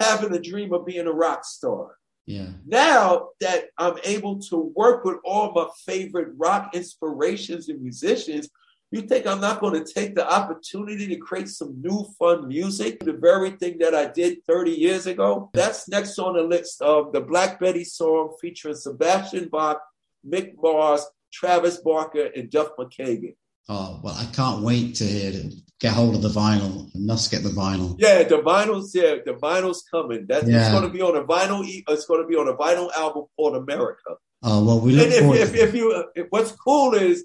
having 0.00 0.34
a 0.34 0.40
dream 0.40 0.72
of 0.72 0.86
being 0.86 1.06
a 1.06 1.12
rock 1.12 1.44
star. 1.44 1.96
Yeah. 2.26 2.48
Now 2.66 3.28
that 3.40 3.66
I'm 3.76 3.98
able 4.04 4.38
to 4.50 4.72
work 4.76 5.04
with 5.04 5.18
all 5.24 5.52
my 5.52 5.66
favorite 5.84 6.28
rock 6.36 6.74
inspirations 6.74 7.68
and 7.68 7.82
musicians, 7.82 8.48
you 8.92 9.02
think 9.02 9.26
I'm 9.26 9.40
not 9.40 9.60
going 9.60 9.84
to 9.84 9.92
take 9.92 10.14
the 10.16 10.28
opportunity 10.28 11.06
to 11.08 11.16
create 11.16 11.48
some 11.48 11.80
new 11.80 12.06
fun 12.18 12.48
music? 12.48 13.00
The 13.00 13.12
very 13.12 13.52
thing 13.52 13.78
that 13.78 13.94
I 13.94 14.06
did 14.06 14.44
30 14.46 14.72
years 14.72 15.06
ago? 15.06 15.50
That's 15.54 15.88
next 15.88 16.18
on 16.18 16.34
the 16.34 16.42
list 16.42 16.82
of 16.82 17.12
the 17.12 17.20
Black 17.20 17.60
Betty 17.60 17.84
song 17.84 18.36
featuring 18.40 18.74
Sebastian 18.74 19.48
Bach, 19.48 19.80
Mick 20.26 20.54
Mars, 20.60 21.06
Travis 21.32 21.78
Barker, 21.78 22.30
and 22.34 22.50
Duff 22.50 22.70
McKagan. 22.76 23.36
Oh 23.72 24.00
well, 24.02 24.14
I 24.18 24.24
can't 24.34 24.62
wait 24.62 24.96
to 24.96 25.04
hear 25.04 25.30
it. 25.32 25.54
Get 25.80 25.94
hold 25.94 26.14
of 26.16 26.22
the 26.22 26.28
vinyl 26.28 26.92
and 26.94 27.06
must 27.06 27.30
get 27.30 27.42
the 27.42 27.48
vinyl. 27.50 27.94
Yeah, 27.98 28.24
the 28.24 28.38
vinyl's 28.38 28.94
yeah, 28.94 29.14
the 29.24 29.34
vinyl's 29.34 29.84
coming. 29.90 30.26
That's 30.28 30.46
Yeah. 30.46 30.60
it's 30.62 30.70
going 30.72 30.82
to 30.82 30.90
be 30.90 31.00
on 31.00 31.16
a 31.16 31.24
vinyl. 31.24 31.62
It's 31.88 32.04
going 32.06 32.20
to 32.22 32.28
be 32.28 32.34
on 32.36 32.48
a 32.48 32.54
vinyl 32.54 32.92
album 32.92 33.24
called 33.36 33.56
America. 33.56 34.16
Oh 34.42 34.64
well, 34.64 34.80
we 34.80 34.92
look 34.92 35.04
And 35.06 35.14
if, 35.14 35.20
forward. 35.20 35.38
if, 35.38 35.54
if 35.54 35.74
you, 35.74 36.04
if, 36.14 36.26
what's 36.30 36.52
cool 36.52 36.94
is 36.94 37.24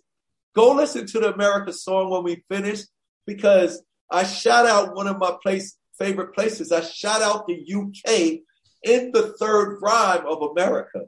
go 0.55 0.73
listen 0.73 1.05
to 1.07 1.19
the 1.19 1.33
America 1.33 1.73
song 1.73 2.09
when 2.11 2.23
we 2.23 2.43
finish 2.49 2.81
because 3.25 3.81
I 4.11 4.23
shout 4.23 4.65
out 4.67 4.95
one 4.95 5.07
of 5.07 5.17
my 5.17 5.35
place 5.41 5.77
favorite 5.97 6.33
places. 6.35 6.71
I 6.71 6.81
shout 6.81 7.21
out 7.21 7.47
the 7.47 7.55
UK 7.73 8.39
in 8.83 9.11
the 9.13 9.33
third 9.39 9.79
rhyme 9.81 10.25
of 10.27 10.41
America, 10.51 11.01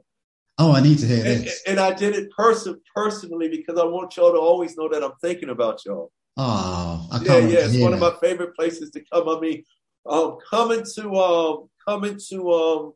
oh, 0.58 0.72
I 0.72 0.80
need 0.80 0.98
to 0.98 1.06
hear 1.06 1.24
and, 1.24 1.44
this. 1.44 1.62
and 1.66 1.78
I 1.78 1.92
did 1.92 2.14
it 2.14 2.30
person 2.30 2.80
personally 2.94 3.48
because 3.48 3.78
I 3.78 3.84
want 3.84 4.16
y'all 4.16 4.32
to 4.32 4.38
always 4.38 4.76
know 4.76 4.88
that 4.88 5.02
I'm 5.02 5.12
thinking 5.20 5.50
about 5.50 5.84
y'all. 5.84 6.12
Oh, 6.36 7.08
I 7.10 7.22
Yeah, 7.24 7.38
yeah, 7.38 7.58
it's 7.62 7.78
one 7.78 7.92
of 7.92 8.00
my 8.00 8.12
favorite 8.20 8.54
places 8.54 8.90
to 8.90 9.02
come. 9.12 9.28
I 9.28 9.40
mean, 9.40 9.64
um, 10.06 10.38
coming 10.48 10.84
to 10.94 11.14
um, 11.16 11.68
coming 11.86 12.18
to 12.28 12.52
um, 12.52 12.92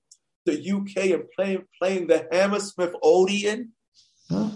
the 0.46 0.70
UK 0.70 1.10
and 1.10 1.24
playing 1.36 1.64
playing 1.80 2.06
the 2.06 2.28
Hammersmith 2.30 2.94
Odeon. 3.02 3.72
Huh? 4.30 4.50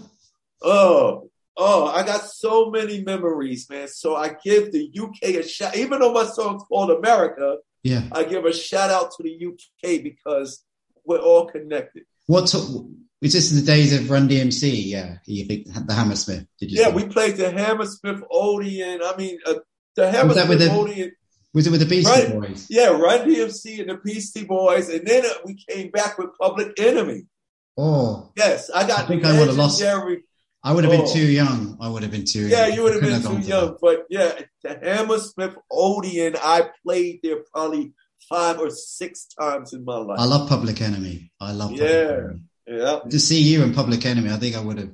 Oh, 0.61 1.29
oh, 1.55 1.87
I 1.87 2.03
got 2.03 2.21
so 2.21 2.71
many 2.71 3.03
memories, 3.03 3.69
man. 3.69 3.87
So 3.87 4.15
I 4.15 4.35
give 4.43 4.71
the 4.71 4.89
UK 4.97 5.35
a 5.35 5.47
shout. 5.47 5.75
Even 5.75 5.99
though 5.99 6.13
my 6.13 6.25
song's 6.25 6.63
called 6.63 6.91
America, 6.91 7.57
Yeah. 7.83 8.03
I 8.11 8.23
give 8.23 8.45
a 8.45 8.53
shout 8.53 8.89
out 8.89 9.11
to 9.11 9.23
the 9.23 9.47
UK 9.47 10.03
because 10.03 10.63
we're 11.05 11.19
all 11.19 11.45
connected. 11.45 12.03
What 12.27 12.47
to, 12.47 12.89
is 13.21 13.33
this 13.33 13.51
in 13.51 13.57
the 13.59 13.65
days 13.65 13.93
of 13.99 14.09
Run 14.09 14.29
DMC? 14.29 14.85
Yeah, 14.85 15.17
you 15.25 15.45
think 15.45 15.67
the 15.87 15.93
Hammersmith? 15.93 16.45
Did 16.59 16.71
you? 16.71 16.81
Yeah, 16.81 16.89
we 16.89 17.05
played 17.07 17.35
the 17.37 17.51
Hammersmith 17.51 18.21
Odeon. 18.31 19.01
I 19.03 19.15
mean, 19.17 19.39
uh, 19.45 19.55
the 19.95 20.11
Hammersmith 20.11 20.59
the- 20.59 20.71
Odeon. 20.71 21.11
was 21.53 21.65
it 21.67 21.71
with 21.71 21.79
the 21.79 21.85
Beastie. 21.87 22.31
Boys? 22.33 22.67
Yeah, 22.69 22.89
Run 22.89 23.27
DMC 23.27 23.79
and 23.81 23.89
the 23.89 23.95
Beastie 24.03 24.43
Boys, 24.45 24.89
and 24.89 25.05
then 25.07 25.25
uh, 25.25 25.29
we 25.45 25.55
came 25.67 25.89
back 25.89 26.17
with 26.17 26.29
Public 26.39 26.79
Enemy. 26.79 27.23
Oh, 27.77 28.31
Yes, 28.37 28.69
I 28.71 28.87
got 28.87 28.99
I 29.05 29.07
think 29.07 29.23
I 29.25 29.37
would've 29.39 29.55
lost- 29.57 29.81
legendary- 29.81 30.23
I 30.63 30.73
would 30.73 30.83
have 30.83 30.91
been 30.91 31.05
Oh. 31.07 31.13
too 31.13 31.25
young. 31.25 31.77
I 31.79 31.87
would 31.87 32.01
have 32.03 32.11
been 32.11 32.25
too. 32.25 32.47
Yeah, 32.47 32.65
young. 32.67 32.75
you 32.75 32.83
would 32.83 32.93
have 32.93 33.01
been 33.03 33.21
too 33.21 33.41
to 33.41 33.47
young, 33.47 33.77
but 33.79 34.05
yeah, 34.09 34.37
the 34.63 34.77
Hammersmith 34.83 35.55
Odeon, 35.71 36.35
I 36.43 36.69
played 36.83 37.19
there 37.23 37.37
probably 37.53 37.93
five 38.29 38.59
or 38.59 38.69
six 38.69 39.25
times 39.39 39.73
in 39.73 39.83
my 39.85 39.97
life. 39.97 40.19
I 40.19 40.25
love 40.25 40.49
Public 40.49 40.81
Enemy. 40.81 41.31
I 41.39 41.51
love. 41.51 41.71
Public 41.71 41.89
Yeah. 41.89 42.21
Yeah, 42.69 42.99
To 43.09 43.19
see 43.19 43.41
you 43.41 43.63
in 43.63 43.73
Public 43.73 44.05
Enemy, 44.05 44.29
I 44.29 44.35
think 44.37 44.55
I 44.57 44.59
would 44.61 44.77
have. 44.77 44.91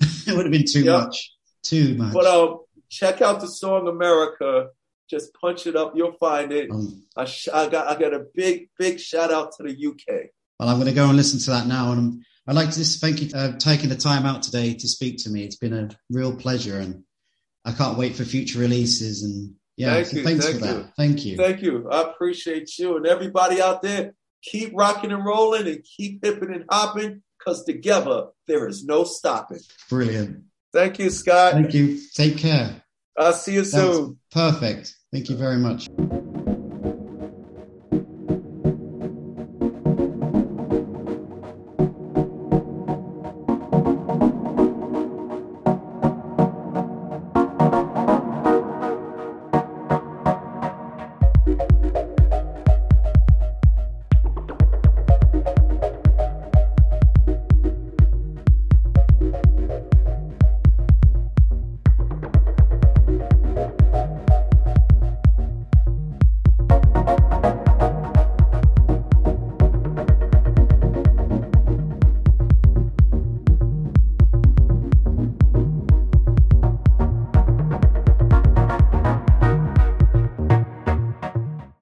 it 0.26 0.34
would 0.36 0.46
have 0.46 0.52
been 0.52 0.64
too 0.64 0.82
Yeah. 0.82 0.98
much. 0.98 1.32
Too 1.62 1.94
much. 1.96 2.12
but 2.14 2.26
um, 2.26 2.60
check 2.88 3.22
out 3.22 3.40
the 3.40 3.46
song 3.48 3.86
America. 3.88 4.68
Just 5.08 5.32
punch 5.40 5.68
it 5.68 5.76
up, 5.76 5.92
you'll 5.94 6.16
find 6.18 6.50
it. 6.52 6.68
um, 6.70 7.04
I, 7.16 7.24
sh- 7.26 7.48
I 7.54 7.68
got 7.68 7.86
I 7.86 7.98
got 8.00 8.12
a 8.12 8.24
big 8.34 8.70
big 8.76 8.98
shout 8.98 9.32
out 9.32 9.52
to 9.56 9.62
the 9.62 9.70
UK. 9.86 10.26
well, 10.58 10.68
I'm 10.68 10.76
going 10.76 10.88
to 10.88 10.92
go 10.94 11.06
and 11.06 11.16
listen 11.16 11.38
to 11.40 11.50
that 11.50 11.68
now, 11.68 11.92
and 11.92 12.00
I'm, 12.00 12.22
I'd 12.48 12.56
like 12.56 12.70
to 12.70 12.76
just 12.76 13.00
thank 13.00 13.22
you 13.22 13.30
uh, 13.32 13.52
taking 13.56 13.88
the 13.88 13.94
time 13.96 14.26
out 14.26 14.42
today 14.42 14.74
to 14.74 14.88
speak 14.88 15.18
to 15.22 15.30
me. 15.30 15.44
It's 15.44 15.56
been 15.56 15.72
a 15.74 15.88
real 16.10 16.34
pleasure, 16.34 16.78
and 16.80 17.04
I 17.64 17.70
can't 17.70 17.96
wait 17.96 18.16
for 18.16 18.24
future 18.24 18.58
releases. 18.58 19.22
And 19.22 19.54
yeah, 19.76 19.94
Thank 19.94 20.06
so 20.06 20.16
you, 20.16 20.24
thanks 20.24 20.44
thank 20.46 20.58
for 20.58 20.64
that. 20.66 20.76
you. 20.76 20.88
Thank 20.96 21.24
you. 21.24 21.36
Thank 21.36 21.62
you. 21.62 21.88
I 21.90 22.02
appreciate 22.02 22.78
you 22.78 22.96
and 22.96 23.06
everybody 23.06 23.60
out 23.60 23.82
there. 23.82 24.14
Keep 24.42 24.72
rocking 24.74 25.12
and 25.12 25.24
rolling 25.24 25.66
and 25.66 25.82
keep 25.84 26.24
hipping 26.24 26.52
and 26.54 26.64
hopping 26.70 27.22
because 27.38 27.64
together 27.64 28.26
there 28.46 28.68
is 28.68 28.84
no 28.84 29.04
stopping. 29.04 29.60
Brilliant. 29.88 30.44
Thank 30.72 30.98
you, 30.98 31.10
Scott. 31.10 31.52
Thank 31.54 31.74
you. 31.74 31.98
Take 32.14 32.38
care. 32.38 32.82
I'll 33.18 33.32
see 33.32 33.54
you 33.54 33.62
That 33.62 33.88
was 33.88 33.96
soon. 33.96 34.18
perfect. 34.30 34.94
Thank 35.12 35.30
you 35.30 35.36
very 35.36 35.56
much. 35.56 35.88